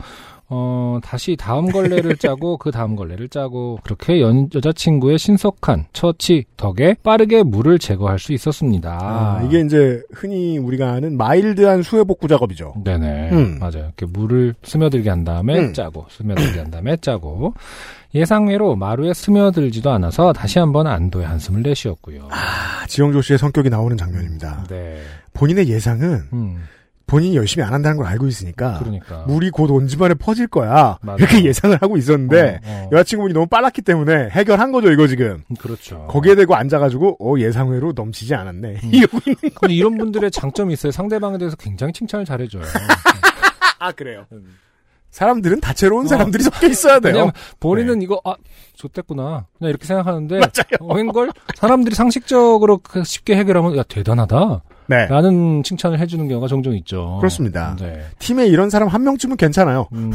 어 0.48 1.00
다시 1.02 1.34
다음 1.36 1.70
걸레를 1.72 2.16
짜고 2.18 2.56
그 2.58 2.70
다음 2.70 2.94
걸레를 2.94 3.28
짜고 3.28 3.80
그렇게 3.82 4.20
연- 4.20 4.48
여자친구의 4.54 5.18
신속한 5.18 5.86
처치 5.92 6.44
덕에 6.56 6.94
빠르게 7.02 7.42
물을 7.42 7.78
제거할 7.80 8.18
수 8.20 8.32
있었습니다. 8.32 8.96
아, 9.00 9.42
이게 9.44 9.60
이제 9.60 10.00
흔히 10.12 10.58
우리가 10.58 10.92
아는 10.92 11.16
mild한 11.16 11.82
수해 11.82 12.04
복구 12.04 12.28
작업이죠. 12.28 12.74
네네 12.84 13.30
음. 13.32 13.58
맞아요. 13.58 13.86
이렇게 13.96 14.06
물을 14.06 14.54
스며들게 14.62 15.10
한 15.10 15.24
다음에 15.24 15.58
음. 15.58 15.72
짜고 15.72 16.06
스며들게 16.10 16.60
한 16.60 16.70
다음에 16.70 16.96
짜고 16.96 17.54
예상외로 18.14 18.76
마루에 18.76 19.12
스며들지도 19.14 19.90
않아서 19.90 20.32
다시 20.32 20.58
한번 20.60 20.86
안도의 20.86 21.26
한숨을 21.26 21.62
내쉬었고요. 21.62 22.28
아, 22.30 22.86
지영조 22.86 23.20
씨의 23.20 23.38
성격이 23.38 23.68
나오는 23.68 23.96
장면입니다. 23.96 24.64
네, 24.68 25.00
본인의 25.34 25.68
예상은 25.68 26.22
음 26.32 26.62
본인이 27.06 27.36
열심히 27.36 27.64
안 27.64 27.72
한다는 27.72 27.96
걸 27.98 28.06
알고 28.06 28.26
있으니까 28.26 28.78
그러니까 28.80 29.24
물이 29.28 29.50
곧 29.50 29.70
온 29.70 29.86
집안에 29.86 30.14
퍼질 30.14 30.48
거야. 30.48 30.98
맞아요. 31.02 31.18
이렇게 31.18 31.44
예상을 31.44 31.78
하고 31.80 31.96
있었는데 31.96 32.60
어, 32.64 32.88
어. 32.90 32.96
여자친구분이 32.96 33.32
너무 33.32 33.46
빨랐기 33.46 33.82
때문에 33.82 34.28
해결한 34.30 34.72
거죠, 34.72 34.90
이거 34.90 35.06
지금. 35.06 35.42
그렇죠. 35.58 36.06
거기에 36.08 36.34
대고 36.34 36.54
앉아가지고 36.56 37.16
어 37.20 37.38
예상외로 37.38 37.92
넘치지 37.94 38.34
않았네. 38.34 38.68
음. 38.82 38.90
이러고 38.92 39.18
있는 39.26 39.54
거. 39.54 39.60
근데 39.60 39.74
이런 39.74 39.96
분들의 39.98 40.30
장점이 40.32 40.72
있어요. 40.72 40.90
상대방에 40.90 41.38
대해서 41.38 41.56
굉장히 41.56 41.92
칭찬을 41.92 42.24
잘해줘요. 42.24 42.62
아 43.78 43.92
그래요. 43.92 44.26
사람들은 45.10 45.60
다채로운 45.60 46.08
사람들이 46.08 46.42
섞여 46.42 46.66
있어야 46.66 47.00
돼요. 47.00 47.30
본인은 47.60 48.02
이거 48.02 48.20
아 48.24 48.34
좋댔구나 48.74 49.46
그냥 49.58 49.70
이렇게 49.70 49.86
생각하는데 49.86 50.34
맞아요. 50.40 50.76
어, 50.80 50.94
웬걸 50.94 51.30
사람들이 51.54 51.94
상식적으로 51.94 52.78
그 52.82 53.02
쉽게 53.04 53.36
해결하면 53.36 53.76
야 53.76 53.82
대단하다 53.84 54.62
네. 54.88 55.06
라는 55.06 55.62
칭찬을 55.62 55.98
해주는 55.98 56.26
경우가 56.28 56.46
종종 56.48 56.74
있죠. 56.76 57.16
그렇습니다. 57.18 57.76
네. 57.78 58.04
팀에 58.18 58.46
이런 58.46 58.70
사람 58.70 58.88
한 58.88 59.02
명쯤은 59.04 59.36
괜찮아요. 59.36 59.88
음. 59.92 60.12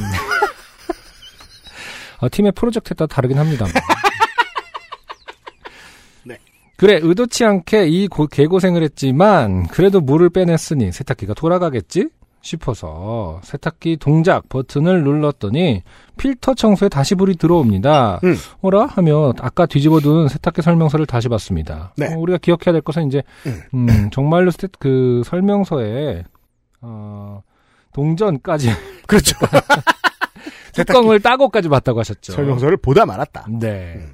아, 2.19 2.29
팀의 2.29 2.51
프로젝트에 2.53 2.95
따라 2.95 3.07
다르긴 3.07 3.37
합니다. 3.37 3.65
네. 6.23 6.37
그래 6.77 6.99
의도치 7.01 7.43
않게 7.45 7.87
이 7.87 8.07
고- 8.07 8.27
개고생을 8.27 8.83
했지만 8.83 9.67
그래도 9.67 10.01
물을 10.01 10.29
빼냈으니 10.29 10.91
세탁기가 10.91 11.33
돌아가겠지 11.33 12.09
싶어서 12.41 13.39
세탁기 13.43 13.97
동작 13.97 14.49
버튼을 14.49 15.03
눌렀더니 15.03 15.83
필터 16.17 16.55
청소에 16.55 16.89
다시 16.89 17.15
불이 17.15 17.35
들어옵니다. 17.35 18.19
음. 18.23 18.35
어라 18.61 18.85
하며 18.85 19.33
아까 19.39 19.65
뒤집어둔 19.65 20.27
세탁기 20.27 20.61
설명서를 20.61 21.05
다시 21.05 21.29
봤습니다. 21.29 21.93
네. 21.97 22.13
어, 22.13 22.17
우리가 22.17 22.39
기억해야 22.39 22.73
될 22.73 22.81
것은 22.81 23.07
이제 23.07 23.23
음. 23.45 23.61
음, 23.73 24.09
정말로 24.11 24.51
스태, 24.51 24.67
그 24.79 25.21
설명서에 25.25 26.23
어, 26.81 27.41
동전까지 27.93 28.69
그렇죠. 29.07 29.37
뚜껑을 30.73 31.19
따고까지 31.19 31.69
봤다고 31.69 31.99
하셨죠. 31.99 32.33
설명서를 32.33 32.77
보다 32.77 33.05
말았다. 33.05 33.45
네. 33.49 33.93
음. 33.97 34.13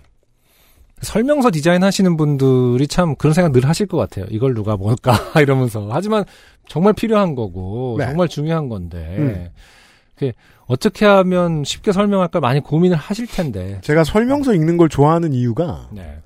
설명서 1.01 1.51
디자인 1.51 1.83
하시는 1.83 2.17
분들이 2.17 2.87
참 2.87 3.15
그런 3.15 3.33
생각 3.33 3.51
늘 3.51 3.67
하실 3.67 3.85
것 3.87 3.97
같아요. 3.97 4.25
이걸 4.29 4.53
누가 4.53 4.75
볼까 4.77 5.13
이러면서. 5.39 5.87
하지만 5.91 6.23
정말 6.67 6.93
필요한 6.93 7.35
거고 7.35 7.95
네. 7.99 8.05
정말 8.05 8.27
중요한 8.27 8.67
건데 8.69 9.15
음. 9.19 9.49
그게 10.15 10.33
어떻게 10.65 11.05
하면 11.05 11.63
쉽게 11.63 11.91
설명할까 11.91 12.39
많이 12.39 12.59
고민을 12.59 12.97
하실 12.97 13.27
텐데. 13.27 13.79
제가 13.81 14.03
설명서 14.03 14.53
읽는 14.53 14.77
걸 14.77 14.89
좋아하는 14.89 15.33
이유가 15.33 15.87
네. 15.91 16.17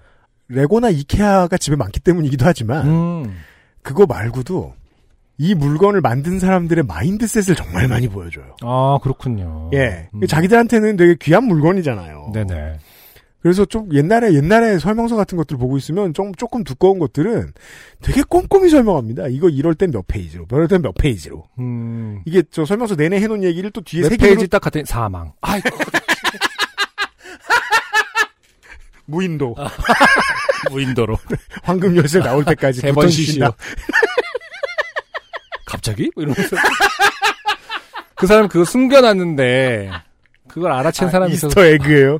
레고나 0.48 0.90
이케아가 0.90 1.58
집에 1.58 1.76
많기 1.76 2.00
때문이기도 2.00 2.46
하지만 2.46 2.88
음. 2.88 3.36
그거 3.82 4.06
말고도 4.06 4.74
이 5.38 5.56
물건을 5.56 6.02
만든 6.02 6.40
사람들의 6.40 6.84
mindset을 6.86 7.56
정말 7.56 7.88
많이 7.88 8.08
보여줘요. 8.08 8.56
아 8.62 9.00
그렇군요. 9.02 9.70
예. 9.74 10.08
음. 10.14 10.26
자기들한테는 10.28 10.98
되게 10.98 11.16
귀한 11.20 11.46
물건이잖아요. 11.46 12.32
네네. 12.34 12.78
그래서 13.42 13.66
좀 13.66 13.92
옛날에 13.94 14.34
옛날에 14.34 14.78
설명서 14.78 15.16
같은 15.16 15.38
것들 15.38 15.58
보고 15.58 15.78
있으면 15.78 16.14
좀 16.14 16.34
조금 16.36 16.64
두꺼운 16.64 17.00
것들은 17.00 17.54
되게 18.02 18.22
꼼꼼히 18.22 18.70
설명합니다. 18.70 19.28
이거 19.30 19.50
이럴 19.50 19.74
땐 19.74 19.92
몇 19.92 20.06
페이지로, 20.08 20.46
이럴 20.52 20.68
땐 20.68 20.82
몇 20.82 20.94
페이지로. 20.94 21.46
음. 21.60 22.22
이게 22.26 22.44
저 22.52 22.66
설명서 22.66 22.96
내내 22.96 23.20
해놓은 23.20 23.44
얘기를 23.44 23.72
또 23.72 23.82
뒤에 23.82 24.04
몇세 24.04 24.18
페이지 24.18 24.48
딱 24.48 24.60
갔더니 24.62 24.86
사망. 24.86 25.34
아이고. 25.42 25.70
무인도 29.06 29.56
무인도로. 30.72 31.18
황금 31.64 31.98
열쇠 31.98 32.20
나올 32.20 32.46
때까지 32.46 32.80
세번 32.82 32.96
푹 33.06 33.10
쉬시오. 33.10 33.52
갑자기? 35.66 36.10
뭐 36.16 36.24
이러면서. 36.24 36.56
그 38.16 38.28
사람 38.28 38.48
그거 38.48 38.64
숨겨놨는데, 38.64 39.90
그걸 40.48 40.72
알아챈 40.72 41.10
사람이 41.10 41.34
있어서, 41.34 41.48
이스터 41.48 41.66
에그예요. 41.66 42.20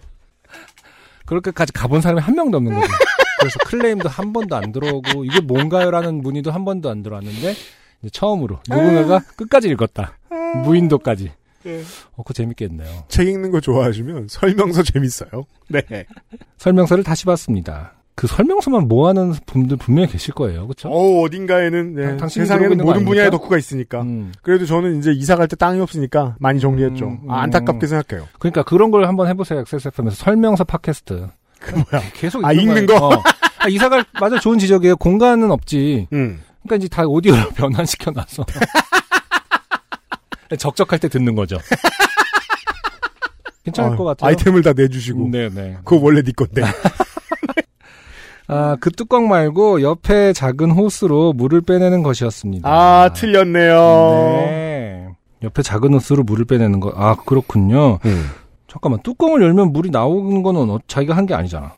그렇게까지 1.32 1.72
가본 1.72 2.02
사람이 2.02 2.20
한 2.20 2.36
명도 2.36 2.58
없는 2.58 2.74
거죠. 2.74 2.88
그래서 3.40 3.58
클레임도 3.66 4.10
한 4.10 4.34
번도 4.34 4.56
안 4.56 4.74
들어오고, 4.74 5.24
이게 5.24 5.40
뭔가요라는 5.40 6.22
문의도 6.22 6.52
한 6.52 6.66
번도 6.66 6.90
안 6.90 7.02
들어왔는데, 7.02 7.56
이제 8.02 8.10
처음으로 8.12 8.60
누군가가 8.70 9.20
끝까지 9.38 9.70
읽었다. 9.70 10.18
무인도까지. 10.66 11.32
어, 12.14 12.24
그거 12.24 12.34
재밌겠네요. 12.34 13.06
책 13.08 13.28
읽는 13.30 13.52
거 13.52 13.62
좋아하시면 13.62 14.28
설명서 14.30 14.84
재밌어요. 14.84 15.46
네. 15.70 15.82
설명서를 16.58 17.04
다시 17.04 17.26
봤습니다. 17.26 17.94
그 18.16 18.28
설명서만 18.28 18.88
모아는 18.88 19.34
분들 19.46 19.78
분명히 19.78 20.10
계실 20.10 20.34
거예요. 20.34 20.68
그렇죠? 20.68 20.90
어, 20.90 21.22
어딘가에는 21.24 21.96
네, 21.96 22.18
당- 22.18 22.30
세상에는 22.30 22.78
거 22.78 22.84
모든 22.84 23.02
아닙니까? 23.02 23.30
덕후가 23.32 23.58
있으니까. 23.58 24.02
음. 24.02 24.32
그래도 24.44 24.66
저는 24.66 25.00
이제 25.00 25.12
이사 25.12 25.36
갈 25.36 25.48
때 25.48 25.56
땅이 25.56 25.80
없으니까 25.82 26.36
많이 26.40 26.60
정리했죠. 26.60 27.06
음, 27.06 27.20
음. 27.24 27.32
아, 27.32 27.42
안타깝게 27.42 27.88
생각해요. 27.88 28.28
그러니까 28.40 28.64
그런 28.64 28.92
걸 28.92 29.08
한번 29.08 29.28
해보세요. 29.28 29.60
XSFM에서 29.62 30.16
설명서 30.18 30.64
팟캐스트. 30.66 31.28
그 31.60 31.72
뭐야? 31.76 32.04
계속 32.14 32.44
아, 32.46 32.52
읽는 32.54 32.86
거예요. 32.86 33.02
어. 33.02 33.24
아, 33.60 33.68
이사 33.70 33.90
갈 33.90 34.04
맞아 34.20 34.40
좋은 34.40 34.60
지적이에요. 34.60 34.98
공간은 34.98 35.50
없지. 35.52 36.08
음. 36.14 36.42
그러니까 36.64 36.76
이제 36.76 36.88
다 36.90 37.04
오디오로 37.08 37.50
변환시켜 37.56 38.12
놔서 38.12 38.46
적적할 40.60 41.00
때 41.00 41.08
듣는 41.08 41.34
거죠. 41.36 41.58
괜찮을 43.64 43.94
어, 43.94 43.96
것 43.96 44.04
같아요. 44.04 44.28
아이템을 44.30 44.62
다 44.64 44.74
내주시고. 44.74 45.30
네네. 45.30 45.78
그거 45.86 45.98
원래 46.04 46.22
네 46.22 46.32
건데. 46.32 46.62
아, 48.54 48.76
그 48.82 48.92
뚜껑 48.92 49.30
말고 49.30 49.82
옆에 49.82 50.34
작은 50.34 50.72
호스로 50.72 51.32
물을 51.34 51.62
빼내는 51.62 52.04
것이었습니다. 52.04 52.70
아, 52.70 53.14
틀렸네요. 53.14 53.76
네. 54.50 55.08
옆에 55.42 55.62
작은 55.62 55.94
호스로 55.94 56.24
물을 56.24 56.44
빼내는 56.46 56.82
거. 56.82 56.92
아, 56.96 57.16
그렇군요. 57.26 58.00
음. 58.06 58.26
잠깐만, 58.68 59.00
뚜껑을 59.04 59.42
열면 59.42 59.72
물이 59.72 59.90
나오는 59.90 60.44
거는 60.44 60.70
어- 60.70 60.80
자기가 60.88 61.16
한 61.16 61.26
게 61.26 61.34
아니잖아. 61.34 61.74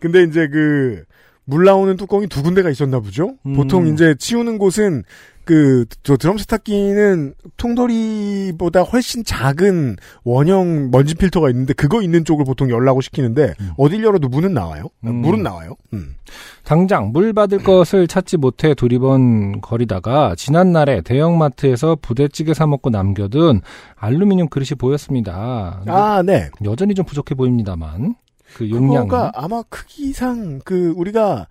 근데 0.00 0.22
이제 0.24 0.48
그, 0.48 1.04
물 1.44 1.64
나오는 1.64 1.96
뚜껑이 1.96 2.26
두 2.26 2.42
군데가 2.42 2.70
있었나 2.70 2.98
보죠? 2.98 3.34
음. 3.46 3.54
보통 3.54 3.86
이제 3.86 4.14
치우는 4.18 4.58
곳은 4.58 5.04
그, 5.46 5.86
저 6.02 6.16
드럼 6.16 6.38
세탁기는 6.38 7.34
통돌이보다 7.56 8.82
훨씬 8.82 9.22
작은 9.24 9.94
원형 10.24 10.90
먼지 10.90 11.14
필터가 11.14 11.48
있는데 11.50 11.72
그거 11.72 12.02
있는 12.02 12.24
쪽을 12.24 12.44
보통 12.44 12.68
열라고 12.68 13.00
시키는데 13.00 13.54
음. 13.60 13.70
어딜 13.78 14.02
열어도 14.02 14.28
문은 14.28 14.52
나와요? 14.52 14.88
음. 15.04 15.14
물은 15.14 15.44
나와요? 15.44 15.76
음. 15.94 16.16
당장 16.64 17.12
물 17.12 17.32
받을 17.32 17.58
것을 17.58 18.08
찾지 18.08 18.38
못해 18.38 18.74
두리번 18.74 19.60
거리다가 19.60 20.34
지난날에 20.34 21.00
대형마트에서 21.02 21.96
부대찌개 22.02 22.52
사 22.52 22.66
먹고 22.66 22.90
남겨둔 22.90 23.60
알루미늄 23.94 24.48
그릇이 24.48 24.70
보였습니다. 24.76 25.82
아, 25.86 26.22
네. 26.26 26.50
여전히 26.64 26.94
좀 26.94 27.04
부족해 27.04 27.36
보입니다만 27.36 28.16
그 28.54 28.68
용량 28.68 29.06
그거가 29.06 29.30
아마 29.36 29.62
크기상 29.68 30.60
그 30.64 30.92
우리가 30.96 31.46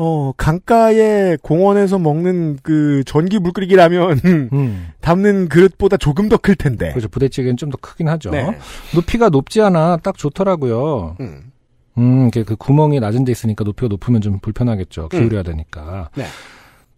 어 0.00 0.32
강가에 0.36 1.36
공원에서 1.42 1.98
먹는 1.98 2.58
그 2.62 3.02
전기 3.04 3.38
물 3.40 3.52
끓이기 3.52 3.74
라면 3.74 4.20
음. 4.52 4.88
담는 5.00 5.48
그릇보다 5.48 5.96
조금 5.96 6.28
더 6.28 6.38
클 6.38 6.54
텐데. 6.54 6.90
그렇죠. 6.90 7.08
부대찌개는 7.08 7.56
좀 7.56 7.70
더 7.70 7.78
크긴 7.80 8.08
하죠. 8.08 8.30
네. 8.30 8.56
높이가 8.94 9.28
높지 9.28 9.60
않아 9.60 9.98
딱 10.02 10.16
좋더라고요. 10.16 11.16
음. 11.20 11.50
음, 11.98 12.30
그 12.30 12.44
구멍이 12.56 13.00
낮은 13.00 13.24
데 13.24 13.32
있으니까 13.32 13.64
높이가 13.64 13.88
높으면 13.88 14.20
좀 14.20 14.38
불편하겠죠. 14.38 15.08
기울여야 15.08 15.42
되니까. 15.42 16.10
네. 16.14 16.24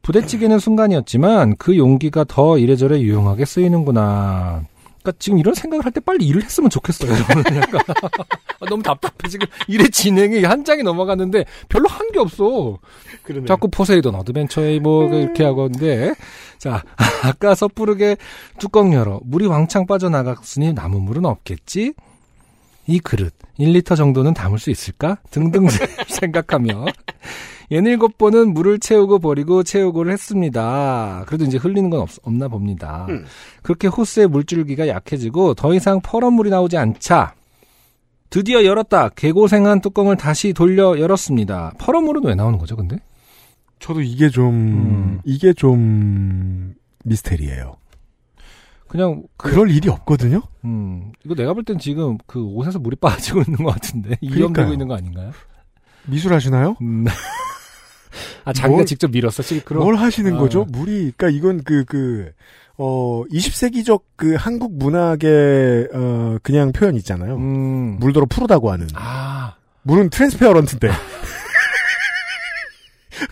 부대찌개는 0.03 0.59
순간이었지만 0.59 1.57
그 1.57 1.76
용기가 1.78 2.24
더 2.24 2.59
이래저래 2.59 3.01
유용하게 3.01 3.44
쓰이는구나. 3.46 4.64
그러니까 5.03 5.12
지금 5.18 5.38
이런 5.38 5.55
생각을 5.55 5.84
할 5.84 5.90
때 5.92 6.01
빨리 6.01 6.26
일을 6.26 6.42
했으면 6.44 6.70
좋겠어요. 6.70 7.14
저는 7.24 7.57
약간. 7.57 7.80
아, 8.61 8.66
너무 8.68 8.82
답답해. 8.82 9.28
지금 9.28 9.46
일의 9.68 9.90
진행이 9.90 10.44
한 10.44 10.64
장이 10.64 10.82
넘어갔는데 10.82 11.44
별로 11.68 11.88
한 11.88 12.11
게 12.12 12.18
없어. 12.18 12.78
그러네. 13.22 13.46
자꾸 13.46 13.68
포세이돈 13.68 14.14
어드벤처에 14.16 14.80
뭐 14.80 15.09
이렇게 15.14 15.44
하고 15.44 15.66
있는데. 15.66 16.14
자 16.59 16.82
아까 17.22 17.55
섣부르게 17.55 18.16
뚜껑 18.59 18.92
열어. 18.92 19.20
물이 19.24 19.46
왕창 19.46 19.86
빠져나갔으니 19.86 20.72
남은 20.74 21.01
물은 21.03 21.24
없겠지? 21.24 21.94
이 22.86 22.98
그릇 22.98 23.32
1리터 23.59 23.96
정도는 23.96 24.34
담을 24.34 24.59
수 24.59 24.70
있을까? 24.70 25.18
등등 25.30 25.66
생각하며 26.09 26.86
예닐곱 27.70 28.18
번은 28.18 28.52
물을 28.52 28.78
채우고 28.78 29.20
버리고 29.20 29.62
채우고를 29.62 30.12
했습니다. 30.12 31.24
그래도 31.26 31.44
이제 31.44 31.56
흘리는 31.56 31.88
건 31.90 32.00
없, 32.00 32.10
없나 32.22 32.48
봅니다. 32.48 33.06
음. 33.08 33.24
그렇게 33.62 33.86
호스의 33.88 34.26
물줄기가 34.26 34.88
약해지고 34.88 35.54
더 35.54 35.72
이상 35.74 36.00
퍼런 36.00 36.32
물이 36.32 36.50
나오지 36.50 36.76
않자 36.76 37.34
드디어 38.28 38.64
열었다. 38.64 39.08
개고생한 39.10 39.80
뚜껑을 39.80 40.16
다시 40.16 40.52
돌려 40.52 40.98
열었습니다. 40.98 41.74
퍼런 41.78 42.04
물은 42.04 42.24
왜 42.24 42.34
나오는 42.34 42.58
거죠, 42.58 42.76
근데? 42.76 42.98
저도 43.78 44.02
이게 44.02 44.28
좀 44.28 44.46
음. 44.54 45.20
이게 45.24 45.52
좀 45.52 46.74
미스테리예요. 47.04 47.76
그냥 48.88 49.22
그, 49.36 49.50
그럴 49.50 49.70
일이 49.70 49.88
없거든요. 49.88 50.42
음 50.64 51.12
이거 51.24 51.34
내가 51.36 51.54
볼 51.54 51.62
땐 51.64 51.78
지금 51.78 52.18
그 52.26 52.42
옷에서 52.42 52.78
물이 52.80 52.96
빠지고 52.96 53.40
있는 53.42 53.58
것 53.64 53.70
같은데 53.72 54.16
이염되고. 54.20 54.72
있는 54.72 54.88
거 54.88 54.96
아닌가요? 54.96 55.30
미술 56.06 56.32
하시나요? 56.34 56.76
음. 56.82 57.04
아 58.44 58.52
자기가 58.52 58.76
뭘- 58.76 58.86
직접 58.86 59.11
밀었어 59.11 59.42
실크로. 59.42 59.82
뭘 59.82 59.96
하시는 59.96 60.34
아. 60.34 60.38
거죠? 60.38 60.64
물이 60.68 61.12
그러니까 61.16 61.28
이건 61.30 61.64
그 61.64 61.84
그 61.84 62.32
어 62.82 63.24
20세기적 63.30 64.04
그 64.16 64.36
한국 64.36 64.78
문학의 64.78 65.88
어 65.92 66.38
그냥 66.42 66.72
표현 66.72 66.96
있잖아요. 66.96 67.36
음. 67.36 67.98
물더러 68.00 68.24
푸르다고 68.24 68.72
하는. 68.72 68.88
아 68.94 69.54
물은 69.82 70.08
트랜스페어런트인데. 70.08 70.88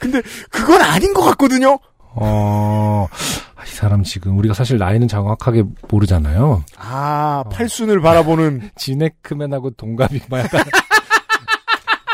근데 0.01 0.23
그건 0.51 0.81
아닌 0.83 1.15
것 1.15 1.23
같거든요. 1.31 1.79
어. 2.15 3.07
아, 3.55 3.65
이 3.65 3.69
사람 3.71 4.03
지금 4.03 4.37
우리가 4.39 4.55
사실 4.55 4.79
나이는 4.79 5.09
정확하게 5.09 5.65
모르잖아요. 5.89 6.65
아 6.77 7.43
어. 7.47 7.49
팔순을 7.49 8.01
바라보는 8.01 8.71
지네크맨하고 8.77 9.71
동갑이 9.71 10.21
막 10.29 10.39
약간 10.41 10.63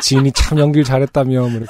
지인이 0.03 0.31
참 0.33 0.59
연기를 0.59 0.85
잘했다며 0.85 1.41
뭐 1.41 1.51
이렇게. 1.51 1.67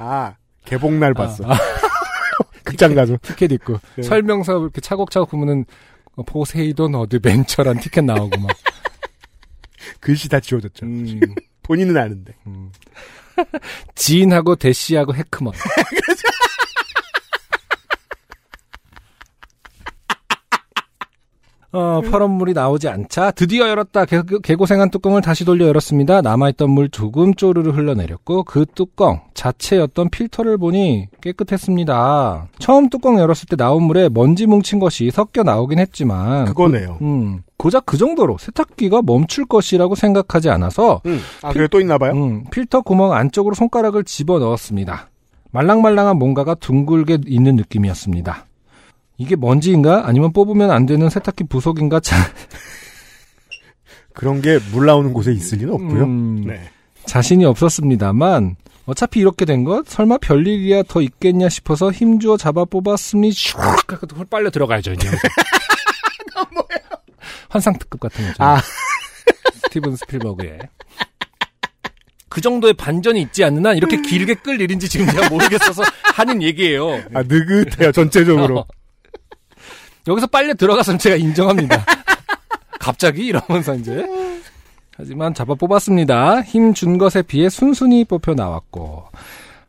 아 0.00 0.34
개봉날 0.64 1.14
봤어. 1.14 1.44
아, 1.46 1.56
극장 2.64 2.94
가서. 2.94 3.16
티켓 3.22 3.52
있고 3.52 3.78
네. 3.96 4.02
설명서 4.02 4.58
이렇게 4.60 4.80
차곡차곡 4.80 5.30
보면은 5.30 5.66
어, 6.16 6.22
포세이돈 6.22 6.94
어드벤처란 6.94 7.78
티켓 7.80 8.04
나오고 8.04 8.40
막. 8.40 8.50
글씨 10.00 10.28
다 10.28 10.40
지워졌죠. 10.40 10.86
음, 10.86 11.20
본인은 11.62 11.96
아는데. 11.96 12.34
음. 12.46 12.72
지인하고 13.94 14.56
대시하고 14.56 15.14
해크먼. 15.14 15.52
어, 21.72 22.00
파란 22.10 22.30
물이 22.30 22.52
나오지 22.52 22.88
않자 22.88 23.30
드디어 23.32 23.68
열었다. 23.68 24.04
개, 24.04 24.22
개고생한 24.42 24.90
뚜껑을 24.90 25.22
다시 25.22 25.44
돌려 25.44 25.66
열었습니다. 25.68 26.20
남아있던 26.20 26.68
물 26.70 26.88
조금 26.88 27.34
쪼르르 27.34 27.70
흘러내렸고 27.70 28.42
그 28.42 28.66
뚜껑 28.74 29.20
자체였던 29.34 30.10
필터를 30.10 30.58
보니 30.58 31.08
깨끗했습니다. 31.20 32.48
처음 32.58 32.88
뚜껑 32.88 33.18
열었을 33.18 33.46
때 33.48 33.56
나온 33.56 33.84
물에 33.84 34.08
먼지 34.08 34.46
뭉친 34.46 34.80
것이 34.80 35.10
섞여 35.10 35.42
나오긴 35.44 35.78
했지만 35.78 36.46
그거네요. 36.46 36.98
음, 37.02 37.42
고작 37.56 37.86
그 37.86 37.96
정도로 37.96 38.36
세탁기가 38.38 39.02
멈출 39.02 39.46
것이라고 39.46 39.94
생각하지 39.94 40.50
않아서 40.50 41.02
음. 41.06 41.20
아 41.42 41.52
그래 41.52 41.68
또 41.70 41.80
있나 41.80 41.98
봐요? 41.98 42.12
음, 42.12 42.44
필터 42.50 42.82
구멍 42.82 43.12
안쪽으로 43.12 43.54
손가락을 43.54 44.04
집어 44.04 44.38
넣었습니다. 44.40 45.08
말랑말랑한 45.52 46.16
뭔가가 46.16 46.54
둥글게 46.54 47.18
있는 47.26 47.56
느낌이었습니다. 47.56 48.46
이게 49.20 49.36
먼지인가? 49.36 50.06
아니면 50.06 50.32
뽑으면 50.32 50.70
안 50.70 50.86
되는 50.86 51.10
세탁기 51.10 51.44
부속인가? 51.44 52.00
자, 52.00 52.16
그런 54.14 54.40
게 54.40 54.58
물 54.72 54.86
나오는 54.86 55.12
곳에 55.12 55.30
있을 55.32 55.58
리는 55.58 55.74
없고요. 55.74 56.04
음, 56.04 56.44
네. 56.46 56.70
자신이 57.04 57.44
없었습니다만 57.44 58.56
어차피 58.86 59.20
이렇게 59.20 59.44
된 59.44 59.62
것 59.64 59.86
설마 59.86 60.16
별일이야 60.18 60.84
더 60.84 61.02
있겠냐 61.02 61.48
싶어서 61.50 61.92
힘주어 61.92 62.36
잡아 62.38 62.64
뽑았으니 62.64 63.28
슉 63.30 64.28
빨려 64.30 64.48
들어가야죠 64.50 64.92
이제. 64.92 65.08
환상 67.50 67.76
특급 67.78 68.00
같은 68.00 68.24
거죠. 68.26 68.42
아. 68.42 68.58
스티븐 69.64 69.96
스필버그의. 69.96 70.58
그 72.28 72.40
정도의 72.40 72.74
반전이 72.74 73.20
있지 73.22 73.42
않는 73.44 73.66
한 73.66 73.76
이렇게 73.76 74.00
길게 74.00 74.34
끌 74.36 74.60
일인지 74.60 74.88
지금 74.88 75.06
제가 75.06 75.28
모르겠어서 75.28 75.82
하는 76.14 76.42
얘기예요. 76.42 76.94
아 77.12 77.22
느긋해요 77.22 77.92
전체적으로. 77.92 78.64
어. 80.08 80.12
여기서 80.12 80.26
빨려 80.28 80.54
들어가서는 80.54 80.98
제가 80.98 81.16
인정합니다. 81.16 81.84
갑자기 82.80 83.26
이러면서 83.26 83.74
이제. 83.74 84.04
하지만 84.96 85.32
잡아 85.34 85.54
뽑았습니다. 85.54 86.42
힘 86.42 86.74
준 86.74 86.98
것에 86.98 87.22
비해 87.22 87.48
순순히 87.48 88.04
뽑혀 88.04 88.34
나왔고 88.34 89.04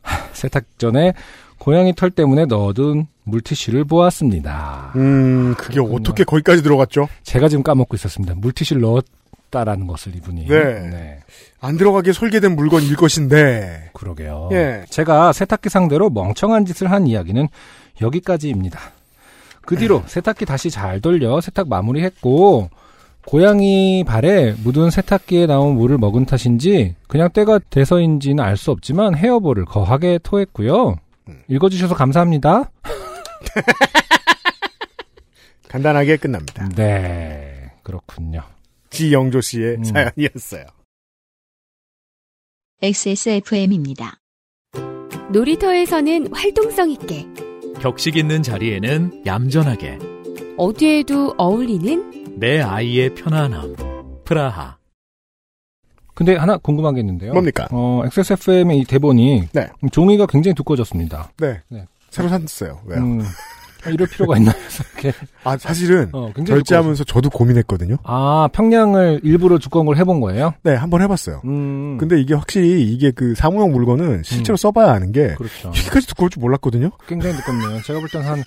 하, 0.02 0.18
세탁 0.32 0.64
전에 0.78 1.14
고양이 1.58 1.94
털 1.94 2.10
때문에 2.10 2.44
넣어둔 2.46 3.06
물티슈를 3.24 3.84
보았습니다. 3.84 4.92
음 4.96 5.54
그게. 5.56 5.80
어떻게 5.80 6.24
거기까지 6.24 6.62
들어갔죠? 6.62 7.08
제가 7.22 7.48
지금 7.48 7.62
까먹고 7.62 7.94
있었습니다. 7.96 8.34
물티슈를 8.36 8.82
넣었다라는 8.82 9.86
것을 9.86 10.16
이분이. 10.16 10.46
네. 10.48 11.20
안 11.60 11.76
들어가게 11.78 12.12
설계된 12.12 12.56
물건일 12.56 12.96
것인데. 12.96 13.90
그러게요. 13.94 14.48
예. 14.52 14.84
제가 14.90 15.32
세탁기 15.32 15.68
상대로 15.68 16.10
멍청한 16.10 16.66
짓을 16.66 16.90
한 16.90 17.06
이야기는 17.06 17.46
여기까지입니다. 18.00 18.80
그 19.64 19.76
뒤로 19.76 20.02
세탁기 20.06 20.44
다시 20.44 20.70
잘 20.70 21.00
돌려 21.00 21.40
세탁 21.40 21.68
마무리했고 21.68 22.68
고양이 23.24 24.02
발에 24.04 24.54
묻은 24.64 24.90
세탁기에 24.90 25.46
나온 25.46 25.76
물을 25.76 25.96
먹은 25.98 26.26
탓인지 26.26 26.96
그냥 27.06 27.30
때가 27.30 27.60
돼서인지는 27.70 28.42
알 28.42 28.56
수 28.56 28.72
없지만 28.72 29.14
헤어볼을 29.14 29.64
거하게 29.64 30.18
토했고요. 30.22 30.96
읽어주셔서 31.48 31.94
감사합니다. 31.94 32.70
간단하게 35.68 36.16
끝납니다. 36.18 36.68
네, 36.74 37.70
그렇군요. 37.82 38.42
지영조 38.90 39.40
씨의 39.40 39.76
음. 39.76 39.84
사연이었어요. 39.84 40.66
XSFM입니다. 42.82 44.18
놀이터에서는 45.30 46.34
활동성 46.34 46.90
있게, 46.90 47.26
격식 47.82 48.16
있는 48.16 48.44
자리에는 48.44 49.24
얌전하게 49.26 49.98
어디에도 50.56 51.34
어울리는 51.36 52.38
내 52.38 52.60
아이의 52.60 53.12
편안함. 53.16 53.74
프라하. 54.24 54.76
근데 56.14 56.36
하나 56.36 56.56
궁금한 56.58 56.94
게 56.94 57.00
있는데요. 57.00 57.32
뭡니까? 57.32 57.66
어, 57.72 58.02
XSFM의 58.04 58.78
이 58.78 58.84
대본이 58.84 59.48
네. 59.52 59.68
종이가 59.90 60.26
굉장히 60.26 60.54
두꺼워졌습니다. 60.54 61.32
네. 61.38 61.60
네. 61.70 61.84
새로 62.10 62.28
샀어요. 62.28 62.80
왜요? 62.86 63.00
음, 63.00 63.20
이럴 63.90 64.06
필요가 64.08 64.36
있나 64.36 64.52
이렇게 65.02 65.12
아, 65.44 65.56
사실은 65.58 66.08
어, 66.12 66.30
굉장히 66.34 66.58
결제하면서 66.60 67.04
저도 67.04 67.30
고민했거든요. 67.30 67.96
아 68.04 68.48
평량을 68.52 69.20
일부러 69.22 69.58
두꺼운 69.58 69.86
걸 69.86 69.96
해본 69.96 70.20
거예요? 70.20 70.54
네, 70.62 70.74
한번 70.74 71.02
해봤어요. 71.02 71.42
음, 71.44 71.98
근데 71.98 72.20
이게 72.20 72.34
확실히 72.34 72.82
이게 72.82 73.10
그 73.10 73.34
사무용 73.34 73.72
물건은 73.72 74.22
실제로 74.24 74.54
음. 74.54 74.56
써봐야 74.56 74.92
아는 74.92 75.12
게 75.12 75.34
그렇죠. 75.34 75.70
이렇게까지 75.74 76.06
두꺼울 76.08 76.30
줄 76.30 76.40
몰랐거든요. 76.40 76.90
굉장히 77.06 77.36
두껍네요. 77.36 77.82
제가 77.82 77.98
볼 78.00 78.08
땐 78.08 78.22
한, 78.22 78.44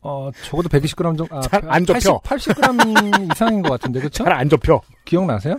어, 0.00 0.30
적어도 0.44 0.68
120g 0.68 1.16
정도, 1.16 1.26
아, 1.30 1.40
잘안 1.40 1.84
접혀. 1.84 2.18
80, 2.24 2.54
80g 2.54 3.32
이상인 3.34 3.62
것 3.62 3.70
같은데, 3.70 4.00
그쵸? 4.00 4.24
잘안 4.24 4.48
접혀. 4.48 4.80
기억나세요? 5.04 5.58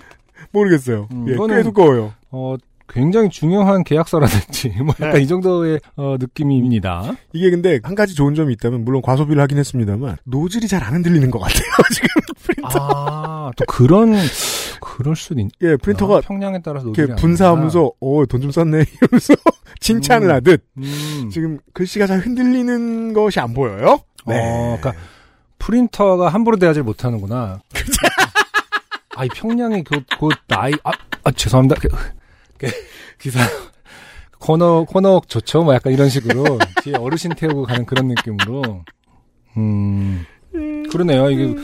모르겠어요. 0.51 1.07
음, 1.11 1.25
예, 1.27 1.35
꽤 1.55 1.61
두꺼워요. 1.63 2.13
어, 2.31 2.55
굉장히 2.89 3.29
중요한 3.29 3.83
계약서라든지, 3.83 4.69
뭐 4.83 4.93
약간 4.99 5.13
네. 5.15 5.21
이 5.21 5.27
정도의, 5.27 5.79
어, 5.95 6.15
느낌입니다. 6.19 7.13
이게 7.33 7.49
근데 7.51 7.79
한 7.83 7.95
가지 7.95 8.15
좋은 8.15 8.33
점이 8.35 8.53
있다면 8.53 8.83
물론 8.83 9.01
과소비를 9.01 9.41
하긴 9.43 9.57
했습니다만 9.59 10.17
노즐이 10.25 10.67
잘 10.67 10.83
안 10.83 10.93
흔들리는 10.95 11.29
것 11.29 11.39
같아요. 11.39 11.61
지금 11.93 12.07
프린터. 12.43 12.69
아, 12.81 13.51
또 13.55 13.65
그런, 13.67 14.15
그럴 14.81 15.15
수도 15.15 15.39
있, 15.39 15.49
예, 15.61 15.75
프린터가 15.77 16.17
아, 16.17 16.21
평량에 16.21 16.61
따라서 16.63 16.85
이렇게 16.87 17.01
노즐이 17.03 17.11
안 17.11 17.17
분사하면서 17.17 17.91
어 17.99 18.25
돈 18.25 18.41
좀 18.41 18.51
썼네 18.51 18.85
이러면서 19.01 19.33
칭찬을 19.81 20.29
음. 20.29 20.35
하듯. 20.35 20.63
음. 20.77 21.29
지금 21.31 21.59
글씨가 21.73 22.07
잘 22.07 22.19
흔들리는 22.19 23.13
것이 23.13 23.39
안 23.39 23.53
보여요. 23.53 23.99
네. 24.25 24.35
어, 24.39 24.77
그러니까 24.79 24.93
프린터가 25.59 26.29
함부로 26.29 26.57
대하지 26.57 26.81
못하는구나. 26.81 27.59
아, 29.15 29.25
이 29.25 29.27
평량이 29.27 29.83
그, 29.83 30.01
그 30.19 30.29
나이, 30.47 30.71
아, 30.83 30.91
아 31.25 31.31
죄송합니다. 31.31 31.75
그, 32.59 32.67
그, 32.67 32.71
기사, 33.17 33.39
코너, 34.39 34.85
코너 34.85 35.21
좋죠? 35.27 35.63
뭐 35.63 35.73
약간 35.73 35.91
이런 35.93 36.09
식으로. 36.09 36.43
뒤에 36.83 36.95
어르신 36.95 37.31
태우고 37.31 37.63
가는 37.63 37.85
그런 37.85 38.07
느낌으로. 38.09 38.83
음, 39.57 40.25
그러네요. 40.91 41.29
이게 41.31 41.55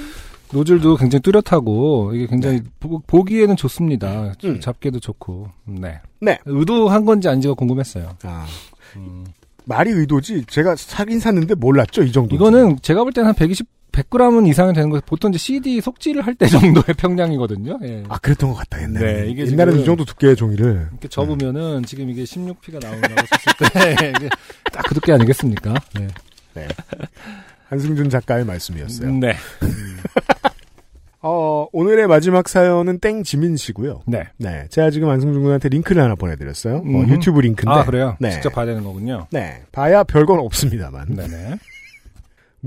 노즐도 0.51 0.97
굉장히 0.97 1.21
뚜렷하고, 1.21 2.13
이게 2.13 2.27
굉장히 2.27 2.61
보, 2.79 3.23
기에는 3.23 3.55
좋습니다. 3.55 4.33
음. 4.43 4.59
잡기도 4.59 4.99
좋고. 4.99 5.49
네. 5.65 5.99
네. 6.21 6.39
의도한 6.45 7.05
건지 7.05 7.27
아닌지가 7.27 7.53
궁금했어요. 7.53 8.17
아, 8.23 8.45
음. 8.95 9.25
말이 9.65 9.91
의도지 9.91 10.45
제가 10.47 10.75
사긴 10.75 11.19
샀는데 11.19 11.55
몰랐죠 11.55 12.03
이 12.03 12.11
정도. 12.11 12.35
이거는 12.35 12.77
제가 12.81 13.03
볼 13.03 13.11
때는 13.11 13.29
한 13.29 13.35
120, 13.35 13.67
100g은 13.91 14.47
이상은 14.47 14.73
되는 14.73 14.89
거 14.89 14.99
보통 15.05 15.29
이제 15.29 15.37
CD 15.37 15.79
속지를 15.79 16.21
할 16.25 16.35
때 16.35 16.47
정도의 16.47 16.83
평량이거든요. 16.97 17.79
예. 17.83 18.03
아 18.09 18.17
그랬던 18.17 18.49
것 18.49 18.55
같다 18.55 18.81
옛날에. 18.83 19.21
네, 19.23 19.27
이게 19.29 19.45
옛날에는 19.47 19.79
이 19.79 19.85
정도 19.85 20.03
두께의 20.03 20.35
종이를 20.35 20.87
이렇게 20.91 21.07
접으면은 21.07 21.83
지금 21.85 22.09
이게 22.09 22.23
16P가 22.23 22.81
나온다고 22.81 23.13
했을 23.15 23.97
때 23.97 24.11
이게 24.17 24.29
딱 24.73 24.83
그 24.87 24.93
두께 24.95 25.13
아니겠습니까? 25.13 25.73
네. 25.95 26.07
한승준 27.69 28.09
작가의 28.09 28.45
말씀이었어요. 28.45 29.11
네. 29.13 29.33
어, 31.21 31.65
오늘의 31.71 32.07
마지막 32.07 32.47
사연은 32.47 32.99
땡지민 32.99 33.57
씨고요. 33.57 34.03
네. 34.05 34.25
네, 34.37 34.67
제가 34.69 34.91
지금 34.91 35.09
안승준 35.09 35.41
군한테 35.41 35.69
링크를 35.69 36.03
하나 36.03 36.13
보내드렸어요. 36.13 36.77
어. 36.85 37.03
유튜브 37.07 37.39
링크인데. 37.39 37.71
아, 37.79 37.83
그래요? 37.83 38.15
네. 38.19 38.29
직접 38.29 38.53
봐야 38.53 38.65
되는 38.67 38.83
거군요. 38.83 39.25
네, 39.31 39.63
봐야 39.71 40.03
별건 40.03 40.39
없습니다만. 40.39 41.15
네네. 41.15 41.55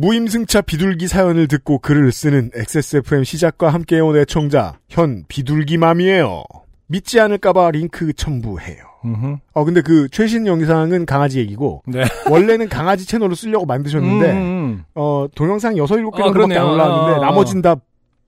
무임승차 0.00 0.60
비둘기 0.60 1.08
사연을 1.08 1.48
듣고 1.48 1.80
글을 1.80 2.12
쓰는 2.12 2.52
XSFM 2.54 3.24
시작과 3.24 3.70
함께해온 3.70 4.16
애청자 4.16 4.78
현 4.88 5.24
비둘기맘이에요. 5.26 6.44
믿지 6.86 7.18
않을까봐 7.18 7.72
링크 7.72 8.12
첨부해요. 8.12 8.78
음흠. 9.04 9.36
어 9.54 9.64
근데 9.64 9.80
그 9.82 10.08
최신 10.10 10.46
영상은 10.46 11.04
강아지 11.04 11.40
얘기고 11.40 11.82
네. 11.88 12.04
원래는 12.30 12.68
강아지 12.68 13.06
채널로 13.06 13.34
쓰려고 13.34 13.66
만드셨는데 13.66 14.32
음, 14.32 14.84
어 14.94 15.26
동영상 15.34 15.76
6, 15.76 15.84
7개 15.86 15.90
아, 15.90 15.96
정도밖에 15.96 16.32
그러네요. 16.32 16.60
안 16.60 16.66
올라왔는데 16.74 17.16
아. 17.16 17.26
나머진 17.28 17.60
다 17.62 17.74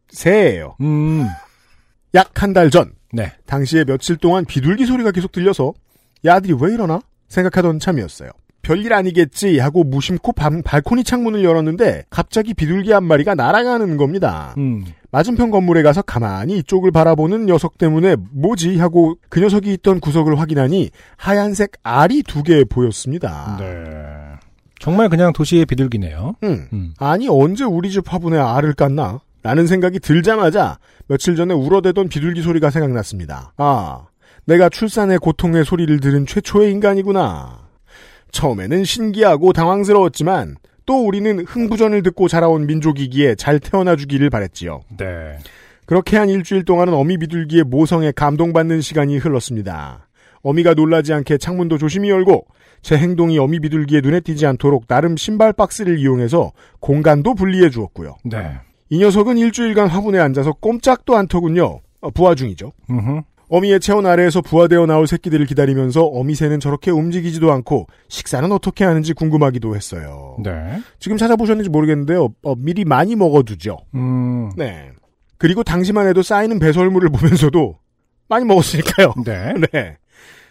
새예요. 0.08 0.74
음. 0.80 1.24
약한 2.16 2.52
달 2.52 2.70
전 2.70 2.92
네. 3.12 3.32
당시에 3.46 3.84
며칠 3.84 4.16
동안 4.16 4.44
비둘기 4.44 4.86
소리가 4.86 5.12
계속 5.12 5.30
들려서 5.30 5.72
야들이 6.24 6.54
왜 6.60 6.74
이러나 6.74 7.00
생각하던 7.28 7.78
참이었어요. 7.78 8.30
별일 8.62 8.92
아니겠지 8.92 9.58
하고 9.58 9.84
무심코 9.84 10.32
방- 10.32 10.62
발코니 10.62 11.04
창문을 11.04 11.42
열었는데 11.44 12.04
갑자기 12.10 12.54
비둘기 12.54 12.92
한 12.92 13.04
마리가 13.04 13.34
날아가는 13.34 13.96
겁니다. 13.96 14.54
음. 14.58 14.84
맞은편 15.12 15.50
건물에 15.50 15.82
가서 15.82 16.02
가만히 16.02 16.58
이쪽을 16.58 16.92
바라보는 16.92 17.46
녀석 17.46 17.78
때문에 17.78 18.16
뭐지 18.30 18.78
하고 18.78 19.16
그 19.28 19.40
녀석이 19.40 19.72
있던 19.72 19.98
구석을 20.00 20.38
확인하니 20.38 20.90
하얀색 21.16 21.72
알이 21.82 22.22
두 22.24 22.42
개 22.42 22.64
보였습니다. 22.64 23.56
네. 23.58 23.74
정말 24.78 25.08
그냥 25.08 25.32
도시의 25.32 25.66
비둘기네요. 25.66 26.36
음. 26.44 26.68
음. 26.72 26.94
아니 26.98 27.28
언제 27.28 27.64
우리 27.64 27.90
집 27.90 28.12
화분에 28.12 28.38
알을 28.38 28.74
깠나? 28.74 29.20
라는 29.42 29.66
생각이 29.66 30.00
들자마자 30.00 30.78
며칠 31.06 31.34
전에 31.34 31.54
울어대던 31.54 32.08
비둘기 32.08 32.42
소리가 32.42 32.70
생각났습니다. 32.70 33.52
아, 33.56 34.02
내가 34.44 34.68
출산의 34.68 35.18
고통의 35.18 35.64
소리를 35.64 35.98
들은 36.00 36.26
최초의 36.26 36.70
인간이구나. 36.72 37.59
처음에는 38.32 38.84
신기하고 38.84 39.52
당황스러웠지만 39.52 40.56
또 40.86 41.06
우리는 41.06 41.44
흥부전을 41.44 42.02
듣고 42.02 42.28
자라온 42.28 42.66
민족이기에 42.66 43.36
잘 43.36 43.60
태어나 43.60 43.96
주기를 43.96 44.30
바랬지요. 44.30 44.80
네. 44.96 45.38
그렇게 45.86 46.16
한 46.16 46.28
일주일 46.28 46.64
동안은 46.64 46.94
어미 46.94 47.18
비둘기의 47.18 47.64
모성에 47.64 48.12
감동받는 48.12 48.80
시간이 48.80 49.18
흘렀습니다. 49.18 50.08
어미가 50.42 50.74
놀라지 50.74 51.12
않게 51.12 51.38
창문도 51.38 51.78
조심히 51.78 52.10
열고 52.10 52.46
제 52.82 52.96
행동이 52.96 53.38
어미 53.38 53.60
비둘기의 53.60 54.00
눈에 54.02 54.20
띄지 54.20 54.46
않도록 54.46 54.86
나름 54.88 55.16
신발 55.16 55.52
박스를 55.52 55.98
이용해서 55.98 56.52
공간도 56.80 57.34
분리해 57.34 57.70
주었고요. 57.70 58.16
네. 58.24 58.54
이 58.88 58.98
녀석은 58.98 59.38
일주일간 59.38 59.88
화분에 59.88 60.18
앉아서 60.18 60.54
꼼짝도 60.54 61.16
않더군요. 61.16 61.80
어, 62.00 62.10
부화 62.10 62.34
중이죠. 62.34 62.72
음흠. 62.88 63.20
어미의 63.50 63.80
체온 63.80 64.06
아래에서 64.06 64.40
부화되어 64.40 64.86
나올 64.86 65.08
새끼들을 65.08 65.44
기다리면서 65.44 66.04
어미새는 66.04 66.60
저렇게 66.60 66.92
움직이지도 66.92 67.52
않고 67.52 67.88
식사는 68.08 68.50
어떻게 68.52 68.84
하는지 68.84 69.12
궁금하기도 69.12 69.74
했어요. 69.74 70.36
네. 70.42 70.80
지금 71.00 71.16
찾아보셨는지 71.16 71.68
모르겠는데요. 71.68 72.28
어, 72.42 72.54
미리 72.54 72.84
많이 72.84 73.16
먹어두죠. 73.16 73.78
음. 73.96 74.52
네. 74.56 74.92
그리고 75.36 75.64
당시만 75.64 76.06
해도 76.06 76.22
쌓이는 76.22 76.60
배설물을 76.60 77.10
보면서도 77.10 77.76
많이 78.28 78.44
먹었으니까요. 78.44 79.14
네. 79.24 79.52
네. 79.72 79.96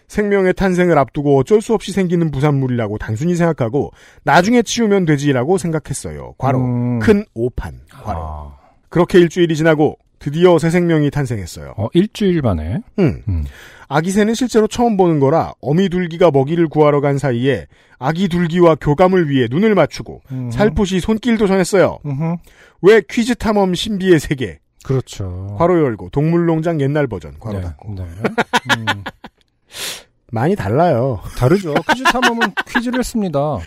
생명의 0.06 0.52
탄생을 0.52 0.98
앞두고 0.98 1.38
어쩔 1.38 1.62
수 1.62 1.72
없이 1.72 1.92
생기는 1.92 2.30
부산물이라고 2.30 2.98
단순히 2.98 3.34
생각하고 3.34 3.92
나중에 4.24 4.60
치우면 4.60 5.06
되지라고 5.06 5.56
생각했어요. 5.56 6.34
과로. 6.36 6.58
음. 6.58 6.98
큰 6.98 7.24
오판. 7.32 7.80
과로. 7.90 8.18
아. 8.20 8.56
그렇게 8.90 9.20
일주일이 9.20 9.56
지나고 9.56 9.96
드디어 10.20 10.58
새 10.58 10.70
생명이 10.70 11.10
탄생했어요. 11.10 11.74
어, 11.76 11.88
일주일 11.94 12.42
만에. 12.42 12.80
음. 12.98 13.22
음. 13.26 13.44
아기 13.88 14.12
새는 14.12 14.34
실제로 14.34 14.68
처음 14.68 14.96
보는 14.96 15.18
거라 15.18 15.52
어미 15.60 15.88
둘기가 15.88 16.30
먹이를 16.30 16.68
구하러 16.68 17.00
간 17.00 17.18
사이에 17.18 17.66
아기 17.98 18.28
둘기와 18.28 18.76
교감을 18.76 19.28
위해 19.28 19.48
눈을 19.50 19.74
맞추고 19.74 20.22
음흠. 20.30 20.50
살포시 20.52 21.00
손길도 21.00 21.48
전했어요. 21.48 21.98
음흠. 22.06 22.36
왜 22.82 23.02
퀴즈 23.10 23.34
탐험 23.34 23.74
신비의 23.74 24.20
세계 24.20 24.60
그렇죠. 24.84 25.56
괄호 25.58 25.82
열고 25.84 26.10
동물농장 26.10 26.80
옛날 26.80 27.08
버전 27.08 27.38
괄호 27.40 27.58
네. 27.58 27.64
닫고 27.64 27.94
네. 27.96 28.02
음. 28.04 28.86
많이 30.30 30.54
달라요. 30.54 31.20
다르죠. 31.36 31.74
퀴즈 31.90 32.04
탐험은 32.04 32.52
퀴즈를 32.68 33.00
했습니다. 33.00 33.58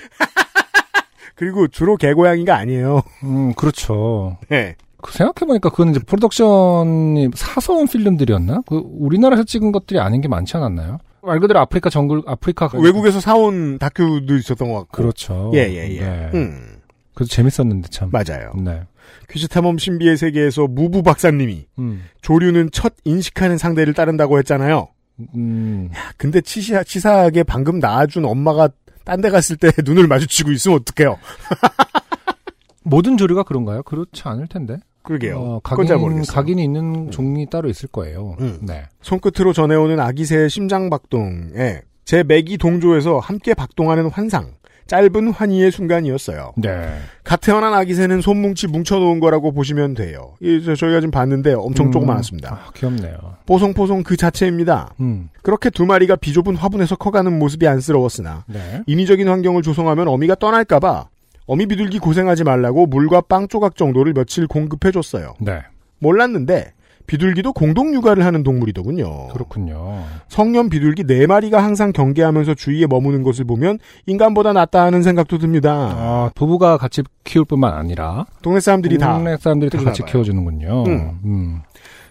그리고 1.35 1.67
주로 1.67 1.97
개고양이가 1.97 2.55
아니에요. 2.55 3.01
음, 3.23 3.53
그렇죠. 3.55 4.37
네. 4.49 4.75
그 5.03 5.11
생각해보니까 5.11 5.69
그건 5.69 5.89
이제 5.89 5.99
프로덕션이 5.99 7.29
사서 7.35 7.73
온 7.73 7.87
필름들이었나? 7.87 8.61
그 8.65 8.81
우리나라에서 8.85 9.43
찍은 9.43 9.71
것들이 9.73 9.99
아닌 9.99 10.21
게 10.21 10.27
많지 10.29 10.55
않았나요? 10.57 10.99
말 11.21 11.39
그대로 11.39 11.59
아프리카 11.59 11.89
정글, 11.89 12.23
아프리카. 12.25 12.69
외국에서 12.73 13.19
사온 13.19 13.77
다큐도 13.79 14.35
있었던 14.37 14.67
것 14.71 14.79
같고. 14.79 14.91
그렇죠. 14.91 15.51
예, 15.53 15.59
예, 15.59 15.95
예. 15.95 15.99
네. 15.99 16.29
음, 16.33 16.77
그래서 17.13 17.29
재밌었는데 17.29 17.89
참. 17.89 18.09
맞아요. 18.11 18.53
네. 18.55 18.81
퀴즈 19.29 19.47
탐험 19.49 19.77
신비의 19.77 20.17
세계에서 20.17 20.67
무부 20.67 21.03
박사님이 21.03 21.65
음. 21.79 22.03
조류는 22.21 22.69
첫 22.71 22.93
인식하는 23.03 23.57
상대를 23.57 23.93
따른다고 23.93 24.37
했잖아요. 24.39 24.87
음. 25.35 25.89
근데 26.17 26.39
치사, 26.41 26.83
치사하게 26.83 27.43
방금 27.43 27.79
낳아준 27.79 28.25
엄마가 28.25 28.69
딴 29.05 29.21
데 29.21 29.29
갔을 29.29 29.57
때 29.57 29.69
눈을 29.85 30.07
마주치고 30.07 30.51
있으면 30.51 30.79
어떡해요? 30.79 31.17
모든 32.83 33.17
조류가 33.17 33.43
그런가요? 33.43 33.83
그렇지 33.83 34.21
않을 34.25 34.47
텐데. 34.47 34.77
그러게요. 35.03 35.37
어, 35.37 35.59
각인, 35.63 35.97
모르겠어요. 35.97 36.33
각인이 36.33 36.63
있는 36.63 37.11
종이 37.11 37.45
따로 37.49 37.69
있을 37.69 37.89
거예요. 37.89 38.35
음. 38.39 38.59
네. 38.61 38.83
손끝으로 39.01 39.53
전해오는 39.53 39.99
아기새의 39.99 40.49
심장박동에 40.49 41.81
제 42.05 42.23
맥이 42.23 42.57
동조해서 42.57 43.19
함께 43.19 43.53
박동하는 43.53 44.09
환상. 44.09 44.53
짧은 44.85 45.31
환희의 45.31 45.71
순간이었어요. 45.71 46.53
네. 46.57 46.97
갓 47.23 47.39
태어난 47.39 47.73
아기새는 47.73 48.19
손뭉치 48.19 48.67
뭉쳐놓은 48.67 49.21
거라고 49.21 49.53
보시면 49.53 49.93
돼요. 49.93 50.33
이, 50.41 50.61
저, 50.63 50.75
저희가 50.75 50.99
지금 50.99 51.09
봤는데 51.11 51.53
엄청 51.53 51.87
음. 51.87 51.91
조그만했습니다. 51.93 52.53
아, 52.53 52.71
귀엽네요. 52.75 53.15
뽀송뽀송 53.45 54.03
그 54.03 54.17
자체입니다. 54.17 54.93
음. 54.99 55.29
그렇게 55.41 55.69
두 55.69 55.85
마리가 55.85 56.17
비좁은 56.17 56.57
화분에서 56.57 56.97
커가는 56.97 57.39
모습이 57.39 57.65
안쓰러웠으나 57.65 58.43
네. 58.47 58.83
인위적인 58.85 59.27
환경을 59.27 59.61
조성하면 59.61 60.09
어미가 60.09 60.35
떠날까봐 60.35 61.07
어미 61.45 61.65
비둘기 61.67 61.99
고생하지 61.99 62.43
말라고 62.43 62.85
물과 62.85 63.21
빵 63.21 63.47
조각 63.47 63.75
정도를 63.75 64.13
며칠 64.13 64.47
공급해줬어요. 64.47 65.33
네. 65.39 65.61
몰랐는데 65.99 66.73
비둘기도 67.05 67.51
공동 67.51 67.93
육아를 67.93 68.25
하는 68.25 68.43
동물이더군요. 68.43 69.27
그렇군요. 69.33 70.03
성년 70.29 70.69
비둘기 70.69 71.03
네 71.03 71.27
마리가 71.27 71.61
항상 71.61 71.91
경계하면서 71.91 72.53
주위에 72.53 72.87
머무는 72.87 73.23
것을 73.23 73.43
보면 73.43 73.79
인간보다 74.05 74.53
낫다 74.53 74.83
하는 74.83 75.03
생각도 75.03 75.37
듭니다. 75.37 75.71
아, 75.73 76.31
부부가 76.33 76.77
같이 76.77 77.03
키울 77.25 77.43
뿐만 77.43 77.73
아니라 77.73 78.25
동네 78.41 78.61
사람들이 78.61 78.97
다 78.97 79.15
동네 79.15 79.35
사람들이 79.35 79.69
다 79.69 79.83
같이. 79.83 80.03
키워주는군요. 80.05 80.83
음. 80.87 81.19
음. 81.25 81.61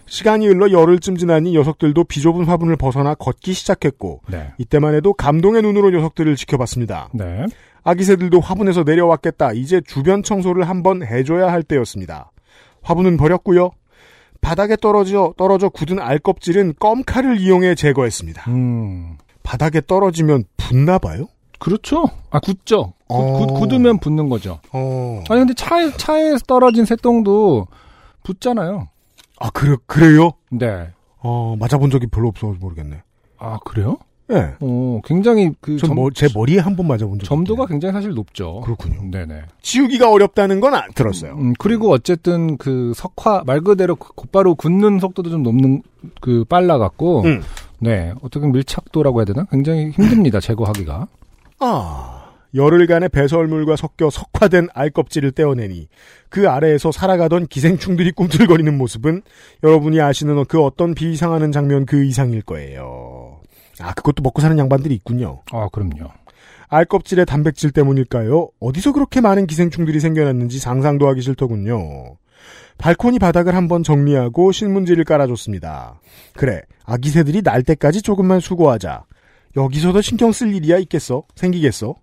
시간이 0.05 0.47
흘러 0.47 0.71
열흘쯤 0.71 1.17
지나니 1.17 1.53
녀석들도 1.53 2.03
비좁은 2.03 2.45
화분을 2.45 2.75
벗어나 2.75 3.15
걷기 3.15 3.53
시작했고 3.53 4.21
네. 4.29 4.53
이때만 4.57 4.93
해도 4.95 5.13
감동의 5.13 5.61
눈으로 5.61 5.89
녀석들을 5.91 6.35
지켜봤습니다. 6.35 7.09
네. 7.13 7.45
아기 7.83 8.03
새들도 8.03 8.39
화분에서 8.39 8.83
내려왔겠다. 8.83 9.53
이제 9.53 9.81
주변 9.81 10.23
청소를 10.23 10.69
한번 10.69 11.05
해줘야 11.05 11.51
할 11.51 11.63
때였습니다. 11.63 12.31
화분은 12.81 13.17
버렸고요. 13.17 13.71
바닥에 14.41 14.75
떨어져 14.75 15.33
떨어져 15.37 15.69
굳은 15.69 15.99
알껍질은 15.99 16.75
껌칼을 16.79 17.39
이용해 17.39 17.75
제거했습니다. 17.75 18.51
음. 18.51 19.17
바닥에 19.41 19.81
떨어지면 19.85 20.43
붙나 20.57 20.97
봐요? 20.97 21.27
그렇죠. 21.59 22.05
아, 22.29 22.39
굳죠. 22.39 22.93
굳, 23.07 23.15
어. 23.15 23.37
굳, 23.37 23.53
굳으면 23.53 23.99
붙는 23.99 24.27
거죠. 24.27 24.59
어. 24.73 25.23
아니, 25.29 25.39
근데 25.41 25.53
차에, 25.53 25.91
차에 25.95 26.35
떨어진 26.45 26.83
새똥도 26.83 27.67
붙잖아요. 28.23 28.89
아, 29.43 29.49
그래, 29.51 29.75
그래요? 29.87 30.31
네. 30.51 30.87
어, 31.19 31.55
맞아본 31.59 31.89
적이 31.89 32.07
별로 32.07 32.29
없어서 32.29 32.55
모르겠네. 32.59 33.01
아, 33.37 33.59
그래요? 33.65 33.97
예. 34.31 34.55
어, 34.61 35.01
굉장히 35.03 35.51
그전 35.59 35.89
점, 35.89 35.95
뭐, 35.95 36.09
제 36.11 36.29
머리에 36.33 36.59
한 36.59 36.77
번 36.77 36.87
맞아본 36.87 37.19
적이 37.19 37.25
점도가 37.27 37.63
있긴 37.63 37.73
굉장히 37.75 37.91
사실 37.93 38.13
높죠. 38.13 38.61
그렇군요. 38.61 39.11
네네. 39.11 39.41
지우기가 39.61 40.09
어렵다는 40.09 40.61
건 40.61 40.73
안 40.73 40.93
들었어요. 40.93 41.33
음, 41.33 41.51
그리고 41.59 41.91
어쨌든 41.91 42.57
그 42.57 42.93
석화, 42.95 43.43
말 43.45 43.59
그대로 43.59 43.97
그 43.97 44.13
곧바로 44.15 44.55
굳는 44.55 44.99
속도도 44.99 45.29
좀 45.29 45.43
높는, 45.43 45.83
그 46.21 46.45
빨라갖고, 46.45 47.23
음. 47.23 47.41
네. 47.79 48.13
어떻게 48.21 48.47
밀착도라고 48.47 49.19
해야 49.19 49.25
되나? 49.25 49.43
굉장히 49.51 49.89
힘듭니다, 49.89 50.39
제거하기가. 50.39 51.07
아, 51.59 52.22
열흘간의 52.55 53.09
배설물과 53.09 53.75
섞여 53.75 54.09
석화된 54.09 54.67
알껍질을 54.73 55.31
떼어내니 55.31 55.87
그 56.29 56.49
아래에서 56.49 56.91
살아가던 56.91 57.47
기생충들이 57.47 58.11
꿈틀거리는 58.11 58.77
모습은 58.77 59.21
여러분이 59.63 59.99
아시는 59.99 60.45
그 60.45 60.61
어떤 60.61 60.93
비상하는 60.93 61.51
장면 61.51 61.85
그 61.85 62.03
이상일 62.03 62.41
거예요. 62.43 63.41
아, 63.79 63.93
그것도 63.93 64.21
먹고 64.21 64.41
사는 64.41 64.57
양반들이 64.57 64.93
있군요. 64.95 65.41
아, 65.51 65.67
그럼요. 65.71 66.11
알껍질의 66.67 67.25
단백질 67.25 67.71
때문일까요? 67.71 68.49
어디서 68.59 68.93
그렇게 68.93 69.21
많은 69.21 69.47
기생충들이 69.47 69.99
생겨났는지 69.99 70.59
상상도 70.59 71.07
하기 71.09 71.21
싫더군요. 71.21 72.17
발코니 72.77 73.19
바닥을 73.19 73.55
한번 73.55 73.83
정리하고 73.83 74.51
신문지를 74.51 75.03
깔아줬습니다. 75.03 75.99
그래, 76.33 76.61
아기 76.85 77.09
새들이 77.09 77.41
날 77.43 77.63
때까지 77.63 78.01
조금만 78.01 78.39
수고하자. 78.39 79.05
여기서도 79.55 80.01
신경 80.01 80.31
쓸 80.31 80.53
일이야 80.53 80.77
있겠어? 80.79 81.23
생기겠어? 81.35 81.95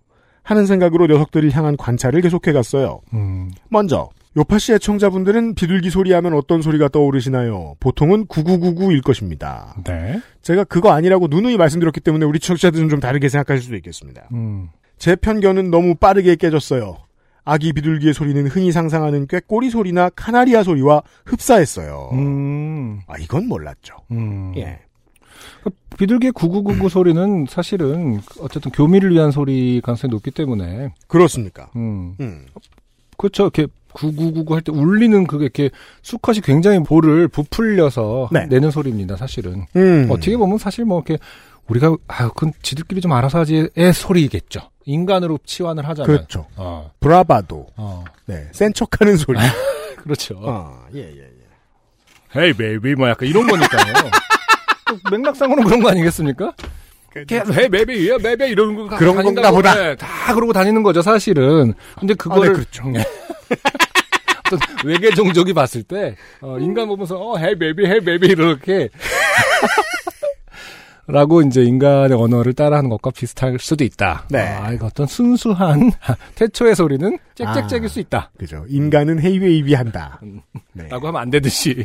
하는 0.42 0.66
생각으로 0.66 1.06
녀석들을 1.06 1.50
향한 1.52 1.76
관찰을 1.76 2.20
계속해 2.20 2.52
갔어요. 2.52 3.00
음, 3.12 3.50
먼저 3.68 4.08
요파시 4.36 4.74
애청자분들은 4.74 5.54
비둘기 5.54 5.90
소리하면 5.90 6.34
어떤 6.34 6.62
소리가 6.62 6.88
떠오르시나요? 6.88 7.74
보통은 7.80 8.26
9999일 8.26 9.02
것입니다. 9.02 9.74
네. 9.84 10.20
제가 10.42 10.64
그거 10.64 10.92
아니라고 10.92 11.26
누누이 11.28 11.56
말씀드렸기 11.56 12.00
때문에 12.00 12.24
우리 12.24 12.38
청취자들은 12.38 12.88
좀 12.88 13.00
다르게 13.00 13.28
생각하실 13.28 13.62
수도 13.64 13.76
있겠습니다. 13.76 14.28
음, 14.32 14.68
제 14.98 15.16
편견은 15.16 15.70
너무 15.70 15.94
빠르게 15.96 16.36
깨졌어요. 16.36 16.98
아기 17.44 17.72
비둘기의 17.72 18.14
소리는 18.14 18.46
흔히 18.46 18.70
상상하는 18.70 19.26
꾀꼬리 19.26 19.70
소리나 19.70 20.10
카나리아 20.10 20.62
소리와 20.62 21.02
흡사했어요. 21.24 22.10
음, 22.12 23.00
아, 23.08 23.16
이건 23.18 23.48
몰랐죠. 23.48 23.96
음. 24.12 24.52
예. 24.56 24.78
비둘기의 25.98 26.32
9999 26.32 26.88
소리는 26.88 27.46
사실은 27.48 28.20
어쨌든 28.40 28.70
교미를 28.70 29.10
위한 29.12 29.30
소리 29.30 29.80
가능성이 29.82 30.10
높기 30.10 30.30
때문에, 30.30 30.94
그렇습니까? 31.08 31.70
음, 31.76 32.14
음. 32.20 32.46
그렇죠. 33.16 33.44
이렇게 33.44 33.66
9999할때 33.92 34.74
울리는 34.74 35.26
그게 35.26 35.44
이렇게 35.44 35.70
수컷이 36.02 36.40
굉장히 36.40 36.82
볼을 36.82 37.28
부풀려서 37.28 38.30
네. 38.32 38.46
내는 38.46 38.70
소리입니다, 38.70 39.16
사실은. 39.16 39.66
음. 39.76 40.08
어떻게 40.10 40.36
보면 40.36 40.58
사실 40.58 40.84
뭐 40.84 41.02
이렇게 41.04 41.22
우리가 41.68 41.96
아 42.08 42.28
그건 42.28 42.52
지들끼리 42.62 43.00
좀 43.00 43.12
알아서 43.12 43.40
하지의 43.40 43.70
소리겠죠. 43.94 44.60
인간으로 44.86 45.38
치환을 45.44 45.86
하자면. 45.86 46.06
그렇죠. 46.06 46.46
어. 46.56 46.90
Bravado. 47.00 47.66
어. 47.76 48.04
네. 48.26 48.48
센 48.52 48.72
척하는 48.72 49.16
소리. 49.16 49.38
그렇죠. 49.98 50.40
아, 50.44 50.86
예, 50.94 51.00
예, 51.00 51.20
예. 51.20 52.40
hey 52.40 52.52
baby 52.54 52.94
뭐 52.94 53.08
약간 53.08 53.28
이런 53.28 53.46
거니까요. 53.46 53.92
또 54.90 55.10
맥락상으로는 55.10 55.64
그런 55.64 55.82
거 55.82 55.90
아니겠습니까? 55.90 56.52
계속 57.26 57.52
hey 57.54 57.68
baby 57.68 58.08
야 58.08 58.18
baby 58.18 58.44
이런 58.46 58.74
거 58.74 58.96
그런 58.96 59.16
건가 59.16 59.50
보다. 59.50 59.74
네, 59.74 59.96
다 59.96 60.34
그러고 60.34 60.52
다니는 60.52 60.82
거죠, 60.82 61.02
사실은. 61.02 61.74
근데 61.98 62.12
아, 62.12 62.14
네, 62.14 62.14
그거를 62.14 62.52
그렇죠. 62.52 62.84
어떤 64.46 64.58
외계 64.84 65.10
종족이 65.10 65.52
봤을 65.52 65.82
때 65.82 66.16
어, 66.40 66.58
인간 66.58 66.88
보면서 66.88 67.16
어 67.16 67.36
hey 67.36 67.56
baby 67.56 67.86
hey 67.86 68.00
baby 68.00 68.26
이렇게 68.28 68.88
라고 71.06 71.42
이제 71.42 71.62
인간의 71.62 72.16
언어를 72.16 72.52
따라하는 72.52 72.88
것과 72.88 73.10
비슷할 73.10 73.58
수도 73.58 73.82
있다. 73.82 74.26
네. 74.30 74.40
아, 74.40 74.70
이거 74.72 74.86
어떤 74.86 75.06
순수한 75.08 75.90
태초의 76.36 76.76
소리는 76.76 77.18
짹짹짹일 77.34 77.84
아. 77.84 77.88
수 77.88 77.98
있다. 77.98 78.30
그죠. 78.38 78.64
인간은 78.68 79.20
hey 79.20 79.43
baby 79.43 79.74
한다. 79.74 80.20
네. 80.72 80.86
라고 80.88 81.08
하면 81.08 81.20
안 81.20 81.30
되듯이. 81.30 81.84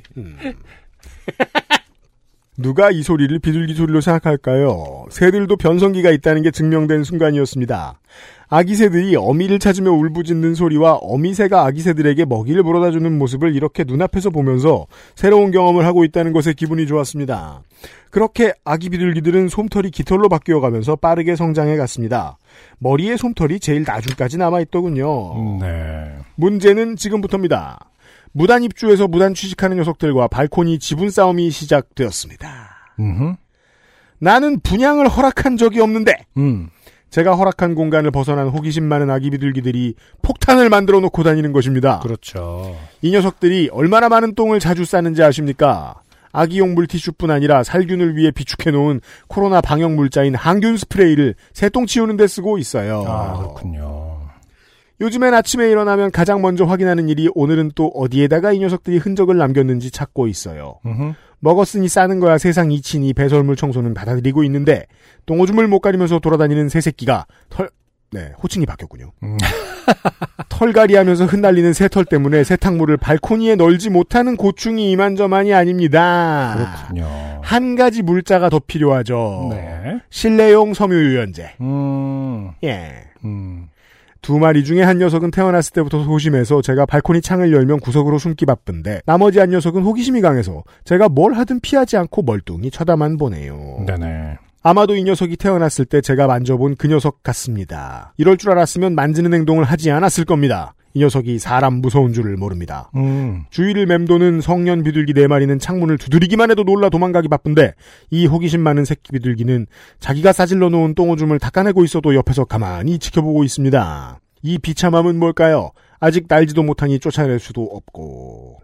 누가 2.58 2.89
이 2.89 3.03
소리를 3.03 3.38
비둘기 3.39 3.74
소리로 3.74 4.01
생각할까요? 4.01 5.06
새들도 5.10 5.58
변성기가 5.58 6.10
있다는 6.12 6.41
게 6.41 6.51
증명된 6.51 7.03
순간이었습니다. 7.03 7.99
아기 8.47 8.76
새들이 8.76 9.16
어미를 9.16 9.60
찾으며 9.60 9.91
울부짖는 9.91 10.56
소리와 10.56 10.93
어미 11.01 11.34
새가 11.34 11.66
아기 11.66 11.82
새들에게 11.82 12.26
먹이를 12.26 12.64
물어다 12.64 12.91
주는 12.91 13.18
모습을 13.18 13.56
이렇게 13.56 13.84
눈앞에서 13.86 14.30
보면서 14.30 14.86
새로운 15.16 15.51
경험을 15.51 15.86
하고 15.86 16.06
있다는 16.06 16.32
것에 16.32 16.53
기분이 16.53 16.88
좋았습니다. 16.88 17.62
그렇게 18.12 18.53
아기 18.64 18.89
비둘기들은 18.89 19.49
솜털이 19.49 19.91
깃털로 19.91 20.30
바뀌어 20.30 20.62
가면서 20.62 20.95
빠르게 20.95 21.36
성장해 21.36 21.76
갔습니다. 21.76 22.38
머리에 22.80 23.18
솜털이 23.18 23.60
제일 23.60 23.84
나중까지 23.86 24.38
남아 24.38 24.62
있더군요. 24.62 25.60
네. 25.60 26.14
문제는 26.36 26.95
지금부터입니다. 26.95 27.80
무단 28.38 28.64
입주에서 28.64 29.08
무단 29.08 29.34
취직하는 29.34 29.78
녀석들과 29.78 30.28
발코니 30.28 30.78
지분 30.80 31.10
싸움이 31.10 31.52
시작되었습니다. 31.52 32.48
음. 33.00 33.38
나는 34.20 34.60
분양을 34.60 35.08
허락한 35.08 35.56
적이 35.56 35.80
없는데 35.80 36.26
음. 36.36 36.70
제가 37.12 37.34
허락한 37.34 37.76
공간을 37.76 38.12
벗어난 38.12 38.50
호기심 38.50 38.84
많은 38.84 39.10
아기 39.10 39.30
비둘기들이 39.30 39.96
폭탄을 40.22 40.70
만들어 40.70 41.00
놓고 41.00 41.24
다니는 41.24 41.54
것입니다. 41.54 42.00
그렇죠. 42.00 42.76
이 43.02 43.12
녀석들이 43.12 43.70
얼마나 43.72 44.10
많은 44.10 44.36
똥을 44.36 44.60
자주 44.60 44.84
싸는지 44.84 45.24
아십니까? 45.24 46.02
아기용 46.34 46.76
물티슈뿐 46.76 47.32
아니라 47.32 47.64
살균을 47.64 48.18
위해 48.18 48.32
비축해 48.32 48.72
놓은 48.72 49.00
코로나 49.30 49.62
방역 49.62 49.94
물자인 49.94 50.36
항균 50.36 50.76
스프레이를 50.76 51.36
새똥 51.54 51.86
치우는 51.86 52.18
데 52.18 52.28
쓰고 52.28 52.58
있어요. 52.58 53.06
아, 53.08 53.38
그렇군요. 53.38 54.14
요즘엔 55.02 55.34
아침에 55.34 55.70
일어나면 55.70 56.12
가장 56.12 56.41
먼저 56.41 56.64
확인하는 56.64 57.10
일이 57.10 57.30
오늘은 57.36 57.72
또 57.76 57.88
어디에다가 57.88 58.54
이 58.54 58.60
녀석들이 58.60 58.98
흔적을 58.98 59.38
남겼는지 59.38 59.91
찾고 59.91 60.28
있어요. 60.28 60.80
음흠. 60.86 61.14
먹었으니 61.39 61.88
싸는 61.89 62.20
거야 62.20 62.38
세상 62.38 62.72
이치니 62.72 63.14
배설물 63.14 63.56
청소는 63.56 63.93
받아들이고 63.93 64.43
있는데 64.46 64.86
똥오줌을 65.26 65.68
못 65.68 65.80
가리면서 65.80 66.20
돌아다니는 66.20 66.70
새 66.70 66.82
새끼가 66.82 67.26
털 67.50 67.70
네, 68.12 68.32
호칭이 68.41 68.66
바뀌었군요. 68.66 69.12
음. 69.24 69.38
털갈이 70.48 70.96
하면서 70.96 71.26
흩날리는 71.26 71.74
새털 71.74 72.06
때문에 72.06 72.46
세탁물을 72.46 72.96
발코니에 72.98 73.56
널지 73.56 73.89
못하는 73.89 74.38
고충이 74.38 74.89
이만저만이 74.91 75.54
아닙니다. 75.54 76.86
그렇군요. 76.88 77.41
한 77.43 77.76
가지 77.76 78.02
물자가 78.02 78.50
더 78.50 78.60
필요하죠. 78.60 79.50
네. 79.52 80.00
실내용 80.10 80.74
섬유유연제. 80.74 81.56
음, 81.60 82.52
예. 82.64 83.04
음, 83.26 83.68
두 84.26 84.39
마리 84.39 84.63
중에 84.63 84.82
한 84.82 84.97
녀석은 84.97 85.30
태어났을 85.30 85.71
때부터 85.73 86.03
소심해서 86.03 86.63
제가 86.63 86.88
발코니 86.88 87.21
창을 87.21 87.53
열면 87.53 87.80
구석으로 87.80 88.17
숨기 88.17 88.47
바쁜데 88.47 89.01
나머지 89.05 89.38
한 89.38 89.51
녀석은 89.51 89.84
호기심이 89.84 90.19
강해서 90.21 90.63
제가 90.84 91.09
뭘 91.09 91.34
하든 91.34 91.59
피하지 91.59 91.95
않고 91.97 92.23
멀뚱히 92.23 92.71
쳐다만 92.71 93.17
보네요. 93.17 93.84
네네. 93.86 94.39
아마도 94.63 94.95
이 94.95 95.03
녀석이 95.03 95.38
태어났을 95.38 95.86
때 95.86 96.01
제가 96.01 96.26
만져본 96.26 96.78
그 96.78 96.88
녀석 96.88 97.21
같습니다. 97.21 98.13
이럴 98.17 98.38
줄 98.38 98.49
알았으면 98.49 98.95
만지는 98.95 99.32
행동을 99.32 99.63
하지 99.63 99.91
않았을 99.91 100.26
겁니다. 100.26 100.73
이 100.96 101.00
녀석이 101.00 101.39
사람 101.39 101.76
무서운 101.82 102.14
줄을 102.14 102.38
모릅니다. 102.38 102.89
음, 102.96 103.43
주위를 103.50 103.86
맴도는 103.86 104.39
성년 104.39 104.82
비둘기 104.82 105.14
네 105.14 105.28
마리는 105.28 105.60
창문을 105.60 105.98
두드리기만 105.98 106.50
해도 106.52 106.64
놀라 106.64 106.89
도망가기 106.89 107.28
바쁜데 107.28 107.74
이 108.12 108.26
호기심 108.26 108.62
많은 108.62 108.86
새끼 108.86 109.12
비둘기는 109.12 109.68
자기가 110.00 110.32
싸질러 110.32 110.70
놓은 110.70 110.96
똥오줌을 110.96 111.38
닦아내고 111.38 111.84
있어도 111.84 112.16
옆에서 112.16 112.46
가만히 112.46 112.98
지켜보고 112.98 113.43
있습니다. 113.43 114.20
이 114.41 114.58
비참함은 114.58 115.20
뭘까요? 115.20 115.72
아직 116.00 116.26
날지도 116.30 116.64
못하니 116.64 117.00
쫓아낼 117.00 117.39
수도 117.39 117.64
없고. 117.64 118.62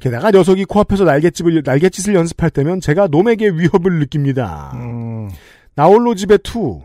게다가 0.00 0.30
녀석이 0.30 0.66
코앞에서 0.66 1.04
날갯짓을, 1.04 1.62
날갯짓을 1.64 2.14
연습할 2.14 2.50
때면 2.50 2.80
제가 2.80 3.08
놈에게 3.08 3.50
위협을 3.50 3.98
느낍니다. 3.98 4.70
음, 4.76 5.28
나홀로 5.74 6.14
집에 6.14 6.38
two. 6.38 6.80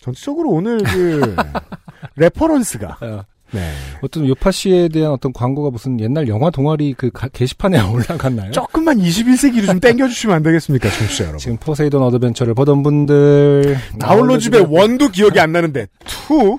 전체적으로 0.00 0.50
오늘 0.50 0.78
그 0.78 1.36
reference가 2.16 2.98
어, 3.00 3.24
네. 3.50 3.70
어떤 4.02 4.26
요파시에 4.28 4.88
대한 4.88 5.12
어떤 5.12 5.32
광고가 5.32 5.70
무슨 5.70 5.98
옛날 6.00 6.28
영화 6.28 6.50
동아리 6.50 6.92
그 6.94 7.10
가- 7.10 7.28
게시판에 7.28 7.80
올라갔나요? 7.90 8.50
조금만 8.52 8.98
21세기로 8.98 9.66
좀 9.66 9.80
땡겨주시면 9.80 10.36
안 10.36 10.42
되겠습니까, 10.42 10.90
청취자 10.90 11.24
여러분. 11.24 11.38
지금 11.38 11.56
포세이돈 11.58 12.02
어드벤처를 12.02 12.54
보던 12.54 12.82
분들, 12.82 13.76
나홀로 13.98 14.38
집에 14.38 14.58
one도 14.58 15.08
기억이 15.08 15.40
안 15.40 15.52
나는데 15.52 15.86
투 16.04 16.58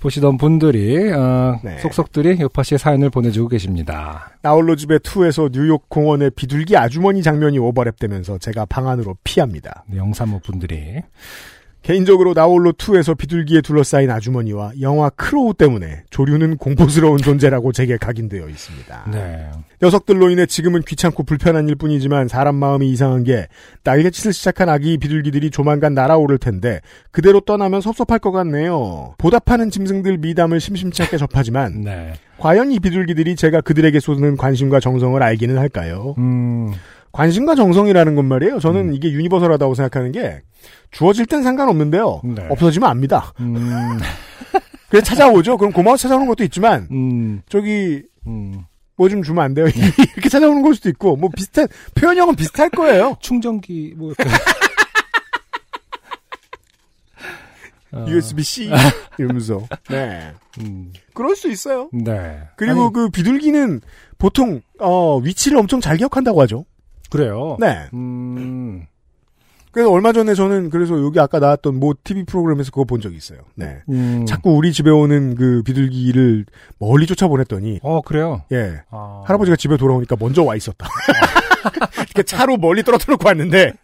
보시던 0.00 0.38
분들이 0.38 1.12
어, 1.12 1.60
네. 1.62 1.78
속속들이 1.80 2.40
요파시의 2.40 2.78
사연을 2.78 3.10
보내주고 3.10 3.48
계십니다. 3.48 4.30
나홀로 4.40 4.74
집에 4.74 4.98
two에서 4.98 5.50
뉴욕 5.52 5.90
공원의 5.90 6.30
비둘기 6.30 6.74
아주머니 6.78 7.22
장면이 7.22 7.58
오버랩되면서 7.58 8.40
제가 8.40 8.64
방 8.64 8.88
안으로 8.88 9.16
피합니다. 9.24 9.84
네, 9.88 9.98
영사모 9.98 10.40
분들이 10.40 11.02
개인적으로 11.82 12.34
나홀로 12.34 12.72
two에서 12.72 13.14
비둘기에 13.14 13.62
둘러싸인 13.62 14.10
아주머니와 14.10 14.72
영화 14.82 15.08
크로우 15.10 15.54
때문에 15.54 16.02
조류는 16.10 16.58
공포스러운 16.58 17.18
존재라고 17.18 17.72
제게 17.72 17.96
각인되어 17.96 18.48
있습니다. 18.48 19.10
네. 19.10 19.50
녀석들로 19.82 20.28
인해 20.30 20.44
지금은 20.44 20.82
귀찮고 20.82 21.22
불편한 21.22 21.68
일 21.68 21.76
뿐이지만 21.76 22.28
사람 22.28 22.56
마음이 22.56 22.90
이상한 22.90 23.24
게 23.24 23.48
날갯짓을 23.84 24.34
시작한 24.34 24.68
아기 24.68 24.98
비둘기들이 24.98 25.50
조만간 25.50 25.94
날아오를 25.94 26.36
텐데 26.38 26.80
그대로 27.10 27.40
떠나면 27.40 27.80
섭섭할 27.80 28.18
것 28.18 28.30
같네요. 28.30 29.14
보답하는 29.16 29.70
짐승들 29.70 30.18
미담을 30.18 30.60
심심치 30.60 31.02
않게 31.02 31.16
접하지만 31.16 31.80
네. 31.80 32.12
과연 32.38 32.72
이 32.72 32.78
비둘기들이 32.78 33.36
제가 33.36 33.60
그들에게 33.62 34.00
쏟는 34.00 34.36
관심과 34.36 34.80
정성을 34.80 35.22
알기는 35.22 35.58
할까요? 35.58 36.14
음, 36.18 36.72
관심과 37.12 37.54
정성이라는 37.54 38.14
건 38.14 38.26
말이에요. 38.26 38.60
저는 38.60 38.94
이게 38.94 39.10
유니버설하다고 39.10 39.74
생각하는 39.74 40.12
게 40.12 40.42
주어질 40.90 41.26
땐 41.26 41.42
상관없는데요. 41.42 42.22
네. 42.24 42.46
없어지면 42.48 42.88
압니다. 42.88 43.32
음, 43.40 43.98
그래서 44.88 45.04
찾아오죠. 45.04 45.56
그럼 45.56 45.72
고마워 45.72 45.96
찾아오는 45.96 46.26
것도 46.26 46.44
있지만 46.44 46.88
음, 46.90 47.42
저기 47.48 48.02
음. 48.26 48.64
뭐좀 48.96 49.22
주면 49.22 49.42
안 49.44 49.54
돼요. 49.54 49.66
이렇게 50.14 50.28
찾아오는 50.28 50.62
걸 50.62 50.74
수도 50.74 50.88
있고 50.90 51.16
뭐 51.16 51.30
비슷한 51.34 51.66
표현형은 51.94 52.36
비슷할 52.36 52.70
거예요. 52.70 53.16
충전기 53.20 53.94
뭐. 53.96 54.12
어, 57.92 58.04
USB-C 58.06 58.70
이러면서. 59.18 59.66
네. 59.88 60.32
음, 60.60 60.92
그럴 61.12 61.34
수 61.34 61.50
있어요. 61.50 61.88
네. 61.92 62.40
그리고 62.56 62.84
아니, 62.84 62.92
그 62.92 63.08
비둘기는 63.10 63.80
보통 64.18 64.60
어 64.78 65.16
위치를 65.18 65.58
엄청 65.58 65.80
잘 65.80 65.96
기억한다고 65.96 66.40
하죠. 66.42 66.66
그래요. 67.10 67.56
네. 67.60 67.88
음, 67.92 68.86
그래서 69.72 69.90
얼마 69.90 70.12
전에 70.12 70.34
저는 70.34 70.70
그래서 70.70 71.00
여기 71.02 71.20
아까 71.20 71.38
나왔던 71.38 71.78
모 71.78 71.94
TV 72.02 72.24
프로그램에서 72.24 72.70
그거 72.70 72.84
본 72.84 73.00
적이 73.00 73.16
있어요. 73.16 73.40
네. 73.54 73.82
음. 73.88 74.26
자꾸 74.26 74.50
우리 74.52 74.72
집에 74.72 74.90
오는 74.90 75.34
그 75.34 75.62
비둘기를 75.64 76.46
멀리 76.78 77.06
쫓아보냈더니 77.06 77.80
어 77.82 78.00
그래요. 78.00 78.42
예 78.52 78.80
아. 78.90 79.22
할아버지가 79.26 79.56
집에 79.56 79.76
돌아오니까 79.76 80.16
먼저 80.18 80.42
와 80.42 80.56
있었다. 80.56 80.88
이렇게 82.10 82.22
차로 82.24 82.56
멀리 82.56 82.82
떨어뜨려 82.82 83.12
놓고 83.12 83.28
왔는데 83.28 83.74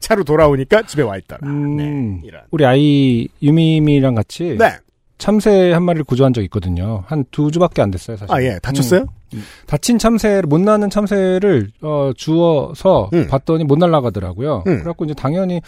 차로 0.00 0.24
돌아오니까 0.24 0.82
집에 0.82 1.02
와 1.02 1.16
있더라. 1.18 1.48
음. 1.48 1.76
네, 1.76 2.20
이런. 2.26 2.42
우리 2.50 2.66
아이 2.66 3.28
유미미랑 3.42 4.14
같이 4.14 4.56
네. 4.58 4.78
참새 5.20 5.72
한 5.72 5.84
마리를 5.84 6.04
구조한 6.04 6.32
적 6.32 6.42
있거든요. 6.44 7.04
한 7.06 7.24
두 7.30 7.50
주밖에 7.52 7.80
안 7.82 7.90
됐어요, 7.90 8.16
사실. 8.16 8.34
아 8.34 8.42
예, 8.42 8.58
다쳤어요? 8.60 9.04
음. 9.34 9.42
다친 9.66 9.98
참새를 9.98 10.42
못 10.48 10.60
나는 10.60 10.90
참새를 10.90 11.68
어, 11.82 12.10
주워서 12.16 13.10
음. 13.12 13.28
봤더니 13.28 13.62
못 13.64 13.78
날아가더라고요. 13.78 14.64
음. 14.66 14.78
그래갖고 14.78 15.04
이제 15.04 15.14
당연히 15.14 15.60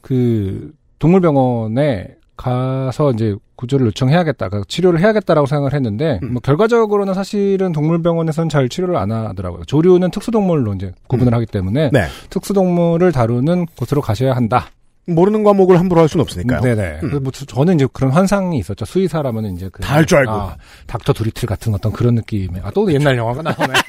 그 0.00 0.70
동물병원에 1.00 2.14
가서 2.36 3.10
이제 3.12 3.34
구조를 3.56 3.86
요청해야겠다, 3.86 4.48
그 4.48 4.62
치료를 4.68 5.00
해야겠다라고 5.00 5.48
생각을 5.48 5.74
했는데 5.74 6.20
음. 6.22 6.34
뭐 6.34 6.40
결과적으로는 6.40 7.12
사실은 7.14 7.72
동물병원에서는 7.72 8.48
잘 8.48 8.68
치료를 8.68 8.96
안 8.96 9.10
하더라고요. 9.10 9.64
조류는 9.64 10.12
특수동물로 10.12 10.74
이제 10.74 10.92
구분을 11.08 11.34
하기 11.34 11.46
때문에 11.46 11.90
네. 11.92 12.04
특수동물을 12.30 13.10
다루는 13.10 13.66
곳으로 13.76 14.00
가셔야 14.00 14.36
한다. 14.36 14.66
모르는 15.08 15.42
과목을 15.44 15.78
함부로 15.78 16.00
할 16.02 16.08
수는 16.08 16.22
없으니까요. 16.22 16.60
네네. 16.60 17.00
음. 17.02 17.10
그뭐 17.10 17.30
저- 17.32 17.46
저는 17.46 17.76
이제 17.76 17.86
그런 17.92 18.12
환상이 18.12 18.58
있었죠. 18.58 18.84
수의사라면은 18.84 19.56
이제 19.56 19.68
그 19.72 19.82
다알줄 19.82 20.18
알고. 20.18 20.30
아, 20.30 20.56
닥터 20.86 21.12
두리틀 21.12 21.48
같은 21.48 21.74
어떤 21.74 21.92
그런 21.92 22.14
느낌의 22.14 22.60
아, 22.64 22.70
또 22.70 22.90
옛날 22.92 23.16
영화가 23.16 23.42
나오네. 23.42 23.74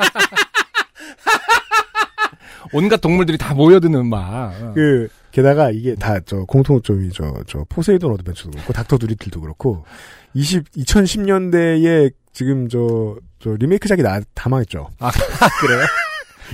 온갖 2.74 3.02
동물들이 3.02 3.38
다 3.38 3.54
모여드는 3.54 4.08
막. 4.08 4.54
어. 4.62 4.72
그 4.76 5.08
게다가 5.32 5.72
이게 5.72 5.96
다 5.96 6.20
저 6.26 6.44
공통점이 6.46 7.12
저 7.12 7.44
저 7.48 7.66
포세이돈 7.70 8.12
어드벤처도 8.14 8.52
그렇고 8.52 8.74
닥터 8.74 8.98
두리틀도 8.98 9.42
그렇고 9.42 9.86
20 10.34 10.72
2010년대에 10.72 12.12
지금 12.34 12.68
저 12.70 13.18
저 13.42 13.56
리메이크작이 13.58 14.04
나, 14.04 14.20
다 14.34 14.50
망했죠. 14.50 14.90
아, 15.00 15.10
그래요? 15.62 15.80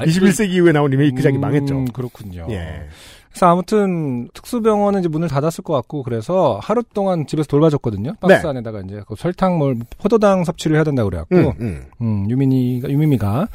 21세기 0.02 0.52
이후에 0.52 0.72
나온 0.72 0.92
리메이크작이 0.92 1.38
음, 1.38 1.42
망했죠. 1.42 1.86
그렇군요. 1.94 2.46
예. 2.52 2.88
그래서 3.36 3.48
아무튼 3.48 4.30
특수병원은 4.34 5.02
이제 5.02 5.10
문을 5.10 5.28
닫았을 5.28 5.62
것 5.62 5.74
같고 5.74 6.04
그래서 6.04 6.58
하루 6.64 6.84
동안 6.94 7.28
집에서 7.28 7.46
돌봐줬거든요. 7.48 8.14
박스 8.22 8.44
네. 8.44 8.48
안에다가 8.48 8.80
이제 8.80 9.02
그 9.06 9.16
설탕 9.18 9.58
뭘 9.58 9.76
포도당 9.98 10.46
섭취를 10.46 10.78
해야 10.78 10.86
된다고 10.86 11.10
그래갖고 11.10 11.36
음, 11.36 11.54
음. 11.60 11.86
음, 12.00 12.30
유민이가, 12.30 12.90
유미미가, 12.90 13.50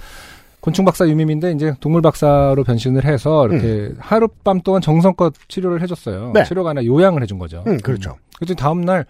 곤충 0.61 0.85
박사 0.85 1.09
유미미인데, 1.09 1.53
이제 1.53 1.73
동물 1.81 2.03
박사로 2.03 2.63
변신을 2.65 3.07
해서, 3.07 3.49
이렇게 3.49 3.95
하룻밤 3.99 4.61
동안 4.61 4.83
정성껏 4.83 5.33
치료를 5.49 5.81
해줬어요. 5.81 6.27
음. 6.27 6.33
네. 6.35 6.45
치료가 6.45 6.71
아니라 6.71 6.85
요양을 6.85 7.23
해준 7.23 7.39
거죠. 7.39 7.65
음, 7.67 7.79
그렇죠. 7.79 8.17
그랬더니 8.37 8.57
다음날, 8.57 9.07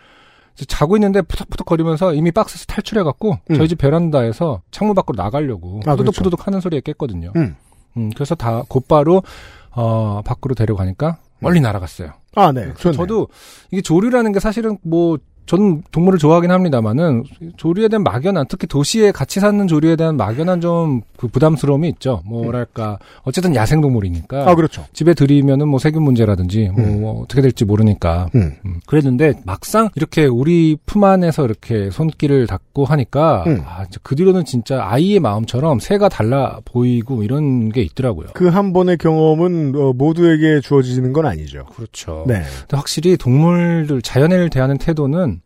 이제 0.55 0.64
자고 0.66 0.97
있는데 0.97 1.21
푸덕푸덕 1.23 1.66
거리면서 1.66 2.14
이미 2.14 2.31
박스에서 2.31 2.66
탈출해갖고, 2.66 3.39
음. 3.51 3.57
저희 3.57 3.66
집 3.66 3.79
베란다에서 3.79 4.62
창문 4.71 4.95
밖으로 4.95 5.21
나가려고, 5.21 5.81
아, 5.87 5.97
푸덕푸덕 5.97 6.47
하는 6.47 6.61
소리에 6.61 6.81
깼거든요. 6.83 7.33
음. 7.35 7.57
음, 7.97 8.11
그래서 8.14 8.37
다 8.37 8.62
곧바로, 8.68 9.25
어, 9.73 10.23
밖으로 10.25 10.55
데려가니까, 10.55 11.18
멀리 11.41 11.61
날아갔어요. 11.61 12.12
아, 12.37 12.53
네. 12.53 12.73
저도 12.75 13.29
이게 13.71 13.83
조류라는 13.83 14.33
게 14.33 14.41
사실은 14.41 14.79
뭐 14.83 15.18
전 15.51 15.82
동물을 15.90 16.20
좋아하긴 16.20 16.53
합니다만은 16.53 17.24
조류에 17.57 17.88
대한 17.88 18.05
막연한 18.05 18.46
특히 18.48 18.68
도시에 18.68 19.11
같이 19.11 19.40
사는 19.40 19.66
조류에 19.66 19.96
대한 19.96 20.16
막연한 20.16 20.61
좀 20.61 21.03
그 21.20 21.28
부담스러움이 21.28 21.86
있죠. 21.90 22.22
뭐랄까 22.24 22.98
어쨌든 23.24 23.55
야생 23.55 23.82
동물이니까 23.82 24.51
아, 24.51 24.55
그렇죠. 24.55 24.86
집에 24.94 25.12
들이면은 25.12 25.68
뭐 25.68 25.78
세균 25.78 26.03
문제라든지 26.03 26.70
뭐, 26.74 26.82
음. 26.82 27.01
뭐 27.03 27.20
어떻게 27.20 27.42
될지 27.42 27.66
모르니까 27.66 28.30
음. 28.34 28.55
음, 28.64 28.80
그랬는데 28.86 29.34
막상 29.44 29.90
이렇게 29.96 30.24
우리 30.24 30.78
품 30.86 31.05
안에서 31.05 31.44
이렇게 31.44 31.90
손길을 31.90 32.46
닿고 32.46 32.86
하니까 32.86 33.44
음. 33.46 33.61
아, 33.66 33.84
그 34.03 34.16
뒤로는 34.16 34.46
진짜 34.46 34.82
아이의 34.82 35.20
마음처럼 35.20 35.78
새가 35.78 36.09
달라 36.09 36.61
보이고 36.64 37.22
이런 37.22 37.68
게 37.68 37.82
있더라고요. 37.82 38.28
그 38.32 38.51
한 38.51 38.72
번의 38.72 38.98
경험은 38.98 39.74
어, 39.76 39.92
모두에게 39.92 40.61
주어지는 40.61 41.12
건 41.12 41.24
아니죠. 41.24 41.66
그렇죠. 41.76 42.24
네. 42.26 42.42
확실히 42.70 43.16
동물들 43.16 44.03
자연을 44.03 44.51
대하는 44.51 44.76
태도는 44.76 45.39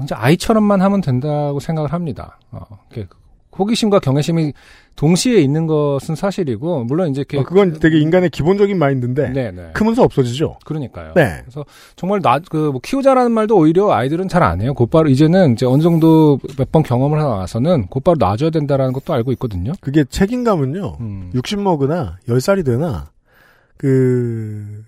진짜 0.00 0.16
아이처럼만 0.18 0.80
하면 0.82 1.00
된다고 1.00 1.60
생각을 1.60 1.92
합니다. 1.92 2.38
어, 2.50 2.60
호기심과 3.58 3.98
경외심이 3.98 4.52
동시에 4.96 5.40
있는 5.40 5.66
것은 5.66 6.14
사실이고 6.14 6.84
물론 6.84 7.10
이제 7.10 7.24
어, 7.36 7.42
그건 7.42 7.78
되게 7.80 7.98
인간의 7.98 8.30
기본적인 8.30 8.78
마인드인데 8.78 9.30
네, 9.30 9.50
네. 9.50 9.70
크면서 9.74 10.02
없어지죠. 10.04 10.56
그러니까요. 10.64 11.14
네. 11.14 11.38
그래서 11.42 11.64
정말 11.96 12.20
나그 12.22 12.56
뭐 12.70 12.80
키우자라는 12.82 13.32
말도 13.32 13.56
오히려 13.56 13.90
아이들은 13.92 14.28
잘 14.28 14.42
안 14.42 14.60
해요. 14.60 14.72
곧바로 14.74 15.08
이제는 15.08 15.54
이제 15.54 15.66
어느 15.66 15.82
정도 15.82 16.38
몇 16.56 16.70
번 16.70 16.82
경험을 16.84 17.18
하고 17.20 17.36
나서는 17.36 17.86
곧바로 17.88 18.16
놔줘야 18.18 18.50
된다라는 18.50 18.92
것도 18.92 19.12
알고 19.12 19.32
있거든요. 19.32 19.72
그게 19.80 20.04
책임감은요. 20.04 20.96
음. 21.00 21.30
60 21.34 21.60
먹으나 21.60 22.18
10살이 22.28 22.64
되나 22.64 23.10
그 23.76 24.84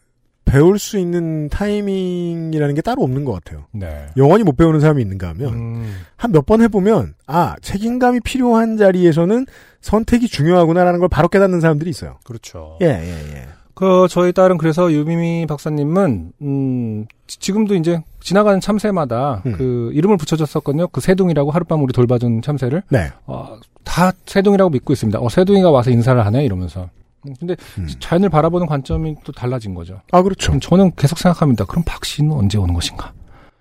배울 0.53 0.78
수 0.78 0.98
있는 0.98 1.48
타이밍이라는 1.48 2.74
게 2.74 2.82
따로 2.82 3.03
없는 3.03 3.24
것 3.24 3.32
같아요. 3.32 3.64
네. 3.72 4.07
영원히 4.18 4.44
못 4.44 4.55
배우는 4.57 4.80
사람이 4.80 5.00
있는가 5.00 5.28
하면 5.30 5.48
음. 5.55 5.94
한몇 6.16 6.44
번 6.44 6.61
해보면 6.61 7.14
아 7.26 7.57
책임감이 7.62 8.20
필요한 8.20 8.76
자리에서는 8.76 9.46
선택이 9.80 10.28
중요하구나라는 10.28 11.00
걸 11.00 11.09
바로 11.09 11.28
깨닫는 11.28 11.61
사람들이 11.61 11.88
있어요. 11.90 12.18
그렇죠. 12.24 12.76
예, 12.82 12.86
예, 12.86 13.36
예. 13.36 13.46
그 13.74 14.07
저희 14.11 14.32
딸은 14.34 14.59
그래서 14.59 14.92
유미미 14.92 15.46
박사님은 15.48 16.32
음 16.42 17.07
지- 17.26 17.38
지금도 17.40 17.74
이제 17.74 18.03
지나가는 18.20 18.61
참새마다 18.61 19.42
음. 19.46 19.55
그 19.57 19.90
이름을 19.94 20.18
붙여줬었거든요. 20.18 20.88
그 20.88 21.00
새둥이라고 21.00 21.50
하룻밤 21.50 21.82
우리 21.82 21.94
돌봐준 21.94 22.42
참새를 22.42 22.82
네. 22.90 23.09
어, 23.26 23.57
다 23.84 24.12
새둥이라고 24.26 24.68
믿고 24.70 24.92
있습니다. 24.92 25.18
어 25.18 25.28
새둥이가 25.30 25.70
와서 25.70 25.90
인사를 25.90 26.24
하네 26.24 26.44
이러면서. 26.44 26.90
음, 27.27 27.35
근데 27.39 27.57
음. 27.79 27.89
자연을 28.01 28.29
바라보는 28.29 28.66
관점이 28.66 29.16
또 29.25 29.33
달라진 29.33 29.75
거죠. 29.75 30.01
아 30.12 30.23
그렇죠. 30.23 30.59
저는 30.59 30.93
계속 30.97 31.18
생각합니다. 31.18 31.64
그럼 31.64 31.85
박씨는 31.86 32.32
언제 32.33 32.59
오는 32.59 32.75
것인가? 32.75 33.12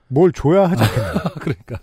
뭘 0.08 0.32
줘야 0.32 0.70
하지. 0.70 0.84
give 1.40 1.80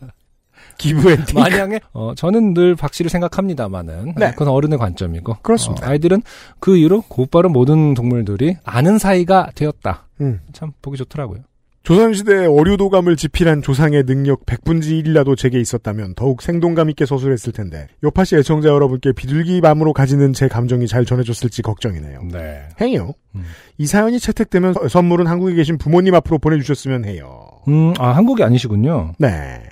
and 0.85 1.25
take. 1.25 1.33
만약에 1.39 1.81
어, 1.93 2.15
저는 2.15 2.55
늘 2.55 2.77
박씨를 2.77 3.11
생각합니다만은 3.11 4.15
네. 4.17 4.31
그건 4.33 4.49
어른의 4.49 4.79
관점이고 4.79 5.37
그렇습니다. 5.43 5.87
어, 5.87 5.91
아이들은 5.91 6.23
그 6.61 6.77
이후로 6.77 7.03
곧바로 7.09 7.49
모든 7.49 7.95
동물들이 7.95 8.57
아는 8.65 8.99
사이가 8.99 9.51
되었다. 9.55 10.07
음. 10.21 10.41
참 10.53 10.73
보기 10.83 10.97
좋더라고요. 10.99 11.41
조선시대의 11.85 12.47
어류도감을 12.49 13.17
집필한 13.17 13.63
조상의 13.63 14.05
능력 14.05 14.45
100분지 14.45 15.03
1이라도 15.05 15.37
제게 15.39 15.59
있었다면 15.59 16.15
더욱 16.17 16.43
생동감 16.43 16.91
있게 16.91 17.07
서술했을 17.07 17.53
텐데 17.53 17.87
요파시 18.05 18.37
애청자 18.37 18.69
여러분께 18.69 19.13
비둘기 19.13 19.61
맘으로 19.63 19.95
가지는 19.95 20.35
제 20.35 20.49
감정이 20.49 20.87
잘 20.87 21.07
전해졌을지 21.07 21.63
걱정이네요. 21.63 22.21
네. 22.31 22.69
행여 22.81 23.15
음. 23.37 23.43
이 23.79 23.87
사연이 23.87 24.19
채택되면 24.21 24.75
서- 24.75 24.89
선물은 24.89 25.27
한국에 25.29 25.55
계신 25.55 25.79
부모님 25.79 26.15
앞으로 26.15 26.39
보내주셨으면 26.39 27.07
해요. 27.07 27.49
음, 27.69 27.95
아 27.99 28.09
한국이 28.11 28.43
아니시군요. 28.43 29.13
네. 29.19 29.63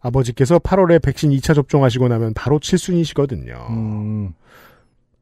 아버지께서 0.00 0.60
8월에 0.60 1.02
백신 1.02 1.30
2차 1.32 1.52
접종하시고 1.54 2.06
나면 2.06 2.32
바로 2.34 2.60
칠순이시거든요. 2.60 3.66
음, 3.70 4.34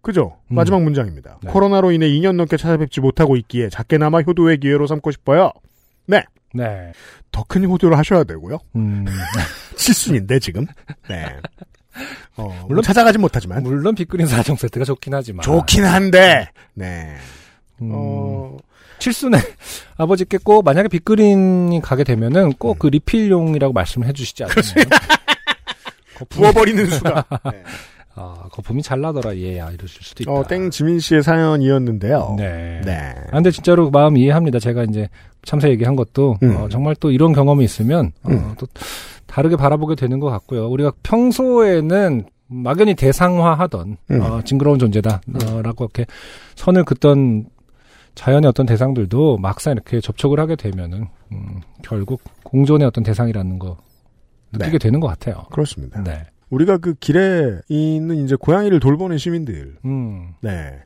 그죠? 0.02 0.36
음. 0.50 0.56
마지막 0.56 0.82
문장입니다. 0.82 1.38
네. 1.42 1.50
코로나로 1.50 1.92
인해 1.92 2.06
2년 2.08 2.36
넘게 2.36 2.58
찾아뵙지 2.58 3.00
못하고 3.00 3.36
있기에 3.36 3.70
작게나마 3.70 4.20
효도의 4.20 4.58
기회로 4.58 4.86
삼고 4.86 5.10
싶어요. 5.10 5.52
네. 6.06 6.22
네. 6.52 6.92
더큰 7.32 7.64
효도를 7.64 7.98
하셔야 7.98 8.24
되고요. 8.24 8.58
음, 8.76 9.04
칠순인데 9.76 10.38
지금. 10.38 10.66
네. 11.08 11.26
어, 12.36 12.48
물론 12.48 12.66
물론 12.68 12.82
찾아가진 12.82 13.20
못하지만 13.20 13.62
물론 13.62 13.94
빅그린 13.94 14.26
사정 14.26 14.56
세트가 14.56 14.84
좋긴 14.84 15.14
하지만 15.14 15.42
좋긴 15.42 15.84
한데. 15.84 16.48
네. 16.74 17.16
음, 17.82 17.90
어, 17.92 18.56
칠순에 18.98 19.38
아버지께 19.98 20.38
꼭 20.42 20.64
만약에 20.64 20.88
빅그린이 20.88 21.80
가게 21.82 22.04
되면은 22.04 22.54
꼭그 22.54 22.88
리필용이라고 22.88 23.72
말씀을 23.72 24.06
해주시지 24.08 24.44
않나요? 24.44 24.56
부어버리는 26.28 26.86
수가. 26.86 27.24
네. 27.50 27.62
아, 28.16 28.48
거품이 28.52 28.82
잘 28.82 29.00
나더라 29.00 29.36
얘야 29.36 29.70
이러실 29.72 30.02
수도 30.02 30.22
있다. 30.22 30.32
어, 30.32 30.46
땡 30.46 30.70
지민 30.70 31.00
씨의 31.00 31.22
사연이었는데요. 31.24 32.36
네. 32.38 32.80
네. 32.84 33.14
아, 33.26 33.32
근데 33.32 33.50
진짜로 33.50 33.90
마음 33.90 34.16
이해합니다. 34.16 34.60
제가 34.60 34.84
이제 34.84 35.08
참새 35.44 35.70
얘기한 35.70 35.96
것도 35.96 36.36
음. 36.42 36.56
어, 36.56 36.68
정말 36.68 36.94
또 36.96 37.10
이런 37.10 37.32
경험이 37.32 37.64
있으면 37.64 38.12
어, 38.22 38.30
음. 38.30 38.54
또 38.58 38.66
다르게 39.26 39.56
바라보게 39.56 39.94
되는 39.94 40.20
것 40.20 40.30
같고요. 40.30 40.68
우리가 40.68 40.92
평소에는 41.02 42.24
막연히 42.46 42.94
대상화하던 42.94 43.96
음. 44.10 44.20
어, 44.20 44.42
징그러운 44.42 44.78
존재다라고 44.78 45.84
이렇게 45.84 46.06
선을 46.56 46.84
긋던 46.84 47.46
자연의 48.14 48.48
어떤 48.48 48.64
대상들도 48.66 49.38
막상 49.38 49.72
이렇게 49.72 50.00
접촉을 50.00 50.38
하게 50.38 50.54
되면은 50.56 51.08
음, 51.32 51.60
결국 51.82 52.22
공존의 52.44 52.86
어떤 52.86 53.02
대상이라는 53.02 53.58
거 53.58 53.76
느끼게 54.52 54.72
네. 54.72 54.78
되는 54.78 55.00
것 55.00 55.08
같아요. 55.08 55.46
그렇습니다. 55.50 56.02
네. 56.02 56.24
우리가 56.50 56.78
그 56.78 56.94
길에 56.94 57.58
있는 57.68 58.24
이제 58.24 58.36
고양이를 58.36 58.78
돌보는 58.78 59.18
시민들. 59.18 59.76
음. 59.84 60.34
네. 60.40 60.78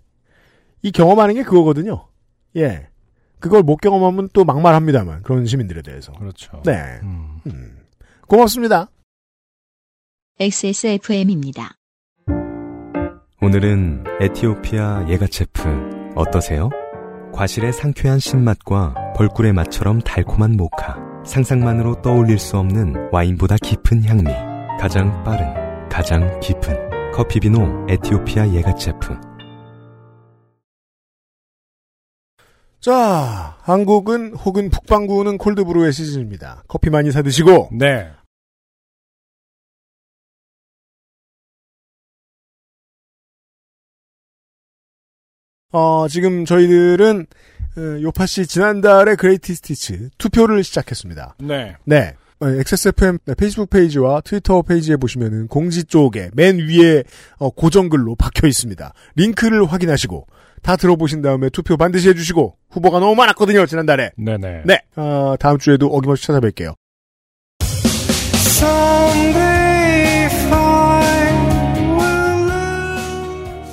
이 0.82 0.90
경험하는 0.90 1.34
게 1.34 1.42
그거거든요. 1.42 2.06
예. 2.56 2.86
그걸 3.40 3.62
못 3.62 3.76
경험하면 3.76 4.30
또 4.32 4.44
막말합니다만 4.44 5.22
그런 5.22 5.46
시민들에 5.46 5.82
대해서. 5.82 6.12
그렇죠. 6.12 6.62
네. 6.64 6.98
음. 7.02 7.40
음. 7.46 7.78
고맙습니다. 8.26 8.88
XSFM입니다. 10.40 11.74
오늘은 13.40 14.04
에티오피아 14.20 15.06
예가체프 15.08 16.12
어떠세요? 16.14 16.70
과실의 17.32 17.72
상쾌한 17.72 18.18
신맛과 18.18 19.12
벌꿀의 19.16 19.52
맛처럼 19.52 20.00
달콤한 20.00 20.56
모카. 20.56 20.98
상상만으로 21.24 22.02
떠올릴 22.02 22.38
수 22.38 22.56
없는 22.58 23.10
와인보다 23.12 23.56
깊은 23.62 24.04
향미. 24.04 24.24
가장 24.80 25.22
빠른, 25.24 25.88
가장 25.88 26.40
깊은 26.40 27.12
커피 27.12 27.40
비노 27.40 27.86
에티오피아 27.88 28.48
예가체프. 28.54 29.27
자, 32.88 33.58
한국은 33.60 34.32
혹은 34.32 34.70
북반구는 34.70 35.36
콜드브루의 35.36 35.92
시즌입니다. 35.92 36.64
커피 36.68 36.88
많이 36.88 37.12
사 37.12 37.20
드시고 37.20 37.68
네. 37.72 38.10
어, 45.70 46.08
지금 46.08 46.46
저희들은 46.46 47.26
어, 47.76 48.00
요파시 48.00 48.46
지난달에 48.46 49.16
greatest 49.16 49.54
hits 49.54 50.08
투표를 50.16 50.64
시작했습니다. 50.64 51.36
네. 51.40 51.76
네. 51.84 52.14
어, 52.40 52.46
XSFM 52.46 53.18
페이스북 53.36 53.68
페이지와 53.70 54.20
트위터 54.20 54.62
페이지에 54.62 54.96
보시면은 54.96 55.48
공지 55.48 55.84
쪽에 55.84 56.30
맨 56.34 56.58
위에 56.58 57.02
어, 57.38 57.50
고정글로 57.50 58.14
박혀 58.16 58.46
있습니다. 58.46 58.92
링크를 59.16 59.64
확인하시고 59.66 60.26
다 60.62 60.76
들어보신 60.76 61.22
다음에 61.22 61.50
투표 61.50 61.76
반드시 61.76 62.08
해주시고 62.10 62.56
후보가 62.70 63.00
너무 63.00 63.14
많았거든요 63.16 63.66
지난달에. 63.66 64.12
네네. 64.16 64.62
네. 64.66 64.80
어, 64.96 65.34
다음 65.38 65.58
주에도 65.58 65.86
어김없이 65.88 66.26
찾아뵐게요. 66.28 66.74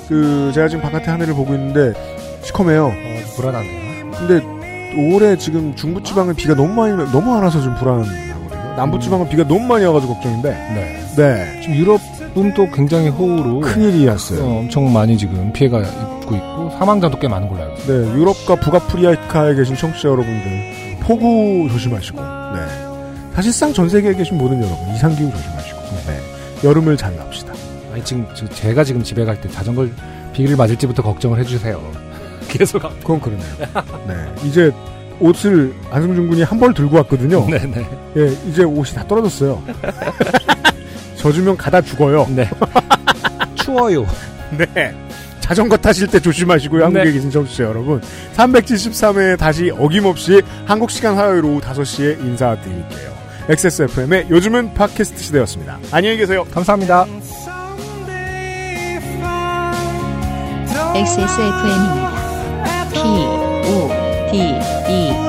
그 0.08 0.52
제가 0.54 0.68
지금 0.68 0.82
바깥에 0.82 1.10
하늘을 1.10 1.34
보고 1.34 1.52
있는데 1.54 1.92
시커매요. 2.42 2.86
어, 2.86 2.92
불안하네요. 3.36 4.10
근데 4.12 5.12
올해 5.12 5.36
지금 5.36 5.74
중부지방은 5.74 6.36
비가 6.36 6.54
너무 6.54 6.72
많이 6.74 6.96
나- 6.96 7.10
너무 7.10 7.34
안 7.36 7.42
와서 7.42 7.60
좀 7.60 7.74
불안하거든요. 7.74 8.25
남부지방은 8.76 9.28
비가 9.28 9.42
너무 9.46 9.60
많이 9.66 9.84
와가지고 9.84 10.14
걱정인데. 10.14 10.50
네. 10.50 11.06
네. 11.16 11.60
지금 11.62 11.76
유럽은 11.76 12.54
또 12.54 12.70
굉장히 12.70 13.08
호우로 13.08 13.60
큰일이었어요. 13.60 14.44
어, 14.44 14.58
엄청 14.58 14.92
많이 14.92 15.16
지금 15.16 15.52
피해가 15.52 15.80
입고 15.80 16.34
있고 16.36 16.70
사망자도 16.78 17.18
꽤 17.18 17.28
많은 17.28 17.48
걸로 17.48 17.62
알고 17.62 17.74
있어요. 17.78 18.04
네, 18.12 18.18
유럽과 18.18 18.56
북아프리카에 18.56 19.54
계신 19.54 19.76
청취자 19.76 20.08
여러분들 20.08 20.96
폭우 21.00 21.68
조심하시고, 21.70 22.20
네. 22.20 23.32
사실상 23.34 23.72
전 23.72 23.88
세계에 23.88 24.14
계신 24.14 24.36
모든 24.36 24.58
여러분 24.58 24.88
이상기후 24.94 25.30
조심하시고, 25.30 25.80
네. 26.06 26.20
여름을 26.68 26.96
잘 26.96 27.14
납시다. 27.16 27.52
아니 27.92 28.02
지금 28.04 28.26
저- 28.34 28.48
제가 28.48 28.82
지금 28.84 29.02
집에 29.02 29.24
갈 29.24 29.40
때 29.40 29.48
자전거 29.48 29.86
비를 30.32 30.56
맞을지부터 30.56 31.02
걱정을 31.02 31.38
해주세요. 31.40 31.80
계속 32.48 32.82
가- 32.82 32.90
그건 33.00 33.20
그러네요. 33.20 33.46
네, 34.08 34.14
이제 34.44 34.72
옷을 35.20 35.72
안승준 35.90 36.28
군이 36.28 36.42
한 36.42 36.58
벌 36.58 36.72
들고 36.74 36.96
왔거든요. 36.98 37.46
네네. 37.46 37.86
예, 38.16 38.36
이제 38.48 38.62
옷이 38.64 38.94
다 38.94 39.06
떨어졌어요. 39.06 39.62
젖으면 41.16 41.56
가다 41.56 41.80
죽어요. 41.82 42.26
네. 42.34 42.48
추워요. 43.56 44.06
네. 44.56 44.94
자전거 45.40 45.76
타실 45.76 46.06
때 46.08 46.18
조심하시고요. 46.20 46.84
한국에 46.84 47.04
네. 47.04 47.12
계신 47.12 47.30
청취자 47.30 47.64
여러분. 47.64 48.00
373회 48.36 49.38
다시 49.38 49.70
어김없이 49.78 50.42
한국 50.66 50.90
시간 50.90 51.14
화요일 51.16 51.44
오후 51.44 51.60
5시에 51.60 52.18
인사드릴게요. 52.20 53.16
XSFM의 53.48 54.26
요즘은 54.30 54.74
팟캐스트 54.74 55.22
시대였습니다. 55.22 55.78
안녕히 55.92 56.16
계세요. 56.16 56.44
감사합니다. 56.52 57.06
XSFM입니다. 60.94 62.10
P, 62.92 62.98
O, 63.00 63.90
e 64.36 65.22
e。 65.22 65.25